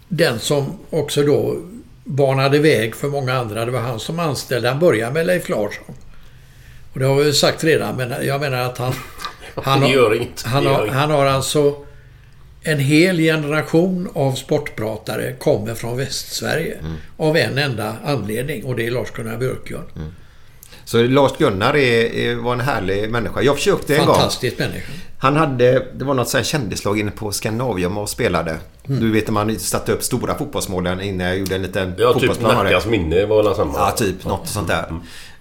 [0.09, 1.57] den som också då
[2.05, 3.65] banade väg för många andra.
[3.65, 4.69] Det var han som anställde.
[4.69, 5.95] Han började med Leif Larsson.
[6.93, 8.93] Och det har vi sagt redan, men jag menar att han...
[9.55, 11.85] Han har, han, har, han har alltså...
[12.63, 16.75] En hel generation av sportpratare kommer från Västsverige.
[16.81, 16.97] Mm.
[17.17, 19.87] Av en enda anledning och det är Lars-Gunnar Björklund.
[20.85, 23.43] Så Lars-Gunnar är, är, var en härlig människa.
[23.43, 24.15] Jag försökte en gång.
[24.15, 24.93] Fantastisk människa.
[25.19, 28.59] Han hade, det var något sånt kändislag inne på Scandinavium och spelade.
[28.89, 29.01] Mm.
[29.01, 32.21] Du vet när man satte upp stora fotbollsmålen innan jag gjorde en liten Ja, typ
[32.21, 32.71] fotbollsplan av det.
[32.71, 33.73] Nackas minne var väl samma.
[33.79, 35.01] Ja, typ något sånt där.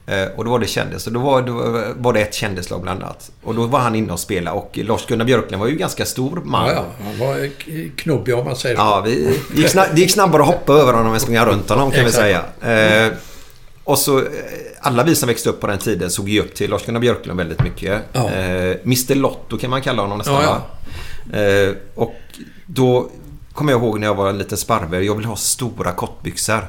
[0.10, 1.07] Eh, Och då var det kändis.
[1.07, 3.31] Och då var, då var det ett kändislag bland annat.
[3.44, 4.57] Och då var han inne och spelade.
[4.57, 6.68] Och Lars-Gunnar Björklund var ju ganska stor man.
[6.68, 7.06] Ja, ja.
[7.06, 7.49] Han var
[7.95, 8.81] knubbig om man säger så.
[8.81, 11.69] Ja, vi, det, gick snabb, det gick snabbare att hoppa över honom än springa runt
[11.69, 12.44] honom kan vi säga.
[12.61, 13.11] Eh,
[13.84, 14.26] och så eh,
[14.81, 17.64] alla vi som växte upp på den tiden såg ju upp till Lars-Gunnar Björklund väldigt
[17.64, 18.02] mycket.
[18.14, 18.30] Ja.
[18.30, 20.61] Mr Lotto kan man kalla honom nästan Ja?
[21.40, 22.15] Eh, och
[22.65, 23.10] då
[23.53, 25.02] kommer jag ihåg när jag var en liten sparver.
[25.02, 26.61] Jag ville ha stora kortbyxor.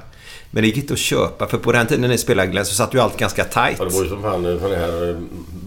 [0.50, 2.74] Men det gick inte att köpa för på den tiden när ni spelade Glenn så
[2.74, 3.76] satt ju allt ganska tight.
[3.78, 5.16] Ja, det var ju som fan sån här eh,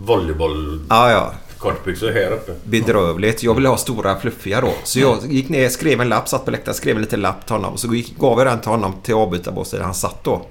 [0.06, 0.86] volleyboll...
[0.90, 1.34] Ja, ja.
[1.58, 2.52] Kortbyxor här uppe.
[2.64, 3.44] bedrövligt.
[3.44, 4.74] Jag ville ha stora fluffiga då.
[4.84, 7.56] Så jag gick ner, skrev en lapp, satt på läktaren, skrev en liten lapp till
[7.56, 7.78] honom.
[7.78, 10.46] Så gick, gav jag den till honom till avbytarbåset där han satt då.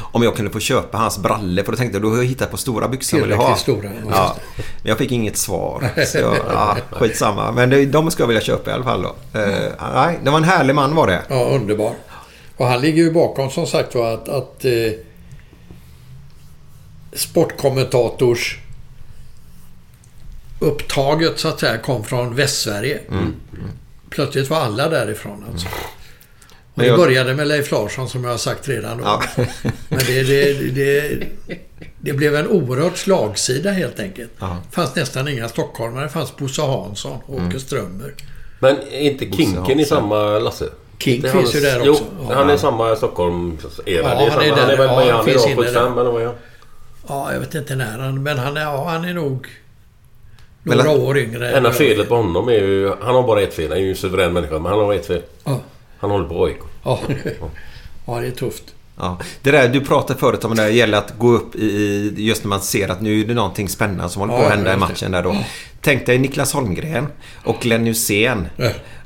[0.00, 1.62] Om jag kunde få köpa hans brallor.
[1.62, 3.56] För då tänkte jag, då har jag hittat på stora byxor jag vill ha.
[3.56, 4.36] Stora, ja.
[4.56, 5.90] Men jag fick inget svar.
[6.06, 7.52] Så jag, ja, skitsamma.
[7.52, 9.40] Men det, de ska jag vilja köpa i alla fall då.
[9.40, 9.48] Eh,
[9.94, 11.22] nej, det var en härlig man var det.
[11.28, 11.94] Ja, underbar.
[12.58, 14.92] Och han ligger ju bakom som sagt var att, att eh,
[17.12, 18.58] sportkommentators
[20.60, 23.00] upptaget så att säga kom från Västsverige.
[24.10, 25.66] Plötsligt var alla därifrån alltså.
[25.68, 25.72] Och
[26.74, 28.98] Men det jag- började med Leif Larsson som jag har sagt redan.
[28.98, 29.04] Då.
[29.04, 29.22] Ja.
[29.88, 31.18] Men det, det, det,
[32.00, 34.30] det blev en oerhört slagsida helt enkelt.
[34.38, 34.56] Ja.
[34.68, 36.02] Det fanns nästan inga stockholmare.
[36.04, 37.60] Det fanns Bosse Hansson, Åke Mm.
[37.60, 38.14] Strömmer.
[38.60, 40.64] Men är inte Kinken i samma Lasse?
[40.98, 42.34] King finns ju där jo, också.
[42.34, 44.50] han är samma Stockholm era Ja, det han är.
[44.50, 45.50] Han är väl är han idag?
[45.50, 45.64] inne 75
[45.94, 46.00] där.
[46.00, 46.32] eller vad är?
[47.08, 48.22] Ja, jag vet inte när han...
[48.22, 49.46] Men han är, ja, han är nog
[50.62, 51.50] Men några la- år yngre.
[51.50, 52.92] Enda felet på honom är ju...
[53.02, 53.68] Han har bara ett fel.
[53.68, 54.54] Han är ju en suverän människa.
[54.58, 55.22] Men han har ett fel.
[55.44, 55.60] Ja.
[55.98, 56.58] Han håller på AIK.
[56.84, 57.00] Ja.
[58.06, 58.64] ja, det är tufft.
[58.98, 59.18] Ja.
[59.42, 62.14] Det där du pratade förut om det där gäller att gå upp i...
[62.16, 64.70] Just när man ser att nu är det någonting spännande som håller på att hända
[64.70, 64.80] i det.
[64.80, 65.36] matchen där då.
[65.80, 67.06] Tänk dig Niklas Holmgren
[67.44, 68.48] och Glenn Hysén.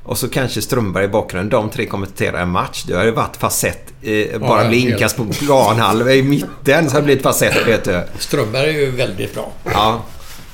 [0.05, 0.11] Ja.
[0.11, 1.49] Och så kanske Strömberg i bakgrunden.
[1.49, 2.85] De tre kommenterar en match.
[2.87, 3.93] Det har ju varit facett.
[4.03, 7.85] Eh, bara Ja, bli inkast på planhalva i mitten så har det blivit facett vet
[7.85, 8.03] du.
[8.19, 9.53] Strömberg är ju väldigt bra.
[9.65, 10.03] Ja,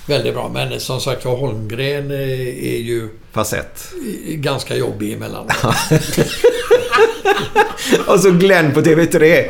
[0.07, 0.49] Väldigt bra.
[0.49, 2.17] Men som sagt var, Holmgren eh,
[2.73, 3.89] är ju facett.
[4.29, 5.53] ganska jobbig emellanåt.
[8.07, 9.45] Och så Glenn på TV3.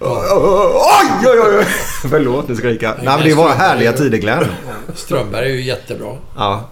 [0.00, 1.64] Oj, oj, oj!
[2.10, 2.94] Förlåt, nu skriker jag.
[2.96, 4.44] Nej, men det var härliga tider Glenn.
[4.94, 6.16] Strömberg är ju jättebra.
[6.36, 6.68] Ja.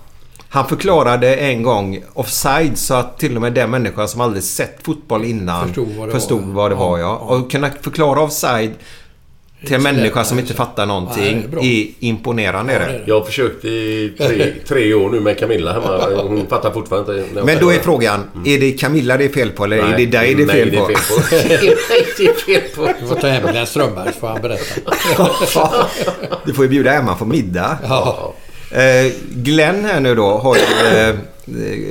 [0.51, 4.77] Han förklarade en gång offside så att till och med den människan som aldrig sett
[4.83, 6.53] fotboll innan Förstod vad det förstod var.
[6.55, 6.99] vad det var.
[6.99, 7.27] Ja, Ja.
[7.29, 7.37] ja.
[7.37, 8.73] Och kunna förklara offside
[9.65, 12.73] till en människa som nej, inte fattar Nej, någonting det är imponerande.
[12.73, 12.99] Ja, det är det.
[12.99, 13.05] det.
[13.07, 16.23] Jag har försökt i tre, tre år nu med Camilla hemma.
[16.23, 17.43] Hon fattar fortfarande inte.
[17.45, 20.19] Men då är frågan, är det Camilla det är fel på eller är Nej, det
[20.19, 20.87] dig det är fel nej, på?
[20.89, 21.23] det är fel på.
[21.91, 22.93] Nej, det är fel på.
[23.01, 24.93] Du får ta hem Glenn Strömberg så får han berätta.
[26.47, 27.79] Du får ju bjuda Emma på middag.
[27.89, 28.35] Ja.
[28.71, 30.63] Eh, Glenn här nu då har ju,
[30.99, 31.17] eh,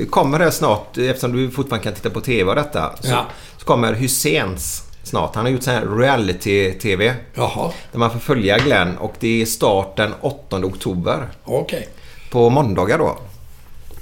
[0.09, 2.95] kommer här snart, eftersom du fortfarande kan titta på TV och detta.
[3.01, 3.25] Så, Ja.
[3.57, 5.35] så kommer Hyséns snart.
[5.35, 7.13] Han har gjort sån här reality-TV.
[7.33, 11.27] Jaha, Där man får följa Glenn och det är start den 8 oktober.
[11.43, 11.87] okej.
[12.31, 13.17] På måndagar då.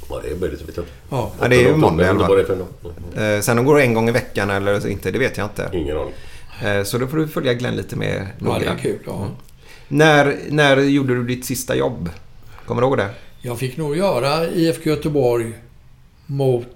[0.10, 0.60] Ja, det är möjligt.
[0.60, 0.90] Jag vet inte.
[1.10, 1.32] Ja.
[1.42, 2.40] Ja, det är ju måndag något?
[3.18, 5.70] Eh, sen de går en gång i veckan eller inte, det vet jag inte.
[5.74, 6.14] Ingen aning.
[6.64, 8.76] Eh, så då får du följa Glenn lite mer Ja, det är noga.
[8.82, 9.00] kul.
[9.06, 9.28] Ja.
[9.88, 12.10] När, när gjorde du ditt sista jobb?
[12.66, 13.10] Kommer du ihåg det?
[13.42, 15.52] Jag fick nog göra IFK Göteborg
[16.26, 16.68] mot...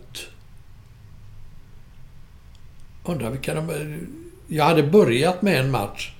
[3.05, 3.97] Undrar vilka de...
[4.47, 6.13] Jag hade börjat med en match.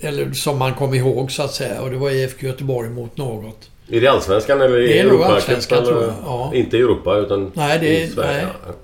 [0.00, 1.82] Eller som man kom ihåg så att säga.
[1.82, 3.70] Och det var IFK Göteborg mot något.
[3.90, 5.24] Är det Allsvenskan eller Det är Europa?
[5.26, 5.86] Allsvenskan, eller?
[5.92, 6.50] tror jag, ja.
[6.54, 8.42] Inte i Europa utan Nej, det är- i Sverige.
[8.66, 8.74] nej.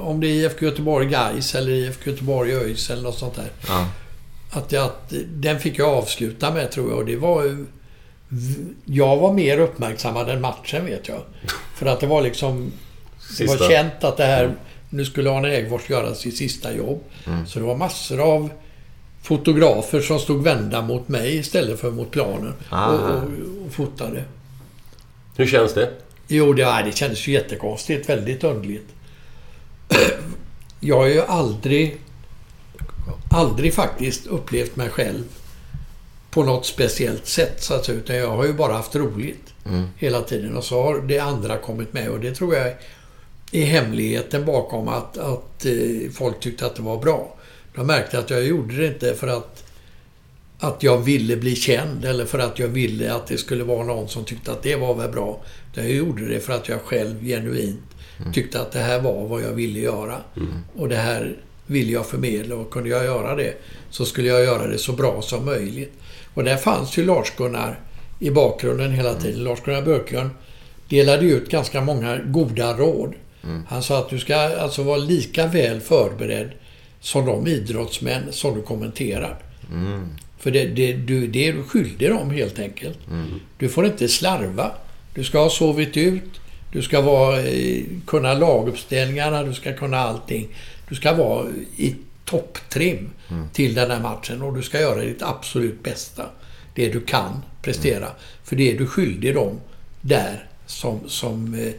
[0.00, 3.50] Om det är IFK Göteborg Gais eller IFK Göteborg ÖIS eller något sånt där.
[3.68, 3.88] Ja.
[4.50, 6.98] Att, jag, att den fick jag avsluta med tror jag.
[6.98, 7.66] Och det var ju...
[8.84, 11.20] Jag var mer uppmärksammad än matchen vet jag.
[11.74, 12.72] För att det var liksom...
[13.38, 14.54] Det var känt att det här...
[14.90, 17.04] Nu skulle Arne Ägfors göra sitt sista jobb.
[17.46, 18.50] Så det var massor av
[19.22, 22.88] fotografer som stod vända mot mig istället för mot planen Ah.
[22.88, 23.22] och, och,
[23.66, 24.24] och fotade.
[25.36, 25.90] Hur känns det?
[26.28, 28.08] Jo, det, det kändes ju jättekonstigt.
[28.08, 28.88] Väldigt underligt.
[30.80, 31.96] Jag har ju aldrig,
[33.30, 35.24] aldrig faktiskt upplevt mig själv
[36.32, 37.98] på något speciellt sätt, så att säga.
[37.98, 39.84] Utan jag har ju bara haft roligt Mm.
[39.98, 40.56] hela tiden.
[40.56, 42.08] Och så har det andra kommit med.
[42.08, 42.72] Och det tror jag
[43.52, 47.36] är hemligheten bakom att, att eh, folk tyckte att det var bra.
[47.74, 49.64] De märkte att jag gjorde det inte för att,
[50.58, 54.08] att jag ville bli känd eller för att jag ville att det skulle vara någon
[54.08, 55.40] som tyckte att det var väl bra.
[55.74, 57.80] Jag gjorde det för att jag själv genuint
[58.32, 60.16] tyckte att det här var vad jag ville göra.
[60.76, 61.36] Och det här
[61.66, 63.54] ville jag förmedla och kunde jag göra det
[63.90, 65.92] så skulle jag göra det så bra som möjligt.
[66.34, 67.78] Och där fanns ju Lars-Gunnar
[68.18, 69.44] i bakgrunden hela tiden.
[69.44, 70.30] Lars-Gunnar Björklund
[70.88, 73.14] delade ut ganska många goda råd.
[73.68, 76.50] Han sa att du ska alltså vara lika väl förberedd
[77.00, 79.38] som de idrottsmän som du kommenterar.
[79.72, 80.08] Mm.
[80.38, 82.98] För det, det, du, det är du skyldig dem helt enkelt.
[83.58, 84.70] Du får inte slarva.
[85.14, 86.40] Du ska ha sovit ut.
[86.72, 89.42] Du ska vara, eh, kunna laguppställningarna.
[89.42, 90.48] Du ska kunna allting.
[90.88, 91.46] Du ska vara
[91.76, 91.94] i
[92.32, 93.10] topptrim
[93.52, 96.24] till den här matchen och du ska göra ditt absolut bästa.
[96.74, 98.08] Det du kan prestera.
[98.44, 99.60] För det är du skyldig dem
[100.00, 101.72] där som, som eh,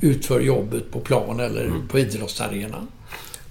[0.00, 2.88] utför jobbet på plan eller på idrottsarenan.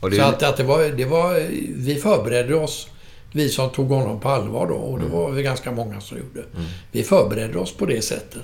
[0.09, 2.87] Det- Så att, att det var, det var, vi förberedde oss,
[3.31, 6.43] vi som tog honom på allvar då, och det var vi ganska många som gjorde.
[6.91, 8.41] Vi förberedde oss på det sättet.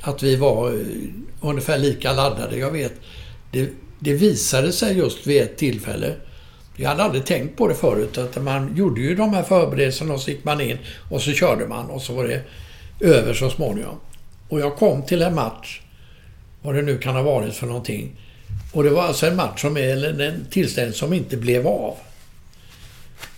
[0.00, 0.76] Att vi var eh,
[1.40, 2.56] ungefär lika laddade.
[2.58, 2.92] Jag vet,
[3.52, 3.68] det,
[3.98, 6.14] det visade sig just vid ett tillfälle,
[6.80, 10.20] jag hade aldrig tänkt på det förut, att man gjorde ju de här förberedelserna och
[10.20, 10.78] så gick man in
[11.10, 12.42] och så körde man och så var det
[13.00, 13.96] över så småningom.
[14.48, 15.80] Och jag kom till en match,
[16.62, 18.10] vad det nu kan ha varit för någonting.
[18.72, 21.96] Och det var alltså en match som, eller en tillställning som inte blev av.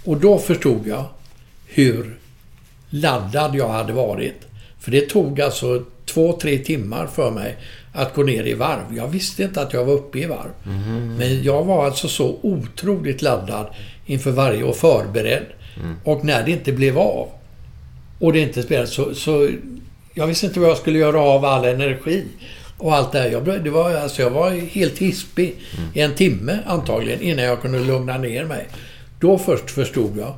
[0.04, 1.04] Och då förstod jag
[1.66, 2.18] hur
[2.90, 4.46] laddad jag hade varit.
[4.80, 7.56] För det tog alltså två, tre timmar för mig
[7.92, 8.96] att gå ner i varv.
[8.96, 10.50] Jag visste inte att jag var uppe i varv.
[11.18, 13.66] Men jag var alltså så otroligt laddad
[14.06, 15.46] inför varje och förberedd.
[16.04, 17.28] Och när det inte blev av
[18.18, 19.48] och det inte spelade så, så...
[20.14, 22.24] Jag visste inte vad jag skulle göra av all energi
[22.78, 23.30] och allt det här.
[23.30, 25.56] Jag, det var, alltså, jag var helt hispig
[25.94, 28.68] i en timme antagligen innan jag kunde lugna ner mig.
[29.20, 30.34] Då först förstod jag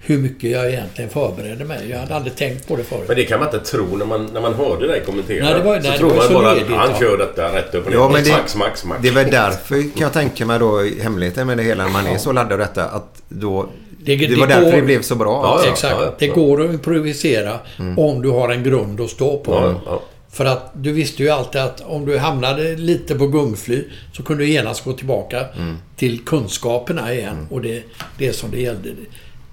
[0.00, 1.90] hur mycket jag egentligen förberedde mig.
[1.90, 3.04] Jag hade aldrig tänkt på det förut.
[3.08, 5.44] Men det kan man inte tro när man, när man hörde dig kommentera.
[5.44, 6.98] Nej, det var- så nej, det tror var man så bara att ledigt, han ja.
[7.00, 7.98] kör detta rätt upp och ner.
[7.98, 8.98] Ja, men det, smack, smack, smack.
[9.02, 12.06] det är väl därför kan jag tänka mig då hemligheten med det hela när man
[12.06, 13.68] är så laddad detta att då...
[14.04, 15.46] Det, var därför det blev så bra.
[15.46, 15.68] alltså.
[15.68, 16.18] Exakt.
[16.18, 17.58] det går att improvisera
[17.96, 19.52] om du har en grund att stå på.
[19.52, 20.02] Ja, ja.
[20.32, 24.44] För att du visste ju alltid att om du hamnade lite på gungfly så kunde
[24.44, 25.76] du genast gå tillbaka Mm.
[25.96, 27.46] till kunskaperna igen.
[27.50, 27.82] Och det,
[28.18, 28.88] det som det gällde.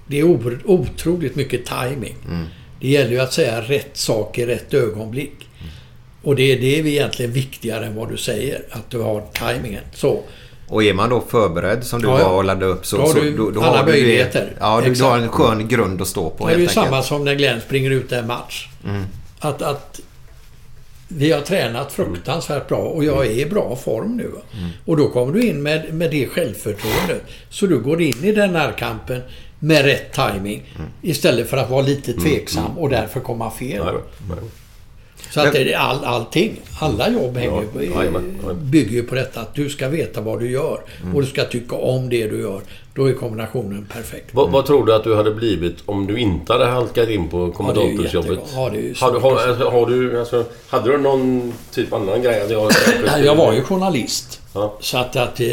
[0.07, 0.23] Det är
[0.65, 2.15] otroligt mycket timing.
[2.30, 2.45] Mm.
[2.80, 5.34] Det gäller ju att säga rätt sak i rätt ögonblick.
[6.22, 8.61] Och det, det är egentligen viktigare än vad du säger.
[8.72, 9.84] Att du har timingen.
[9.94, 10.22] Så.
[10.68, 13.10] Och är man då förberedd som du Ja, var och laddade upp så, Då har
[13.10, 14.53] så du alla du det- möjligheter.
[14.60, 17.26] Ja, du, du har en skön grund att stå på Det är ju samma som
[17.26, 18.69] när Glenn springer ut en match.
[18.86, 19.03] Mm.
[19.40, 20.02] Att, att
[21.07, 24.32] vi har tränat fruktansvärt bra och jag är i bra form nu.
[24.86, 27.23] Och då kommer du in med, med det självförtroendet.
[27.49, 29.22] Så du går in i den närkampen
[29.60, 30.64] med rätt timing
[31.02, 33.84] Istället för att vara lite tveksam och därför komma fel.
[35.32, 37.99] Så att det är all, allting, alla jobb hänger, Ja, jajamän,
[38.41, 38.69] jajamän.
[38.72, 40.80] bygger ju på detta att du ska veta vad du gör.
[41.15, 42.61] Och du ska tycka om det du gör.
[42.94, 44.30] Då är kombinationen perfekt.
[44.34, 47.52] Vad, vad tror du att du hade blivit om du inte hade halkat in på
[47.52, 48.40] kommentatorsjobbet?
[48.56, 51.53] Ja, det är ju har, du- svårt har, alltså, har du, alltså, hade du någon
[51.72, 52.45] typ annan grej?
[52.49, 52.72] Jag,
[53.06, 54.41] Nej, jag var ju journalist.
[54.53, 54.77] Ja.
[54.80, 55.48] Så att, att eh,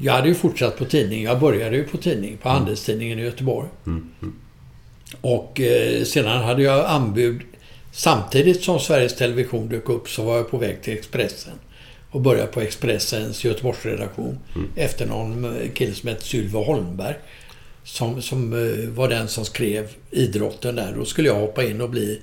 [0.00, 1.22] jag hade ju fortsatt på tidning.
[1.22, 3.68] Jag började ju på tidning, på Handelstidningen i Göteborg.
[3.86, 4.10] Mm.
[5.20, 7.40] Och eh, sedan hade jag anbud.
[7.92, 11.52] Samtidigt som Sveriges Television dök upp så var jag på väg till Expressen.
[12.10, 14.38] Och började på Expressens Göteborgsredaktion.
[14.76, 17.14] Efter någon eh, kille som hette Sylve Holmberg.
[17.84, 20.94] Som, som eh, var den som skrev idrotten där.
[20.96, 22.20] Då skulle jag hoppa in och bli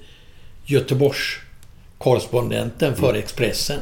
[0.65, 1.37] Göteborgs
[1.97, 3.79] korrespondenten för Expressen.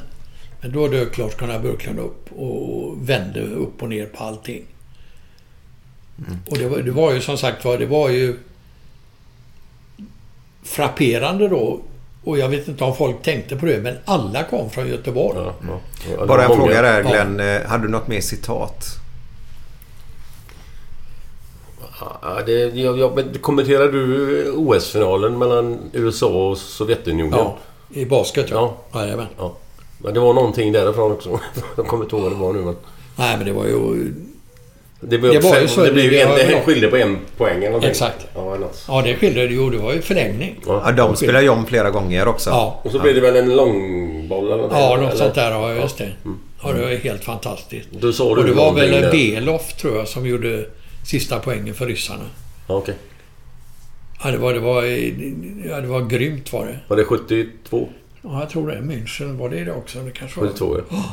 [0.62, 4.66] Men då dök Lars-Gunnar Björklund upp och vände upp och ner på allting.
[6.50, 8.36] Och det var, det var ju som sagt var, det var ju
[10.64, 11.80] frapperande då.
[12.24, 15.52] Och jag vet inte om folk tänkte på det, men alla kom från Göteborg.
[16.28, 17.10] Bara en fråga där Ja.
[17.10, 17.40] Glenn.
[17.40, 18.86] Eh, Hade du något mer citat?
[22.22, 27.40] Ja, det, jag, jag, men kommenterar du OS-finalen mellan USA och Sovjetunionen?
[27.40, 27.58] Ja,
[27.90, 28.78] i basket ja.
[28.94, 29.28] Jajamän.
[29.38, 29.56] ja.
[30.04, 31.40] Men det var någonting därifrån också.
[31.78, 32.76] Jag kommer inte ihåg vad det var nu men...
[33.16, 34.14] Nej, men det var ju...
[35.02, 37.68] Det, var ju fem- så, det, blev ju en, det skilde på en poäng eller
[37.68, 37.90] någonting.
[37.90, 38.28] Exakt.
[38.36, 38.84] Ja, något.
[38.88, 39.70] Ja, det skilde det ju.
[39.70, 40.60] Det var ju förlängning.
[40.68, 42.50] Ja, de spelar ju om flera gånger också.
[42.50, 42.80] Ja.
[42.84, 44.80] Och så blev det väl en långboll eller någonting?
[44.80, 45.24] Ja, något eller?
[45.24, 45.52] sånt där.
[45.52, 46.10] Ja, just det.
[46.64, 47.90] Ja, det var helt fantastiskt.
[47.92, 49.12] Då sa du Och det var väl där.
[49.12, 50.66] Beloff, tror jag, som gjorde
[51.06, 52.26] sista poängen för ryssarna.
[52.68, 52.96] Ja, okej.
[54.24, 54.84] Ja, det var, det var,
[55.70, 56.80] ja, det var grymt var det.
[56.88, 57.90] Var det 72?
[58.22, 58.82] Ja, jag tror det.
[58.82, 60.00] München, var det det också?
[60.00, 60.48] Det kanske var.
[60.48, 61.04] 72 ja.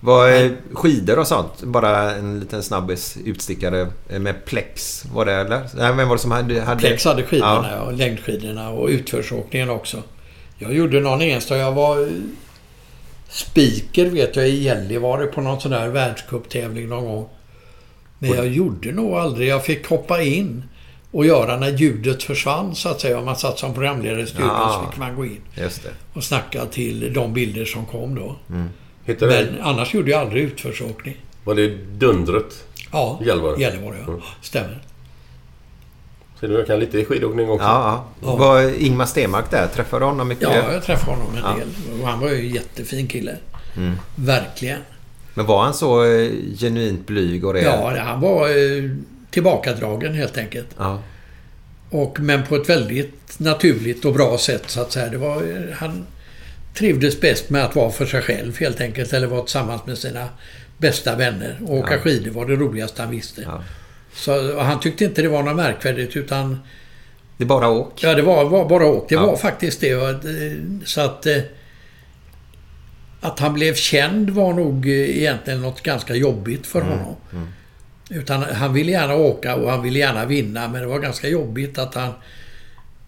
[0.00, 5.04] Var eh, skidor och sånt, bara en liten snabbis utstickare eh, med plex.
[5.14, 5.68] Var det eller?
[5.74, 6.60] Nej, vem var det som hade...
[6.60, 6.80] hade...
[6.80, 7.84] Plex hade skidorna, Ja.
[7.84, 7.90] ja.
[7.90, 10.02] längdskidorna och utförsåkningen också.
[10.58, 11.60] Jag gjorde någon enstaka.
[11.60, 12.08] Jag var eh,
[13.28, 17.28] speaker vet jag i Gällivare på någon sån där världscuptävling någon gång.
[18.18, 19.48] Men jag gjorde nog aldrig.
[19.48, 20.64] Jag fick hoppa in
[21.10, 23.18] och göra när ljudet försvann så att säga.
[23.18, 24.80] Om man satt som programledare i studion Ja.
[24.84, 25.90] så fick man gå in Just det.
[26.12, 28.36] och snacka till de bilder som kom då.
[28.50, 28.68] Mm.
[29.20, 31.16] Men annars gjorde jag aldrig utförsåkning.
[31.44, 31.68] Var det
[31.98, 32.64] Dundret?
[32.92, 33.60] Ja, Gällivare?
[33.60, 34.08] Gällivare ja.
[34.12, 34.20] Mm.
[34.42, 34.78] Stämmer.
[36.40, 37.64] Så du jag kan lite skidåkning också?
[37.66, 38.36] Ja, ja.
[38.36, 39.66] Var Ingmar Stenmark där?
[39.66, 40.42] Träffade du honom mycket?
[40.54, 41.54] Ja, jag träffade honom en Ja.
[41.56, 42.04] del.
[42.04, 43.36] Han var ju en jättefin kille.
[43.76, 43.94] Mm.
[44.16, 44.80] Verkligen.
[45.34, 47.64] Men var han så eh, genuint blyg och ren?
[47.64, 48.90] Ja, han var eh,
[49.30, 50.68] tillbakadragen helt enkelt.
[50.78, 51.02] Ja.
[51.90, 55.08] Och, men på ett väldigt naturligt och bra sätt så att säga.
[55.08, 56.06] Det var, han
[56.74, 59.12] trivdes bäst med att vara för sig själv helt enkelt.
[59.12, 60.28] Eller vara tillsammans med sina
[60.78, 61.58] bästa vänner.
[61.66, 62.00] Och åka Ja.
[62.00, 63.48] skidor var det roligaste han visste.
[64.14, 66.60] Så och han tyckte inte det var något märkvärdigt utan...
[67.36, 68.02] Det är bara åk?
[68.02, 69.08] Ja, det var, var bara åk.
[69.08, 69.26] Det Ja.
[69.26, 69.90] var faktiskt det.
[69.90, 70.16] Eh,
[70.84, 71.26] Så att...
[71.26, 71.38] eh,
[73.20, 77.16] Att han blev känd var nog eh, egentligen något ganska jobbigt för Mm, honom.
[78.10, 81.78] Utan han ville gärna åka och han ville gärna vinna men det var ganska jobbigt
[81.78, 82.12] att han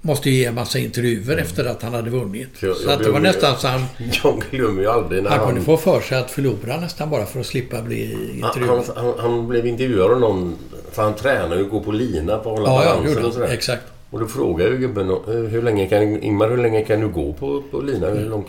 [0.03, 2.63] måste ge en massa intervjuer efter att han hade vunnit.
[2.63, 2.75] Mm.
[2.75, 3.85] Jag- så jag att det var nästan så han...
[4.25, 5.49] Jag glömmer ju aldrig när Han han...
[5.49, 8.85] kunde få för sig att förlora nästan bara för att slippa bli intervjuad.
[8.97, 10.57] han, han, han blev intervjuad av någon...
[10.93, 13.33] För han tränar ju och går på lina på att hålla Ja, balansen gjorde och
[13.35, 13.49] sådär.
[13.49, 13.83] Exakt.
[14.11, 17.63] Och då frågade ju gubben hur länge kan, Ingmar, hur länge kan du gå på,
[17.71, 18.07] på lina?
[18.09, 18.47] Hur långt?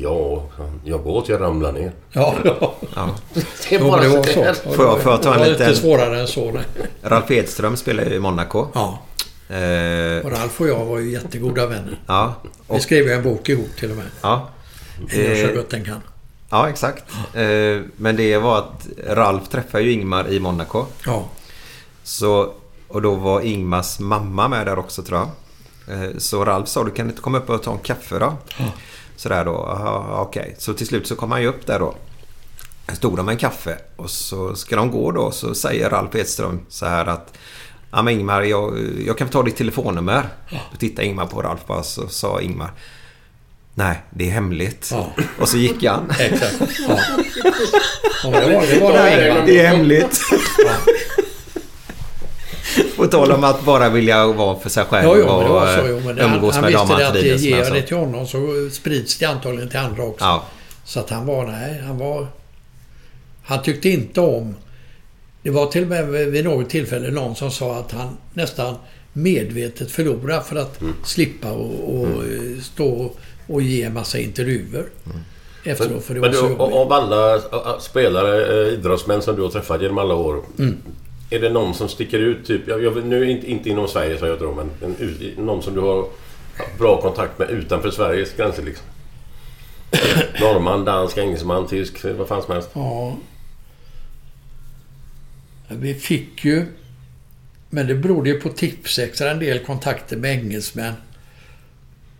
[0.00, 0.42] Ja,
[0.84, 1.92] jag går till jag ramlar ner.
[2.12, 2.74] Ja, ja.
[2.94, 3.08] Ja.
[3.68, 4.54] Det är bara det var så.
[4.72, 5.68] Får jag, får jag ta det en var liten...
[5.68, 6.50] lite svårare än så.
[6.50, 6.62] Nej.
[7.02, 8.66] Ralf Edström spelar ju i Monaco.
[8.74, 8.98] Ja.
[9.48, 11.98] Eh, Och Ralf och jag var ju jättegoda vänner.
[12.06, 12.34] ja.
[12.70, 14.06] Vi skrev ju en bok ihop till och med.
[14.20, 14.48] Ja.
[15.10, 16.00] Gör så Eh, gott den kan.
[16.50, 17.04] Ja, exakt.
[17.34, 20.84] Eh, Men det var att Ralf träffade ju Ingmar i Monaco.
[21.06, 21.24] Ja.
[22.02, 22.52] Så,
[22.88, 25.28] och då var Ingmars mamma med där också tror jag.
[26.04, 28.36] Eh, Så Ralf sa du kan inte komma upp och ta en kaffe då?
[29.18, 30.54] Sådär då, aha, okej.
[30.58, 31.94] Så till slut så kom han ju upp där då.
[32.92, 36.60] Stod de med en kaffe och så ska de gå då så säger Ralf Edström
[36.68, 37.38] så här att
[37.90, 40.28] Ja men Ingmar, jag, jag kan få ta ditt telefonnummer.
[40.50, 42.70] Då tittade Ingmar på Ralf bara så sa Ingmar
[43.74, 44.88] Nej, det är hemligt.
[44.92, 45.12] Ja.
[45.38, 46.10] Och så gick han.
[46.18, 46.62] Exakt.
[46.88, 46.98] Ja.
[48.24, 48.80] Ja, det var det.
[48.80, 49.42] Var det.
[49.46, 50.20] Det är hemligt.
[52.98, 55.76] På tal om att bara vilja vara för sig själv Ja, jo, men det var
[55.76, 55.82] så.
[55.82, 57.82] och Jo, men han, umgås han med dem visste han det att ger jag det
[57.82, 60.24] till honom så sprids det antagligen till andra också.
[60.24, 60.44] Ja.
[60.84, 62.26] Så att han var, nej, han var...
[63.44, 64.54] Han tyckte inte om...
[65.42, 68.74] Det var till och med vid något tillfälle någon som sa att han nästan
[69.12, 73.12] medvetet förlorade för att slippa och, och eh, stå
[73.46, 74.84] och ge en massa intervjuer.
[75.64, 76.76] Efteråt, för det var Men så du, jobbigt.
[76.76, 80.42] av alla äh, spelare, idrottsmän som du har träffat genom alla år.
[80.58, 80.76] Mm.
[81.30, 82.46] Är det någon som sticker ut?
[82.46, 85.74] Typ, jag, jag, nu inte, inte inom Sverige som jag tror, men, ut, någon som
[85.74, 86.08] du har
[86.78, 88.86] bra kontakt med utanför Sveriges gränser liksom?
[90.40, 92.70] Norrman, dansk, engelsman, tysk, vad fan som helst.
[92.72, 93.16] Ja.
[95.68, 96.66] Vi fick ju...
[97.70, 100.94] Men det berodde ju på Tipsextra en del kontakter med engelsmän.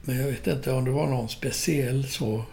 [0.03, 2.45] Men jag vet inte om det var någon speciell så...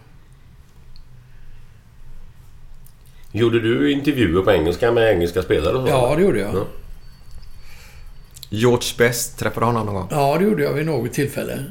[3.35, 5.77] Gjorde du intervjuer på engelska med engelska spelare?
[5.77, 5.93] och så?
[5.93, 6.55] Ja, det gjorde jag.
[6.55, 6.67] Ja.
[8.49, 10.07] George Best, träffade du honom någon gång?
[10.11, 11.63] Ja, det gjorde jag vid något tillfälle.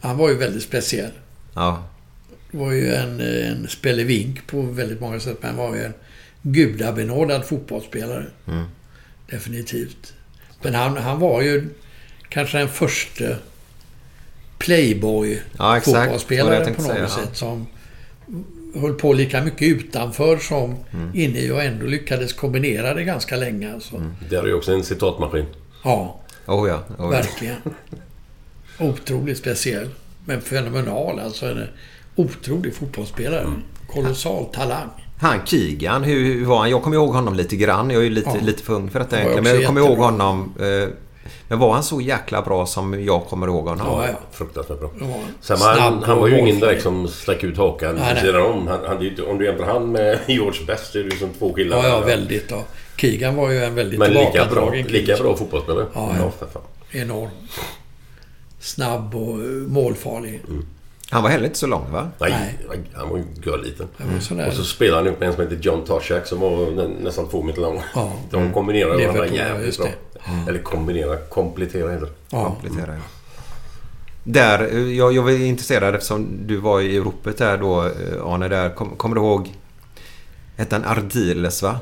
[0.00, 1.10] Han var ju väldigt speciell.
[1.54, 1.82] Ja.
[2.50, 5.36] Det var ju en, en spelevink på väldigt många sätt.
[5.40, 5.94] Men han var ju en
[6.42, 8.26] gudabenådad fotbollsspelare.
[8.46, 8.64] Mm.
[9.30, 10.12] Definitivt.
[10.62, 11.68] Men han, han var ju
[12.28, 13.24] kanske den första
[14.58, 16.20] playboy Ja, på något
[16.82, 17.08] säga, ja.
[17.08, 17.36] sätt.
[17.36, 17.66] Som
[18.74, 21.10] höll på lika mycket utanför som Mm.
[21.14, 23.74] inne i och ändå lyckades kombinera det ganska länge.
[23.74, 24.02] Alltså.
[24.30, 25.44] Det är ju också en citatmaskin.
[25.84, 26.74] Ja, Oh ja.
[26.74, 27.08] Oh ja.
[27.08, 27.56] verkligen.
[28.78, 29.88] Otroligt speciell.
[30.24, 31.46] Men fenomenal alltså.
[31.46, 31.66] En
[32.16, 33.40] otrolig fotbollsspelare.
[33.40, 33.62] Mm.
[33.92, 34.88] Kolossal talang.
[35.20, 36.70] Han Keegan, hur, hur var han?
[36.70, 37.90] Jag kommer ihåg honom lite grann.
[37.90, 38.40] Jag är ju lite, Ja.
[38.46, 39.44] lite för ung för detta egentligen.
[39.44, 40.54] Men jag kommer ihåg honom.
[40.60, 40.88] Eh,
[41.48, 43.86] Men var han så jäkla bra som jag kommer ihåg honom?
[43.86, 44.14] Ja, ja.
[44.32, 44.90] Fruktansvärt bra.
[45.00, 45.06] Ja.
[45.40, 48.66] Sen han, han var ju ingen direkt som stack ut hakan vid sidan om.
[48.66, 48.96] Han, han,
[49.30, 51.76] om du jämför han med George Best så är det ju som två killar.
[51.76, 52.50] Ja, ja, väldigt.
[52.50, 52.64] Ja.
[52.96, 55.86] Keegan var ju en väldigt Men lika bra, lika bra fotbollsspelare.
[55.94, 56.30] Ja, ja.
[56.38, 56.62] för fan.
[56.90, 57.30] Enorm.
[58.60, 60.40] Snabb och eh, målfarlig.
[61.10, 62.10] Han var heller inte så lång va?
[62.18, 62.80] Nej, Nej.
[62.94, 63.88] han var ju görliten.
[64.46, 67.28] Och så spelade han ihop med en som heter John Toshak som var nä, nästan
[67.28, 67.82] två meter lång.
[67.94, 68.12] Ja.
[68.30, 69.86] De kombinerade varandra Liverpool, ja, jävligt bra.
[69.86, 70.50] det.
[70.50, 72.08] Eller kombinera, komplettera heter.
[72.30, 72.44] Ja.
[72.44, 73.00] Komplettera, ja.
[74.24, 78.48] Där, eh, jag, jag var intresserad eftersom du var i Europet där då eh, Arne.
[78.48, 78.74] Där.
[78.74, 79.52] Kom, kommer du ihåg?
[80.56, 81.76] Hette han Ardiles va?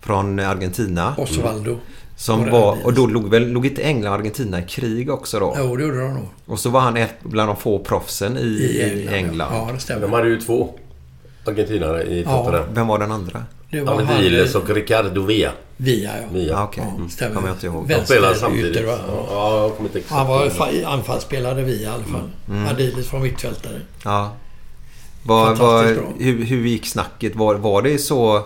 [0.00, 1.14] Från Argentina.
[1.18, 1.78] Osvaldo.
[2.20, 5.54] Som Var och då låg, väl, låg inte England och Argentina i krig också då?
[5.58, 6.26] Jo, det gjorde de nog.
[6.46, 9.52] Och så var han ett bland de få proffsen i, I i England, England.
[9.52, 9.64] ja.
[9.68, 10.02] Ja, det stämmer.
[10.02, 10.74] De hade ju två
[11.44, 12.44] argentinare i Ja.
[12.44, 12.64] Tottenham.
[12.74, 13.42] Vem var den andra?
[13.70, 14.16] Det var han...
[14.16, 15.52] Ardiles och Ricardo Villa.
[15.76, 16.26] Via, ja.
[16.32, 16.52] Villa.
[16.52, 16.84] Ja, okej.
[16.98, 17.34] Ja, stämmer.
[17.34, 17.88] Kommer jag inte ihåg.
[17.88, 18.86] De Vänster spelade ytter, samtidigt.
[18.86, 18.98] va?
[19.30, 20.50] Ja, jag kommer inte exakt Han var
[20.86, 22.30] anfallsspelare vi i alla fall.
[22.48, 22.68] Mm.
[22.68, 23.80] Adilis var mittfältare.
[24.04, 24.32] Ja.
[25.22, 26.12] Var, var, Fantastiskt bra.
[26.18, 27.36] hur, hur gick snacket?
[27.36, 28.42] Var, var det så...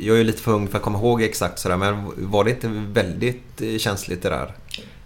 [0.00, 2.50] Jag är ju lite för ung för att komma ihåg exakt sådär men var det
[2.50, 4.54] inte väldigt eh, känsligt det där?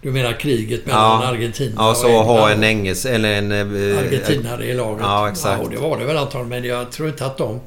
[0.01, 2.25] Du menar kriget mellan Argentina Ja, och så England?
[2.25, 3.05] ha en engelsk...
[3.05, 3.51] Eller en...
[3.51, 5.01] eh, Argentinare i laget.
[5.03, 5.63] Ja, exakt.
[5.63, 6.49] och det var det väl antagligen.
[6.49, 7.59] Men jag tror inte att de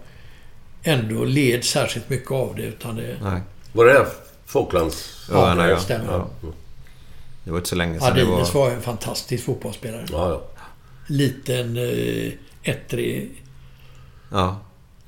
[0.82, 2.62] ändå led särskilt mycket av det.
[2.62, 3.16] Utan det...
[3.22, 3.40] Nej.
[3.72, 4.06] Var det
[4.46, 5.28] Falklands...
[5.32, 5.80] Öarna, det ja.
[5.80, 6.12] stämmer.
[6.12, 6.28] ja.
[7.44, 8.64] Det var inte så länge sedan det Adilis var...
[8.64, 10.06] var en fantastisk fotbollsspelare.
[10.10, 10.42] Ja, ja.
[11.06, 12.32] Liten, eh,
[12.62, 13.42] ettrig.
[14.32, 14.60] Ja.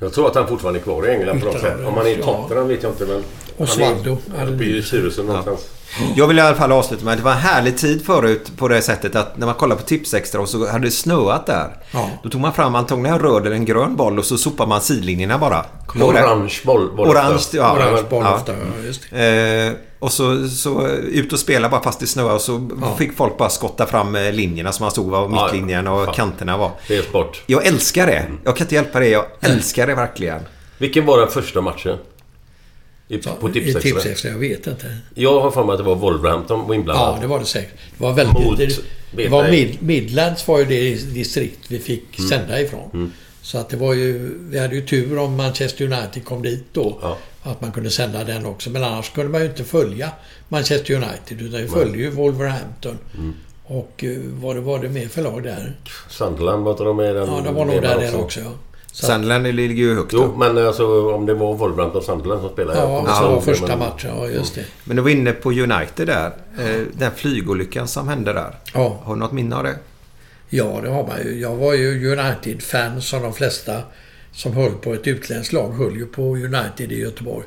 [0.03, 1.87] Jag tror att han fortfarande är kvar i England på något sätt.
[1.87, 2.25] Om han är i ja.
[2.25, 3.25] Tottenham vet jag inte men...
[3.57, 4.19] Osvaldo.
[4.37, 5.69] Han är uppe i styrelsen någonstans.
[6.17, 8.69] Jag vill i alla fall avsluta med att det var en härlig tid förut på
[8.69, 11.77] det sättet att när man kollar på Tipsextra och så hade det snöat där.
[11.91, 12.11] Ja.
[12.23, 14.81] Då tog man fram antagligen en röd eller en grön boll och så sopade man
[14.81, 15.65] sidlinjerna bara.
[16.01, 17.01] Orange boll.
[17.01, 17.77] Orange, ja.
[17.77, 18.35] Orange boll ja.
[18.35, 18.53] ofta.
[18.53, 19.67] Ja, just det.
[19.67, 22.97] Eh, och så, så ut och spela bara fast det snöade och så Ja.
[22.97, 26.15] fick folk bara skotta fram eh, linjerna som man såg var Ja, mittlinjen och fan.
[26.15, 26.71] kanterna var.
[26.89, 27.43] Det är sport.
[27.47, 28.25] Jag älskar det.
[28.45, 29.09] Jag kan inte hjälpa det.
[29.09, 30.41] Jag älskar det verkligen.
[30.79, 31.99] Vilken var den första matchen?
[33.09, 34.31] I, på I Tipsextra?
[34.31, 34.97] Jag vet inte.
[35.15, 37.15] Jag har för mig att det var Wolverhampton var inblandad.
[37.17, 37.79] Ja, det var det säkert.
[37.99, 38.45] Det var väldigt...
[38.45, 38.79] Mot det,
[39.17, 39.49] det var.
[39.49, 42.29] Mid, Midlands var ju det distrikt vi fick Mm.
[42.31, 43.13] sända ifrån.
[43.43, 44.39] Så att det var ju...
[44.51, 46.99] Vi hade ju tur om Manchester United kom dit då.
[47.03, 47.17] Ja.
[47.43, 48.71] Att man kunde sända den också.
[48.71, 50.11] Men annars kunde man ju inte följa
[50.49, 51.43] Manchester United.
[51.43, 52.99] Utan vi följde ju Wolverhampton.
[53.15, 53.35] Mm.
[53.65, 55.77] Och eh, vad det var det mer för lag där?
[56.09, 57.29] Sunderland var inte de med den?
[57.29, 58.41] Ja, de var nog där nere också.
[58.41, 58.51] Ja.
[58.93, 62.51] Så, Sunderland ligger ju högt Jo, men alltså om det var Wolverhampton och Sunderland som
[62.51, 62.79] spelade.
[62.79, 64.11] ja, kommer så inte var det, första men- matchen.
[64.17, 64.65] Ja, just det.
[64.85, 66.33] Men du var inne på United där.
[66.59, 68.55] Eh, den flygolyckan som hände där.
[68.75, 69.01] Ja.
[69.03, 69.77] Har du något minne av det?
[70.55, 71.41] Ja, det har man ju.
[71.41, 73.83] Jag var ju United-fan som de flesta
[74.33, 77.47] som höll på ett utländskt lag höll ju på United i Göteborg.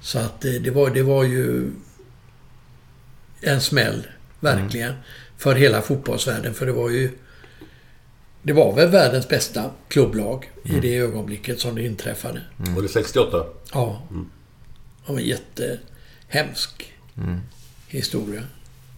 [0.00, 1.70] Så att eh, det var, det var ju
[3.40, 4.06] en smäll,
[4.40, 4.94] verkligen,
[5.36, 6.54] för hela fotbollsvärlden.
[6.54, 7.10] För det var ju...
[8.42, 12.40] Det var väl världens bästa klubblag i det ögonblicket som det inträffade.
[12.56, 13.44] Var det 68?
[13.72, 14.02] Ja.
[15.06, 16.92] Det var en jättehemsk
[17.88, 18.42] historia.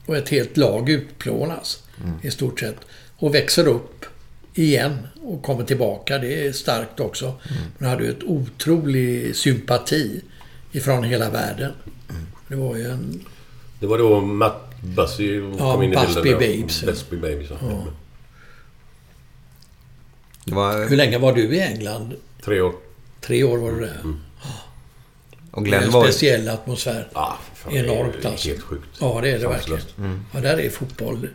[0.07, 1.83] Och ett helt lag utplånas
[2.23, 2.77] i stort sett.
[3.17, 4.05] Och växer upp
[4.55, 6.19] igen och kommer tillbaka.
[6.19, 7.35] Det är starkt också.
[7.79, 10.21] Men hade ju ett otrolig sympati
[10.73, 11.73] ifrån hela världen.
[12.49, 13.21] Det var ju en...
[13.81, 16.61] Det var då Matt Bussy Ja, kom in i Busby bilden.
[16.61, 16.83] Babes.
[16.83, 17.57] Busby Babes, ja.
[17.61, 17.85] Ja.
[20.45, 20.89] Det var...
[20.89, 22.15] Hur länge var du i England?
[22.45, 22.75] Tre år.
[23.21, 24.01] Tre år var du där.
[25.51, 26.05] Och Det är Glenn en var...
[26.05, 27.09] speciell atmosfär.
[27.15, 28.49] Ja, fan, det är Enormt alltså.
[28.49, 28.89] Helt sjukt.
[28.99, 29.83] Ja, det är det verkligen.
[30.33, 31.29] Ja, där är fotboll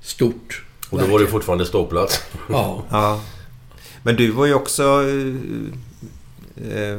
[0.00, 0.64] stort.
[0.90, 2.22] Och då var det fortfarande ståplats.
[2.48, 2.84] Ja.
[2.90, 3.20] Ja.
[4.02, 4.82] Men du var ju också...
[4.82, 5.36] Eh,
[6.72, 6.92] eh,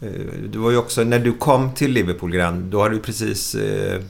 [0.00, 0.10] eh,
[0.48, 1.04] du var ju också...
[1.04, 3.54] När du kom till Liverpool, Glenn, då hade du precis...
[3.54, 4.00] Eh, eh,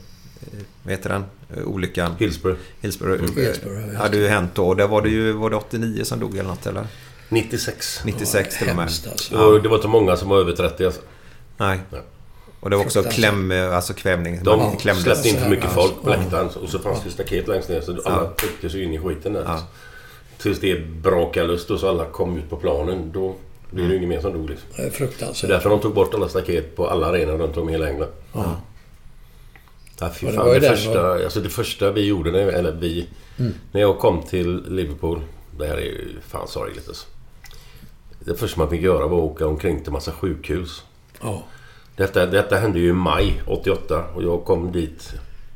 [0.83, 1.23] vad heter den?
[1.57, 2.15] Eh, Olyckan.
[2.19, 2.59] Hillsborough.
[2.81, 3.19] Hillsborough.
[3.19, 3.35] Mm.
[3.35, 4.73] Hillsborough, just hade ju hänt då.
[4.73, 5.31] Där var det ju...
[5.31, 6.87] Var det 89 som dog eller något eller?
[7.29, 8.01] 96.
[8.05, 8.83] 96 till och med.
[8.83, 9.35] alltså.
[9.37, 11.01] Och det var inte många som var över 30 alltså.
[11.57, 11.79] Nej.
[11.89, 12.01] Nej.
[12.59, 13.51] Och det var också kläm...
[13.51, 14.43] Alltså kvävning.
[14.43, 15.03] De Man klämdes.
[15.03, 16.49] släppte in för mycket folk på läktaren.
[16.63, 17.81] Och så fanns det staket längst ner.
[17.81, 18.33] Så alla Ja.
[18.39, 19.43] tryckte sig in i skiten där.
[19.47, 19.59] Ja.
[20.37, 23.11] Tills det brakade lust och så alla kom ut på planen.
[23.11, 23.35] Då
[23.71, 24.67] blev det ju inget mer som dog liksom.
[24.75, 25.49] Det är Så fruktansvärt.
[25.49, 28.09] därför de tog bort alla staket på alla arenor runt om i hela England.
[28.33, 28.55] Ja.
[29.99, 32.39] Ja, fy det fan, var det, den första, var- alltså det första vi gjorde, när,
[32.47, 33.07] eller vi...
[33.39, 33.53] Mm.
[33.71, 35.21] När jag kom till Liverpool.
[35.59, 37.05] Det här är ju fan sorgligt alltså.
[38.19, 40.83] Det första man fick göra var att åka omkring till massa sjukhus.
[41.21, 41.43] Ja.
[41.99, 45.13] Detta, detta hände ju i maj 88 och jag kom dit...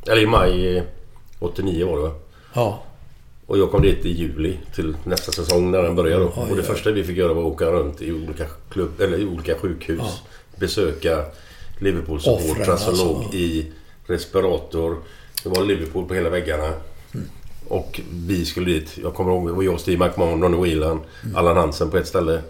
[0.07, 0.83] Eller i maj eh,
[1.39, 2.11] 89 var det va?
[2.53, 2.83] Ja.
[3.45, 6.23] Och jag kom dit i juli till nästa säsong när den började.
[6.23, 6.33] då.
[6.35, 9.17] Oj, och det första vi fick göra var att åka runt i olika, klubb, eller
[9.17, 10.21] i olika sjukhus.
[10.55, 11.25] Besöka
[11.79, 13.05] Liverpool-supportrar Offren, som alltså.
[13.05, 13.71] låg i
[14.07, 14.97] respirator.
[15.43, 16.73] Det var Liverpool på hela väggarna.
[17.67, 18.97] Och vi skulle dit.
[19.03, 21.01] Jag kommer ihåg, det var jag, Steve McMahon, Ronnie Whelan,
[21.35, 22.41] Allan Hansen på ett ställe.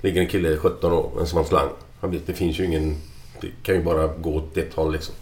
[0.00, 1.68] Ligger en kille, 17 år, en som har slang.
[2.00, 2.96] Han vet, det finns ju ingen...
[3.42, 5.14] Det kan ju bara gå åt ett håll liksom.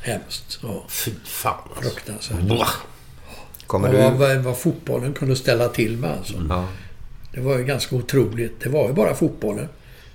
[0.00, 0.58] Hemskt.
[0.62, 0.84] Ja.
[0.88, 1.90] Fy fan alltså.
[1.90, 2.40] Fruktansvärt.
[2.40, 2.70] Blah.
[3.66, 4.00] Kommer Och du...
[4.00, 6.34] vad, vad, vad fotbollen kunde ställa till med alltså.
[6.48, 6.64] Ja.
[7.34, 8.60] Det var ju ganska otroligt.
[8.60, 9.68] Det var ju bara fotbollen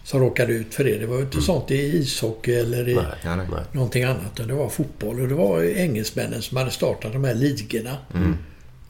[0.03, 0.97] som råkade ut för det.
[0.97, 3.47] Det var ju inte sånt i ishockey eller i Nej, Ja, nej.
[3.51, 3.63] nej.
[3.71, 4.35] någonting annat.
[4.47, 5.21] Det var fotboll.
[5.21, 7.97] Och det var ju engelsmännen som hade startat de här ligorna.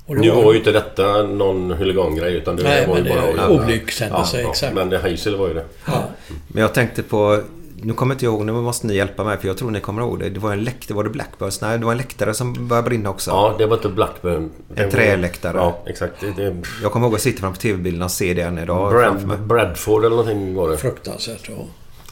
[0.06, 3.49] Och det Nu var ju inte detta någon huligangrej utan det Nej, var ju bara...
[3.49, 4.74] olyckshändelse, exakt.
[4.76, 5.65] Men det Heisel var ju det.
[5.86, 6.03] Ja,
[6.48, 7.41] Men jag tänkte på...
[7.82, 10.02] Nu kommer inte jag ihåg, nu måste ni hjälpa mig för jag tror ni kommer
[10.02, 10.30] ihåg det.
[10.30, 11.62] Det var en läktare, var det Blackbirds?
[11.62, 13.32] Nej, det var en läktare som började brinna också.
[13.32, 14.52] Ja, det var inte Blackburn.
[14.76, 15.58] Det En var- träläktare.
[15.58, 16.14] Ja, exakt.
[16.22, 18.91] Det, det, Jag kommer ihåg att sitta framför tv-bilden och se den idag.
[18.91, 19.38] framför mig.
[19.38, 20.78] Brad, Bradford eller någonting var det.
[20.78, 21.49] fruktansvärt.
[21.49, 21.66] Ja.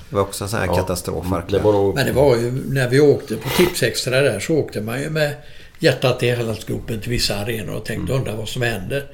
[0.10, 0.76] Det var också en sån här Ja.
[0.76, 1.96] katastrof Det nog...
[1.96, 5.34] Men det var ju när vi åkte på Tipsextra där så åkte man ju med
[5.80, 9.06] hjärtat i halsgropen till vissa arenor och tänkte undra vad som händer.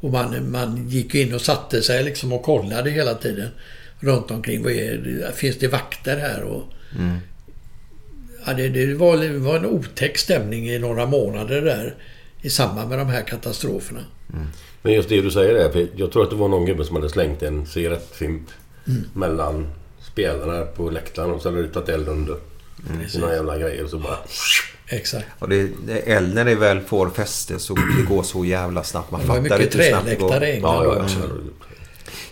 [0.00, 3.48] Och man, man gick in och satte sig liksom och kollade hela tiden
[4.06, 4.62] runt omkring.
[4.62, 5.32] Vad är det?
[5.36, 6.42] Finns det vakter här?
[6.42, 6.62] Och,
[8.46, 11.94] ja, det, det, var, det var en otäck stämning i några månader där
[12.42, 14.00] i samband med de här katastroferna.
[14.82, 15.70] Men just det du säger där.
[15.70, 18.42] För jag tror att det var någon gubbe som hade slängt en cigarettfimp
[19.12, 19.66] mellan
[20.12, 22.36] spelarna på läktaren och så hade det tagit eld under.
[23.14, 24.18] I några jävla grejer och så bara...
[24.88, 25.26] Exakt.
[25.38, 29.10] Och det, det, eld när det väl får fäste så det går så jävla snabbt.
[29.10, 30.28] Man Det var fattar mycket inte hur snabbt det går.
[30.28, 31.18] träläktare i England Ja, ja, också.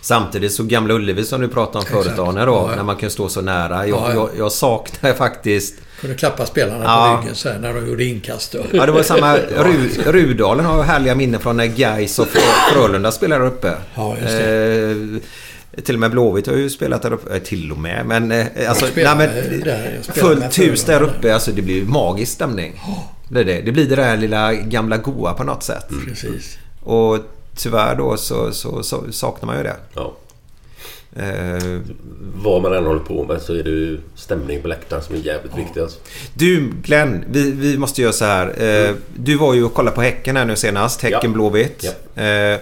[0.05, 2.19] Samtidigt så Gamla Ullevi som du pratade om förut.
[2.19, 2.51] Arne då.
[2.69, 2.75] Ja.
[2.75, 3.87] När man kan stå så nära.
[3.87, 4.13] Jag, Ja, ja.
[4.13, 5.75] jag, jag saknar faktiskt...
[6.01, 7.15] Kunde klappa spelarna Ja.
[7.15, 8.53] på ryggen så här när de gjorde inkast.
[8.55, 8.65] Och...
[8.71, 9.35] Ja, det var samma...
[9.37, 13.73] Ru, Rudalen har härliga minnen från när Gais och Frö- Frölunda spelade uppe.
[13.95, 15.21] Ja, just det.
[15.75, 17.35] Eh, till och med Blåvitt har ju spelat där uppe.
[17.35, 18.05] Eh, till och med.
[18.05, 18.85] Men eh, alltså...
[18.95, 19.17] Nej, men,
[19.63, 21.33] där, fullt hus där uppe.
[21.33, 22.81] Alltså det blir ju magisk stämning.
[23.29, 23.61] Det, är det.
[23.61, 25.85] det blir det där lilla gamla goa på något sätt.
[26.07, 26.57] Precis.
[26.83, 27.17] Och
[27.55, 29.75] tyvärr då så, så, så saknar man ju det.
[29.93, 30.13] Ja.
[31.15, 31.79] Eh,
[32.35, 35.19] Vad man än håller på med så är det ju stämning på läktaren som är
[35.19, 35.99] jävligt viktig alltså.
[36.33, 38.63] Du Glenn, vi, vi måste göra så här.
[38.63, 41.01] Eh, Du var ju och kollade på Häcken här nu senast.
[41.01, 41.29] Häcken Ja.
[41.29, 41.95] Blåvitt.
[42.15, 42.59] Eh,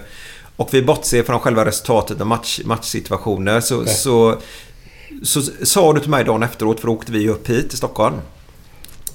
[0.56, 3.60] och vi bortser från själva resultatet och match, matchsituationer.
[3.60, 4.36] Så, så,
[5.22, 8.14] så, sa du till mig dagen efteråt, för då åkte vi upp hit till Stockholm.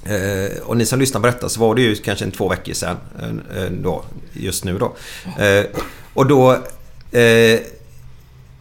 [0.04, 2.72] Eh, och ni som lyssnar på detta så var det ju kanske en två veckor
[2.72, 2.96] sedan.
[3.20, 4.96] Eh, eh, då, just nu då.
[5.44, 5.66] Eh,
[6.14, 6.58] och då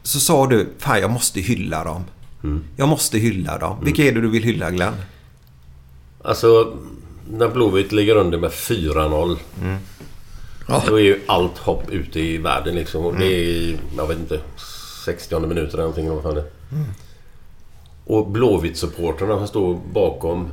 [0.03, 2.03] så sa du, fan jag måste hylla dem.
[2.77, 3.77] Jag måste hylla dem.
[3.83, 4.93] Vilka är det du vill hylla Glenn?
[6.21, 6.77] Alltså,
[7.31, 9.37] när Blåvitt ligger under med 4-0.
[10.67, 10.83] Ja.
[10.87, 13.05] Då är ju allt hopp ute i världen liksom.
[13.05, 14.39] Och det är i, jag vet inte,
[15.05, 16.05] 60 minuter eller någonting.
[16.05, 16.49] eller Vad fan det är.
[18.05, 20.51] Och Blåvitt-supportrarna som står bakom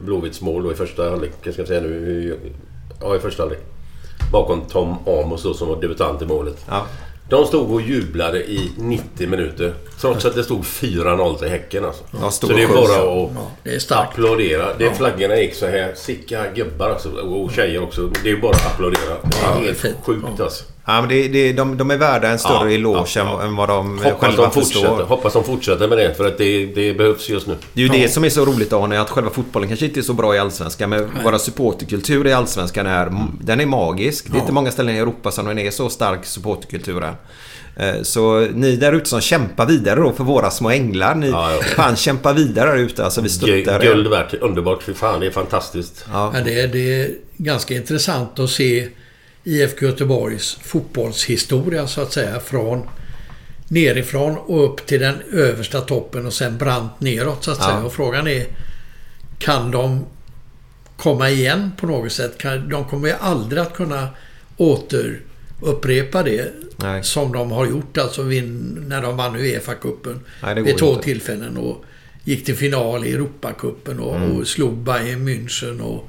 [0.00, 1.32] Blåvitts mål då i första halvlek.
[1.42, 2.38] Jag ska säga nu.
[3.00, 3.60] Ja, i första halvlek.
[4.32, 6.64] Bakom Tom Amos då som var debutant i målet.
[6.68, 6.86] Ja.
[7.28, 9.74] De stod och jublade i 90 minuter.
[10.00, 12.04] Trots att det stod 4-0 till Häcken alltså.
[12.20, 12.88] Ja, Så det är bara att
[13.34, 14.10] Ja, det är starkt.
[14.12, 14.66] applådera.
[14.78, 15.92] Det flaggorna gick så här.
[15.96, 17.08] Sicka gubbar alltså.
[17.10, 18.10] Och tjejer också.
[18.24, 19.00] Det är bara att applådera.
[19.22, 20.64] Det är Ja, helt sjukt alltså.
[20.86, 23.42] Ja, men det, det, de, de är värda en större Ja, eloge ja, än- ja.
[23.42, 25.02] än vad de Hoppas själva de, fortsätter, förstår.
[25.04, 26.14] hoppas de fortsätter med det.
[26.14, 27.54] För att det, det behövs just nu.
[27.72, 30.02] Det är ju det som är så roligt Arne, att själva fotbollen kanske inte är
[30.02, 30.90] så bra i Allsvenskan.
[30.90, 34.26] Men våra supporterkultur i Allsvenskan är, den är magisk.
[34.32, 37.14] Det är inte många ställen i Europa som den är så stark, supporterkulturen.
[37.76, 41.14] Eh, Så ni där ute som kämpar vidare då för våra små änglar.
[41.14, 41.62] Ni Ja, ja.
[41.62, 43.04] fan kämpa vidare där ute.
[43.04, 43.88] Alltså vi stöttar er.
[43.94, 44.34] Guld värt.
[44.34, 44.82] Underbart.
[44.82, 46.04] Fy fan, det är fantastiskt.
[46.12, 46.32] Ja.
[46.44, 48.88] Det, är- det är ganska intressant att se
[49.44, 52.40] IFK Göteborgs fotbollshistoria så att säga.
[52.40, 52.88] Från
[53.68, 57.64] nerifrån och upp till den översta toppen och sen brant neråt så att Ja.
[57.64, 57.78] säga.
[57.84, 58.46] Och frågan är
[59.38, 60.04] kan de
[60.96, 62.38] komma igen på något sätt?
[62.38, 64.08] Kan, de kommer ju aldrig att kunna
[64.56, 67.04] återupprepa det Nej.
[67.04, 70.18] som de har gjort alltså vin, när de vann Uefa-cupen
[70.64, 71.02] vid två inte.
[71.04, 71.84] tillfällen och
[72.24, 74.32] gick till final i Europacupen och, Mm.
[74.32, 76.08] och slog Bayern München och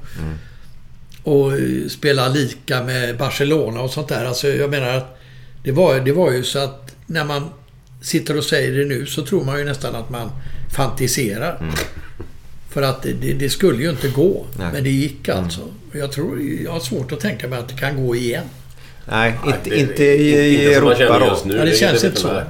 [1.26, 4.24] och eh, spela lika med Barcelona och sånt där.
[4.24, 5.18] Alltså jag menar att
[5.64, 7.48] det var, det var ju så att när man
[8.02, 10.30] sitter och säger det nu så tror man ju nästan att man
[10.76, 11.72] fantiserar.
[12.70, 14.30] För att det, det, det skulle ju inte gå.
[14.30, 14.46] Mm.
[14.58, 14.68] Nej.
[14.72, 15.60] Men det gick alltså.
[15.60, 18.44] Och Jag, tror, jag har svårt att tänka mig att det kan gå igen.
[19.08, 21.38] Nej, inte, det- inte i, inte Europa då.
[21.48, 21.56] nu.
[21.56, 22.32] Ja, det är känns inte- så.
[22.32, 22.44] Nej.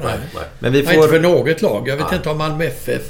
[0.59, 1.19] Men vi Nej, inte för får...
[1.19, 1.89] något lag.
[1.89, 3.03] Jag vet inte om Malmö FF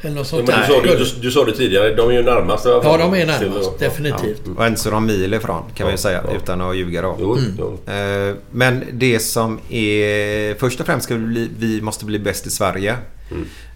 [0.00, 2.22] eller något Ja, sånt Men du, sa, du, du, sa det tidigare, de är ju
[2.22, 2.98] närmast i alla Ja, fall.
[2.98, 3.78] de är närmast.
[3.78, 4.42] Definitivt.
[4.56, 6.36] Och en så de mil ifrån kan Ja, ju säga ja.
[6.36, 7.16] utan att ljuga då.
[7.20, 7.54] Jo, Mm.
[7.58, 7.92] jo.
[7.92, 10.54] Eh, Men det som är...
[10.54, 12.96] Först och främst ska vi, bli, vi måste bli bäst i Sverige.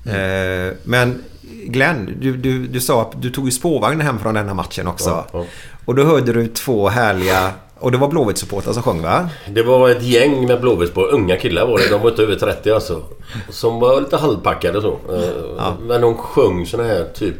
[0.06, 1.22] Eh, Men
[1.64, 5.10] Glenn, du, du, du sa att du tog ju spårvagnen hem från denna matchen också.
[5.10, 5.44] Ja, ja.
[5.84, 7.50] Och då hörde du två härliga...
[7.82, 9.28] Och det var Blåvitt-supportrar som sjöng va?
[9.48, 11.88] Det var ett gäng med Blåvitt på unga killar var det.
[11.90, 13.02] De var inte över 30 alltså.
[13.50, 14.92] Som var lite halvpackade så.
[14.92, 17.36] Eh, Men de sjöng såna här typ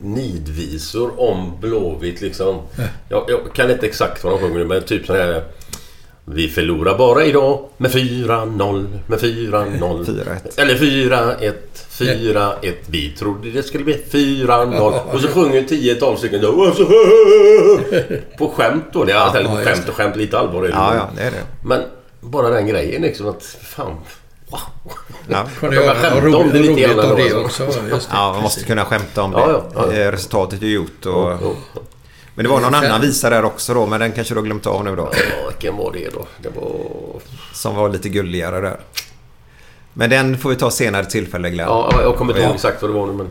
[0.00, 2.58] nidvisor om Blåvitt liksom.
[3.08, 5.42] Jag, jag kan inte exakt vad de sjunger men typ sån här...
[6.34, 10.04] Vi förlorar bara idag med 4-0, med 4-0.
[10.04, 10.24] 4-1.
[10.60, 11.52] Eller 4-1,
[11.98, 12.72] 4-1.
[12.86, 15.00] Vi trodde det skulle bli 4-0.
[15.12, 16.40] Och så sjunger 10-12 stycken
[18.38, 19.04] på skämt då.
[19.04, 19.32] Det är Ja,
[19.64, 20.62] skämt och skämt lite allvar.
[20.62, 20.74] är det.
[20.74, 21.42] Ja, ja, det är det.
[21.64, 21.82] Men
[22.20, 23.96] bara den grejen liksom att fan...
[24.50, 24.60] Wow.
[25.28, 25.46] Ja.
[25.60, 27.36] Kunde Jag göra skämta om det lite grann alltså.
[27.40, 27.62] också.
[27.90, 28.16] Just det.
[28.16, 29.38] Ja, man måste kunna skämta om det.
[29.38, 29.92] Ja, ja, ja.
[29.92, 31.32] Eh, Resultatet är gjort och...
[32.34, 34.66] Men det var någon annan visa där också då, men den kanske du har glömt
[34.66, 35.10] av nu då.
[35.12, 36.26] Ja, vilken var det då?
[36.42, 36.80] Det var...
[37.54, 38.80] Som var lite gulligare där.
[39.94, 41.68] Men den får vi ta senare tillfälle Glenn.
[41.68, 43.28] Ja, jag kommer inte ihåg exakt vad det var nu men...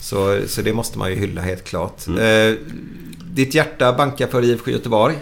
[0.00, 2.08] Så, så det måste man ju hylla helt klart.
[2.08, 2.54] Eh,
[3.24, 5.14] ditt hjärta bankar för IFK Göteborg.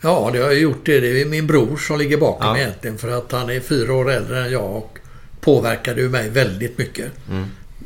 [0.00, 1.00] Ja, det har jag gjort det.
[1.00, 2.58] Det är min bror som ligger bakom Ja.
[2.58, 2.98] egentligen.
[2.98, 4.98] För att han är fyra år äldre än jag och
[5.40, 7.06] påverkade ju mig väldigt mycket.
[7.30, 7.44] Mm.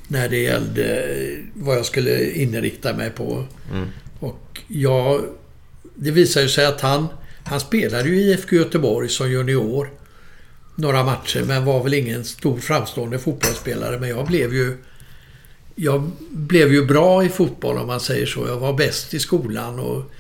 [0.09, 1.09] När det gällde
[1.55, 3.45] vad jag skulle inrikta mig på.
[3.73, 3.89] Mm.
[4.21, 5.25] Och jag...
[5.95, 7.09] Det visar ju sig att han...
[7.45, 9.91] Han spelade ju i IFK Göteborg som junior.
[10.75, 13.99] Några matcher, men var väl ingen stor framstående fotbollsspelare.
[13.99, 14.77] Men jag blev ju...
[15.75, 18.47] Jag blev ju bra i fotboll om man säger så.
[18.47, 20.11] Jag var bäst i skolan och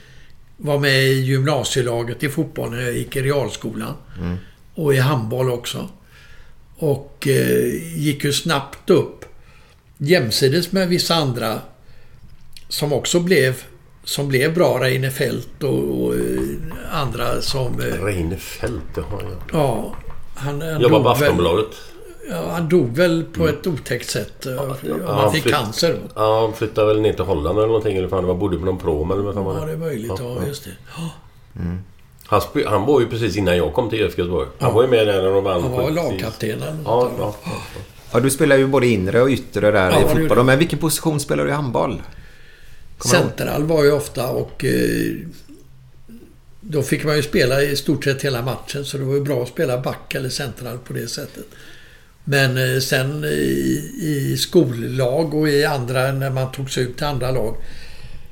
[0.56, 3.94] var med i gymnasielaget i fotboll när jag gick i realskolan.
[4.20, 4.36] Mm.
[4.74, 5.88] Och i handboll också.
[6.76, 9.24] Och eh, gick ju snabbt upp
[9.98, 11.60] jämsides med vissa andra
[12.68, 13.62] som också blev
[14.06, 16.20] som blev bra, Reine Fält och, och eh,
[17.00, 17.80] andra som...
[17.80, 19.60] eh, Reine Fält, det har jag.
[19.60, 19.94] Ja,
[20.34, 21.66] han, han Jobbar på väl- Aftonbladet.
[22.30, 24.46] Ja, han dog väl på ett otäckt sätt.
[24.46, 24.76] Ja,
[25.06, 25.98] han fick flytt- cancer.
[26.14, 27.96] Ja, han flyttade väl ner till Holland eller någonting.
[27.96, 29.76] Eller fan, det var bodde på någon prom eller vad fan var Ja, det är
[29.76, 30.12] möjligt.
[30.18, 30.70] Ja, just det.
[30.96, 31.10] Ja,
[32.26, 34.48] Han, han var ju precis innan jag kom till IFK Göteborg.
[34.58, 35.62] Han var ju med där när de vann.
[35.62, 35.94] Han var 70.
[35.94, 36.82] lagkaptenen.
[36.84, 37.34] Ja, ja.
[38.12, 40.44] Ja, du spelar ju både inre och yttre där Ja, i fotboll.
[40.44, 42.02] Men vilken position spelar du i handboll?
[43.04, 44.64] Central var ju ofta och...
[44.64, 45.14] Eh,
[46.60, 49.42] då fick man ju spela i stort sett hela matchen så det var ju bra
[49.42, 51.44] att spela back eller central på det sättet.
[52.24, 57.06] Men eh, sen i, i skollag och i andra, när man tog sig ut till
[57.06, 57.56] andra lag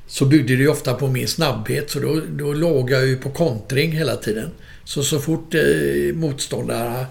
[0.07, 3.29] så byggde det ju ofta på min snabbhet så då, då låg jag ju på
[3.29, 4.49] kontring hela tiden.
[4.83, 7.05] Så så fort eh, motståndarna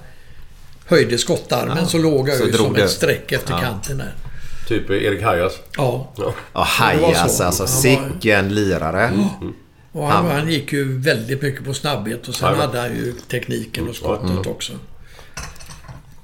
[0.86, 3.60] höjde skottarmen Ja, så låg jag så ju som ett streck efter Ja.
[3.60, 4.14] kanten där.
[4.68, 5.52] Typ Erik Hajas.
[5.76, 6.12] Ja.
[6.16, 6.32] Ja.
[6.52, 7.44] Ja, Hajas så.
[7.44, 7.66] alltså.
[7.66, 9.12] Sicken lirare.
[9.92, 13.12] Och han, Han- han gick ju väldigt mycket på snabbhet och sen hade han ju
[13.30, 14.50] tekniken och skottet Mm.
[14.50, 14.72] också.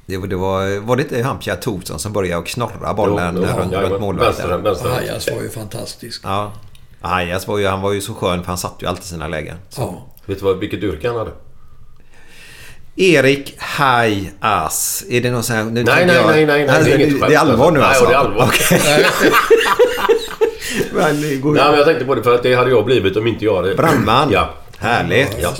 [0.06, 3.36] Det, var- det var, var det inte han Pierre Thorsson som började att knorra bollen
[3.36, 4.50] Jo, jo, runt, runt målvakten?
[4.90, 6.20] Hajas var ju fantastisk.
[6.24, 6.52] Ja.
[7.00, 9.56] Hajas var ju, han var ju så skön för han satt ju alltid sina lägen.
[9.76, 10.06] Ja.
[10.26, 11.30] Vet du vad, vilket yrke han hade?
[12.96, 15.04] Erik Hajas.
[15.10, 15.64] Är det någon sån här...
[15.64, 16.76] Nu Nej, nej, jag- nej, nej, nej.
[16.76, 18.04] Alltså, det är det, är allvar nu Nej, alltså?
[18.06, 18.44] det är allvar.
[18.46, 18.80] Okej.
[20.92, 23.16] Men det går- Nej, men jag tänkte på det för att det hade jag blivit
[23.16, 23.74] om inte jag hade...
[23.74, 24.28] Brandman.
[24.32, 24.54] Ja.
[24.78, 25.36] Härligt.
[25.42, 25.52] Ja,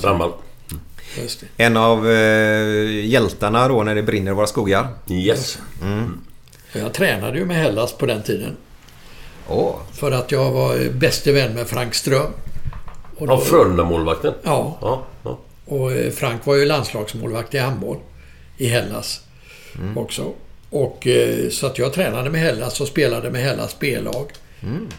[1.57, 1.65] det.
[1.65, 4.89] En av eh, hjältarna då när det brinner i våra skogar.
[5.11, 5.59] Yes.
[6.73, 8.57] Jag tränade ju med Hellas på den tiden.
[9.49, 9.75] Åh.
[9.93, 12.27] För att jag var eh, bäste vän med Frank Ström.
[13.17, 14.35] Och Ja, Frölunda-målvakten.
[14.43, 15.07] Ja, Ja, ja.
[15.71, 17.99] Och eh, Frank var ju landslagsmålvakt i handboll
[18.57, 19.21] i Hellas
[19.97, 20.33] också.
[20.71, 24.33] Och eh, så att jag tränade med Hellas och spelade med Hellas B-lag.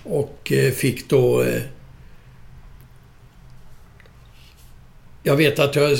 [0.04, 1.46] Och eh, fick då...
[5.24, 5.98] Jag vet att jag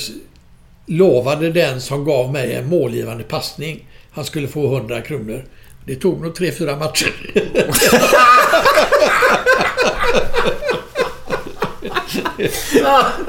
[0.86, 3.88] lovade den som gav mig en målgivande passning.
[4.12, 5.46] Han skulle få 100 kronor.
[5.86, 7.14] Det tog nog 3-4 matcher.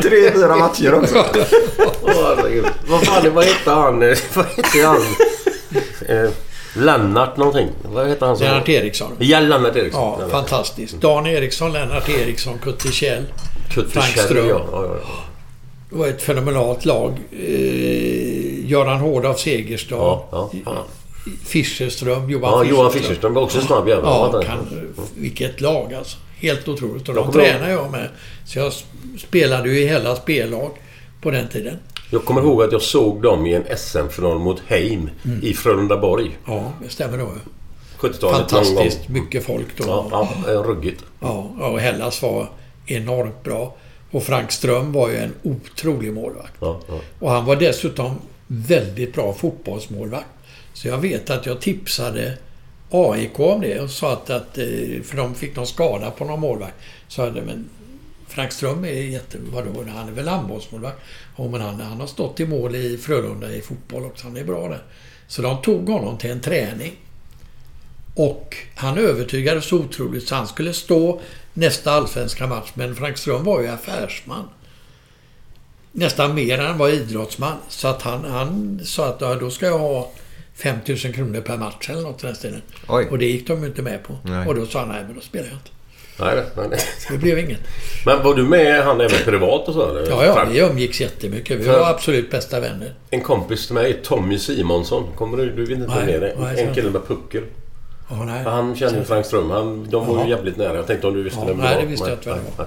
[0.02, 1.24] Tre, fyra matcher också.
[2.02, 2.64] Åh, herregud.
[2.88, 3.98] Vad fan, vad hette han?
[4.34, 5.00] Vad hette han?
[6.09, 6.30] Eh,
[6.76, 7.68] Lennart någonting.
[7.92, 8.36] Vad hette han?
[8.36, 9.12] som- Lennart Eriksson.
[9.18, 10.02] Ja, Lennart Eriksson.
[10.02, 10.30] Ja, Lennart.
[10.32, 10.94] fantastiskt.
[11.00, 13.24] Dan Eriksson, Lennart Eriksson, Kutte Kjell.
[13.74, 14.48] Kutte Frank Kjell, Ström.
[14.48, 15.09] Ja, ja, ja.
[15.90, 17.12] Det var ett fenomenalt lag.
[17.32, 19.96] Eh, Göran Hård av Segerstad.
[19.96, 20.84] Ja, ja, ja.
[21.46, 22.68] Fischerström, Johan ja Fischerström.
[22.78, 24.04] Johan Fischerström var också en snabb jävel.
[24.04, 26.16] Ja, kan, vilket lag alltså.
[26.43, 27.09] Helt otroligt.
[27.09, 28.09] Och de tränade jag med.
[28.47, 28.73] Så jag
[29.19, 30.70] spelade ju i hela spellag
[31.20, 31.78] på den tiden.
[32.10, 35.40] Jag kommer ihåg att jag såg dem i en SM-final mot Heim Mm.
[35.43, 36.39] i Frölundaborg.
[36.47, 37.28] Ja, det stämmer nog.
[37.98, 38.74] 70-talet någon gång.
[38.74, 39.85] Fantastiskt mycket folk då.
[40.10, 41.05] Ja, ja, ruggigt.
[41.20, 42.51] Ja, och Hellas var
[42.86, 43.77] enormt bra.
[44.10, 46.52] Och Frank Ström var ju en otrolig målvakt.
[46.60, 47.01] Ja, ja.
[47.19, 48.14] Och han var dessutom
[48.47, 50.27] väldigt bra fotbollsmålvakt.
[50.73, 52.39] Så jag vet att jag tipsade
[52.93, 56.40] AIK om det och sa att, att eh, för de fick någon skada på någon
[56.40, 56.74] målvakt.
[57.09, 57.69] Så hade men
[58.28, 59.39] Frank Ström är jätte...
[59.52, 61.01] Vadå, han är väl handbollsmålvakt?
[61.36, 64.27] Ja, men han, han har stått i mål i Frölunda i fotboll också.
[64.27, 64.82] Han är bra där.
[65.28, 66.93] Så de tog honom till en träning.
[68.14, 71.20] Och han övertygades så otroligt så han skulle stå
[71.55, 72.70] nästa allsvenska match.
[72.74, 74.48] Men Frank Ström var ju affärsman.
[75.93, 77.56] Nästan mer än han var idrottsman.
[77.69, 80.10] Så att han, han sa att ja, då ska jag ha
[80.54, 82.62] 5000 kronor per match eller något i den stilen.
[82.88, 83.08] Oj.
[83.10, 84.16] Och det gick de ju inte med på.
[84.22, 84.46] Nej.
[84.48, 85.70] Och då sa han nej, men då spelar jag inte.
[86.20, 86.78] Nej, nej, nej.
[87.10, 87.60] Det blev inget.
[88.06, 89.90] Men var du med han även privat och så?
[89.90, 90.10] Eller?
[90.10, 91.60] Ja, ja, vi umgicks jättemycket.
[91.60, 92.94] Vi För- var absolut bästa vänner.
[93.10, 95.06] En kompis till mig, Tommy Simonsson.
[95.16, 96.36] Kommer du, du vet inte vem Nej, det är?
[96.38, 97.42] nej, En kille med puckel.
[98.10, 98.44] Ja, nej.
[98.44, 99.50] Han kände Frank Ström.
[99.50, 100.74] Han, de var ju jävligt nära.
[100.76, 101.82] Jag tänkte om du visste Ja, vem nej, var.
[101.82, 102.66] det visste jag inte det nej.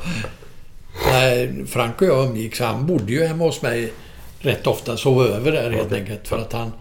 [1.11, 2.59] Nej, Frank och jag umgicks.
[2.59, 3.93] Han bodde ju hemma hos mig
[4.39, 4.97] rätt ofta.
[4.97, 6.27] Sov över där helt enkelt.
[6.27, 6.71] För att han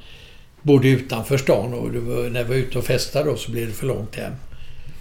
[0.65, 3.67] bodde utanför stan och det var, när vi var ute och festade då så blev
[3.67, 4.33] det för långt hem.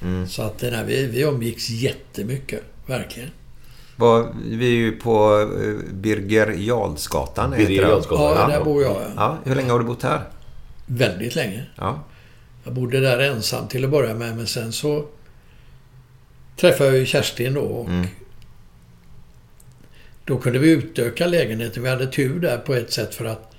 [0.02, 0.28] Mm.
[0.28, 2.64] Så att nej, vi, vi umgicks jättemycket.
[2.86, 3.30] Verkligen.
[3.96, 7.52] Var, vi är ju på eh, Birger Jarlsgatan.
[7.58, 7.82] Birger.
[7.82, 8.92] Jarlsgatan, Ja, där bor jag.
[8.92, 9.08] Ja.
[9.16, 10.22] Ja, hur länge har du bott här?
[10.86, 11.66] Väldigt länge.
[11.76, 12.04] Ja.
[12.64, 14.38] Jag bodde där ensam till att börja med.
[14.38, 15.06] Men sen så
[16.58, 17.62] träffade jag ju Kerstin då.
[17.62, 18.08] Och Mm.
[20.26, 21.84] Då kunde vi utöka lägenheten.
[21.84, 23.56] Vi hade tur där på ett sätt för att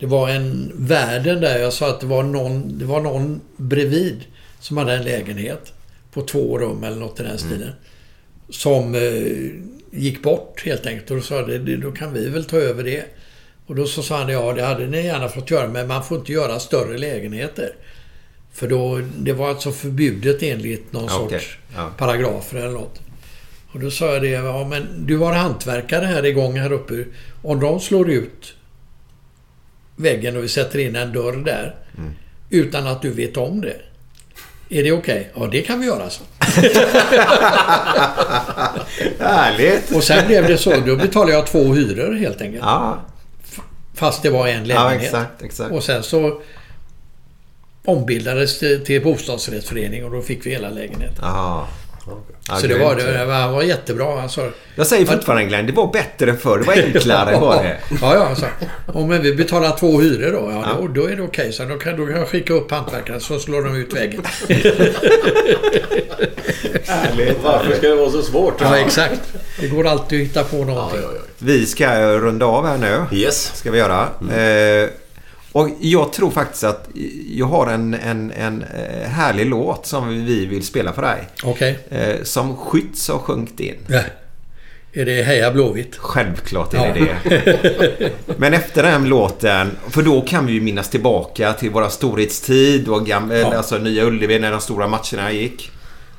[0.00, 1.58] det var en värden där.
[1.58, 4.24] Jag sa att det var någon, det var någon bredvid
[4.60, 5.72] som hade en lägenhet
[6.12, 7.72] på två rum eller något i den stilen.
[8.50, 11.10] Som eh, gick bort helt enkelt.
[11.10, 13.04] Och då sa jag, det, då kan vi väl ta över det.
[13.66, 16.18] Och då så sa han, ja det hade ni gärna fått göra men man får
[16.18, 17.74] inte göra större lägenheter.
[18.52, 21.90] För då, det var alltså förbjudet enligt någon Okej, sorts ja.
[21.98, 23.00] paragrafer eller något.
[23.72, 27.04] Och då sa jag det, ja men du har hantverkare här igång här uppe.
[27.42, 28.54] Om de slår ut
[30.00, 31.74] väggen och vi sätter in en dörr där.
[31.98, 32.12] Mm.
[32.50, 33.76] Utan att du vet om det.
[34.68, 35.30] Är det okej?
[35.34, 36.22] Ja, det kan vi göra så.
[39.18, 39.90] Härligt!
[39.92, 40.76] Och sen blev det så.
[40.86, 42.62] Då betalade jag två hyror helt enkelt.
[42.64, 42.98] Ja,
[43.94, 45.02] Fast det var en ja lägenhet.
[45.02, 45.42] exakt.
[45.42, 45.72] exakt.
[45.72, 46.42] Och sen så
[47.84, 51.18] ombildades det till bostadsrättsförening och då fick vi hela lägenheten.
[51.22, 51.68] Ja.
[52.48, 54.28] Ja, så det var, det, var, var jättebra.
[54.28, 56.58] Sa, Jag säger fortfarande Glenn, det var bättre förr.
[56.58, 57.76] Det var enklare var det.
[58.00, 58.34] Ja, ja.
[58.34, 58.46] Så.
[58.98, 60.50] Och men vi betalar två hyror då.
[60.52, 61.52] Ja, då, då är det okej.
[61.52, 64.22] Så då kan, då kan jag skicka upp hantverkare så slår de ut väggen.
[67.42, 68.54] Varför ska det vara så svårt?
[68.60, 69.20] Ja, exakt.
[69.60, 71.00] Det går alltid att hitta på någonting.
[71.38, 73.18] Vi ska runda av här nu.
[73.18, 73.52] Yes.
[73.54, 74.00] Ska vi göra.
[74.20, 74.88] Eh,
[75.52, 76.88] och jag tror faktiskt att
[77.30, 81.28] jag har en, en, en eh, härlig låt som vi vill spela för dig.
[81.44, 81.78] Okej.
[81.90, 83.74] Eh, som Skytts har sjungit in.
[83.88, 84.00] Ja.
[84.92, 85.96] Är det Heja Blåvitt?
[85.96, 88.10] Självklart är det det.
[88.36, 93.06] Men efter den låten, för då kan vi ju minnas tillbaka till våra storhetstid och
[93.06, 93.54] gamla, Ja.
[93.56, 95.70] alltså Nya Ullevi när de stora matcherna gick.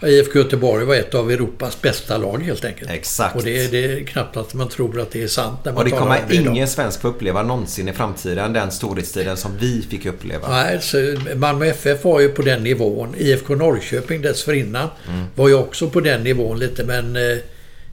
[0.05, 2.91] IFK Göteborg var ett av Europas bästa lag helt enkelt.
[2.91, 3.35] Exakt.
[3.35, 5.77] Och det är, det är knappt att man tror att det är sant när man
[5.79, 6.53] Och det kommer om det idag.
[6.55, 10.49] ingen svensk få uppleva någonsin i framtiden, den storhetstiden som vi fick uppleva.
[10.49, 13.15] Nej, så Malmö FF var ju på den nivån.
[13.17, 15.25] IFK Norrköping dessförinnan Mm.
[15.35, 17.37] var ju också på den nivån lite men eh,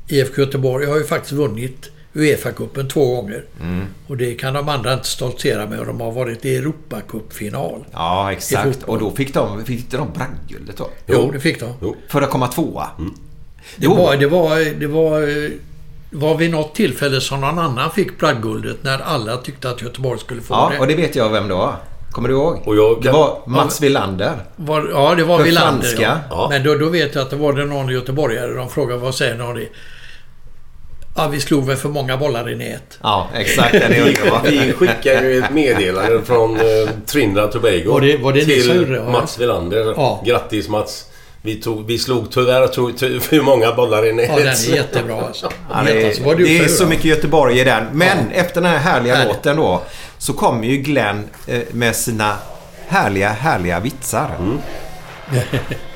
[0.09, 3.45] IFK Göteborg har ju faktiskt vunnit Uefa-cupen två gånger.
[3.61, 3.87] Mm.
[4.07, 7.85] Och det kan de andra inte stoltsera med och de har varit i Europacupfinal.
[7.93, 8.83] Ja, exakt.
[8.83, 10.91] Och då fick de, fick de bragdguldet då?
[11.07, 11.95] Jo, det fick de.
[12.09, 12.87] För att komma tvåa?
[13.77, 15.51] Det var, det var, det var,
[16.11, 20.41] var vid något tillfälle som någon annan fick bragdguldet när alla tyckte att Göteborg skulle
[20.41, 20.79] få Ja, det.
[20.79, 21.77] och det vet jag vem det var.
[22.11, 22.63] Kommer du ihåg?
[22.65, 24.35] Och jag Det var Mats Wilander.
[24.57, 25.97] Var, ja, det var För Wilander.
[26.01, 26.19] Ja.
[26.31, 26.47] Ja.
[26.51, 28.55] Men då, då vet jag att det var det någon göteborgare.
[28.55, 29.69] De frågade vad säger ni om det?
[31.19, 32.99] Ja, vi slog väl för många bollar i nät.
[33.03, 33.73] Ja, exakt.
[33.73, 34.51] Den är.
[34.51, 36.63] Vi skickar ju ett meddelande från eh,
[37.07, 38.97] Trinidad Tobago Var det- var det till det?
[38.97, 39.11] Ja.
[39.11, 39.95] Mats Wilander.
[39.97, 40.23] Ja.
[40.27, 41.05] Grattis Mats!
[41.43, 44.29] Vi, tog, vi slog tyvärr tog, ty, för många bollar i nät.
[44.29, 45.51] Ja, den är jättebra alltså.
[45.73, 47.85] Ja, det, du det är så mycket Göteborg i den.
[47.93, 49.35] Men efter den här härliga Härligt.
[49.35, 49.83] låten då
[50.19, 52.37] så kommer ju Glenn eh, med sina
[52.89, 54.31] härliga, härliga vitsar.
[55.31, 55.43] Heja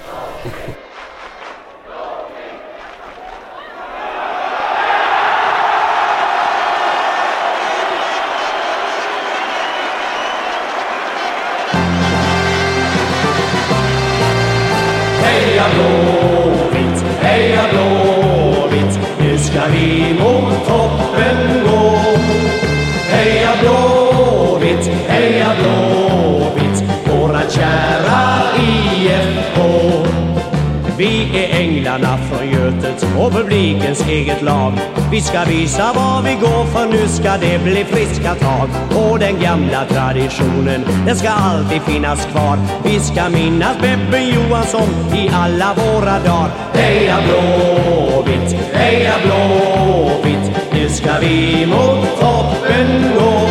[32.62, 34.72] mötet och publikens eget lag.
[35.10, 38.68] Vi ska visa var vi går för nu ska det bli friska tag.
[38.96, 42.58] Och den gamla traditionen, den ska alltid finnas kvar.
[42.84, 46.50] Vi ska minnas Beppe Johansson i alla våra dagar.
[46.74, 53.48] Heja Blåvitt, heja Blåvitt, nu ska vi mot toppen gå.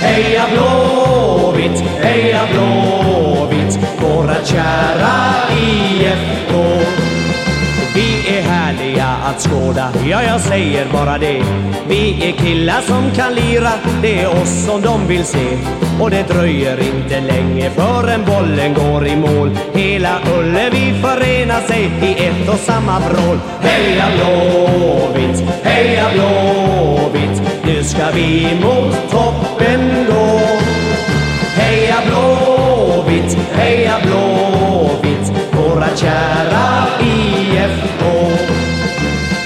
[0.00, 5.30] Heja Blåvitt, heja Blåvitt, våra kära
[5.62, 6.69] IFK.
[9.30, 11.42] Att skåda, ja jag säger bara det.
[11.88, 13.70] Vi är killar som kan lira,
[14.02, 15.58] det är oss som de vill se.
[16.00, 19.50] Och det dröjer inte länge förrän bollen går i mål.
[19.74, 23.38] Hela Ullevi förenar sig i ett och samma vrål.
[23.60, 30.40] Heja Blåvitt, heja Blåvitt, nu ska vi mot toppen gå.
[31.54, 38.19] Heja Blåvitt, heja Blåvitt, våra kära IFK.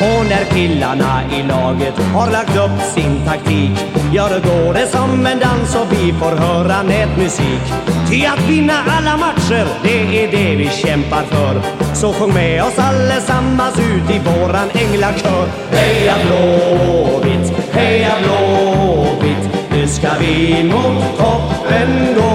[0.04, 3.78] Och när killarna i laget har lagt upp sin taktik.
[4.12, 7.64] Ja, då går det som en dans och vi får höra nätmusik.
[8.10, 11.62] Ty att vinna alla matcher, det är det vi kämpar för.
[11.94, 15.46] Så sjung med oss allesammans ut i våran änglakör.
[15.70, 22.34] Heja Blåvitt, heja Blåvitt Nu ska vi mot toppen gå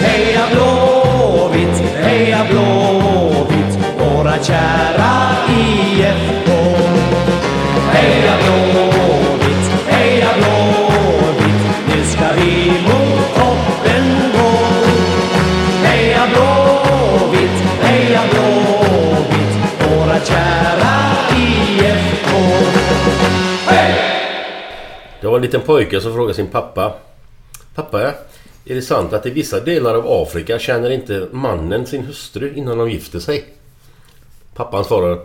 [0.00, 2.71] Heja Blåvitt, heja Blåvitt
[4.42, 6.48] kära IFK
[7.92, 11.62] Heja Blåvitt, heja Blåvitt.
[11.88, 14.50] Nu ska vi mot toppen gå.
[15.84, 19.56] Heja Blåvitt, heja Blåvitt.
[19.80, 22.28] Våra kära IFK
[25.20, 26.94] Det var en liten pojke som frågade sin pappa.
[27.74, 28.00] Pappa,
[28.64, 32.78] är det sant att i vissa delar av Afrika känner inte mannen sin hustru innan
[32.78, 33.44] de gifter sig?
[34.54, 35.18] Pappan svarar.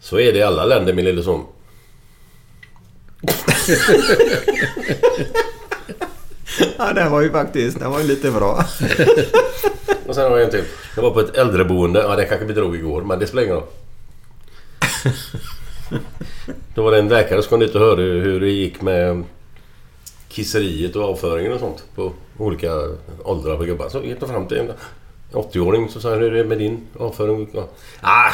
[0.00, 1.44] Så är det i alla länder min lille son.
[6.78, 8.54] Ja, den var ju faktiskt, den var ju lite bra.
[10.06, 10.64] Och sen har jag en till.
[10.96, 12.00] Jag var på ett äldreboende.
[12.00, 13.64] Ja, det kanske vi drog igår, men det spelar ingen roll.
[16.74, 19.24] Då var det en läkare som kom dit och hörde hur det gick med
[20.28, 22.72] kisseriet och avföringen och sånt på olika
[23.22, 23.88] åldrar på gubbar.
[23.88, 24.72] Så gick de fram till en
[25.32, 27.48] 80-åring så sa jag, hur är det med din avföring?
[27.52, 27.68] Ja.
[28.00, 28.32] Ah,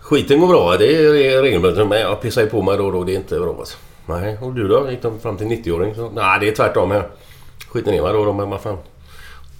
[0.00, 0.76] skiten går bra.
[0.76, 1.88] Det är regelbundet.
[1.88, 3.04] Men jag pissar ju på mig då och då.
[3.04, 3.78] Det är inte bra alltså.
[4.06, 4.90] Nej, och du då?
[4.90, 5.94] Gick de fram till 90-åring?
[5.96, 7.08] Nej, Nej, det är tvärtom här.
[7.68, 8.78] Skiter ner mig då och då, men vad fan.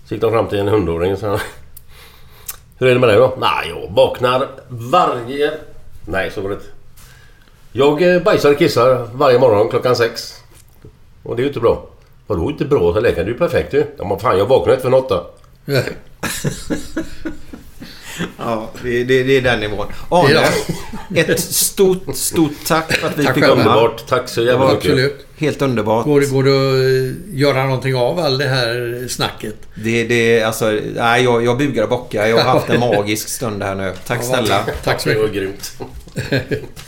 [0.04, 1.38] Så gick de fram till en 100-åring och sa
[2.78, 3.36] Hur är det med dig då?
[3.38, 5.52] Nej, jag vaknar varje...
[6.06, 6.66] Nej, så var det inte.
[7.72, 10.42] Jag eh, bajsar och kissar varje morgon klockan sex.
[11.22, 11.86] Och det är ju inte bra.
[12.26, 12.92] Vadå inte bra?
[12.92, 13.84] Läkaren, det är ju perfekt ju.
[13.98, 14.90] Ja men fan, jag vaknar inte för
[18.38, 19.86] Ja, det, det, det är den nivån.
[20.10, 21.22] Arne, Ja.
[21.22, 23.54] ett stort, stort tack för att vi Tack fick komma.
[23.62, 24.06] Underbart.
[24.06, 24.76] Tack så jävla mycket.
[24.90, 25.26] Absolut.
[25.36, 26.04] Helt underbart.
[26.04, 29.54] Går, går det att eh, göra någonting av all det här snacket?
[29.74, 32.26] Det, det, alltså, nej, jag, jag bugar och bockar.
[32.26, 33.92] Jag har haft en magisk stund här nu.
[34.06, 34.66] Tack Ja, snälla.
[34.84, 35.36] Tack så Det var mycket.
[35.36, 35.72] grymt.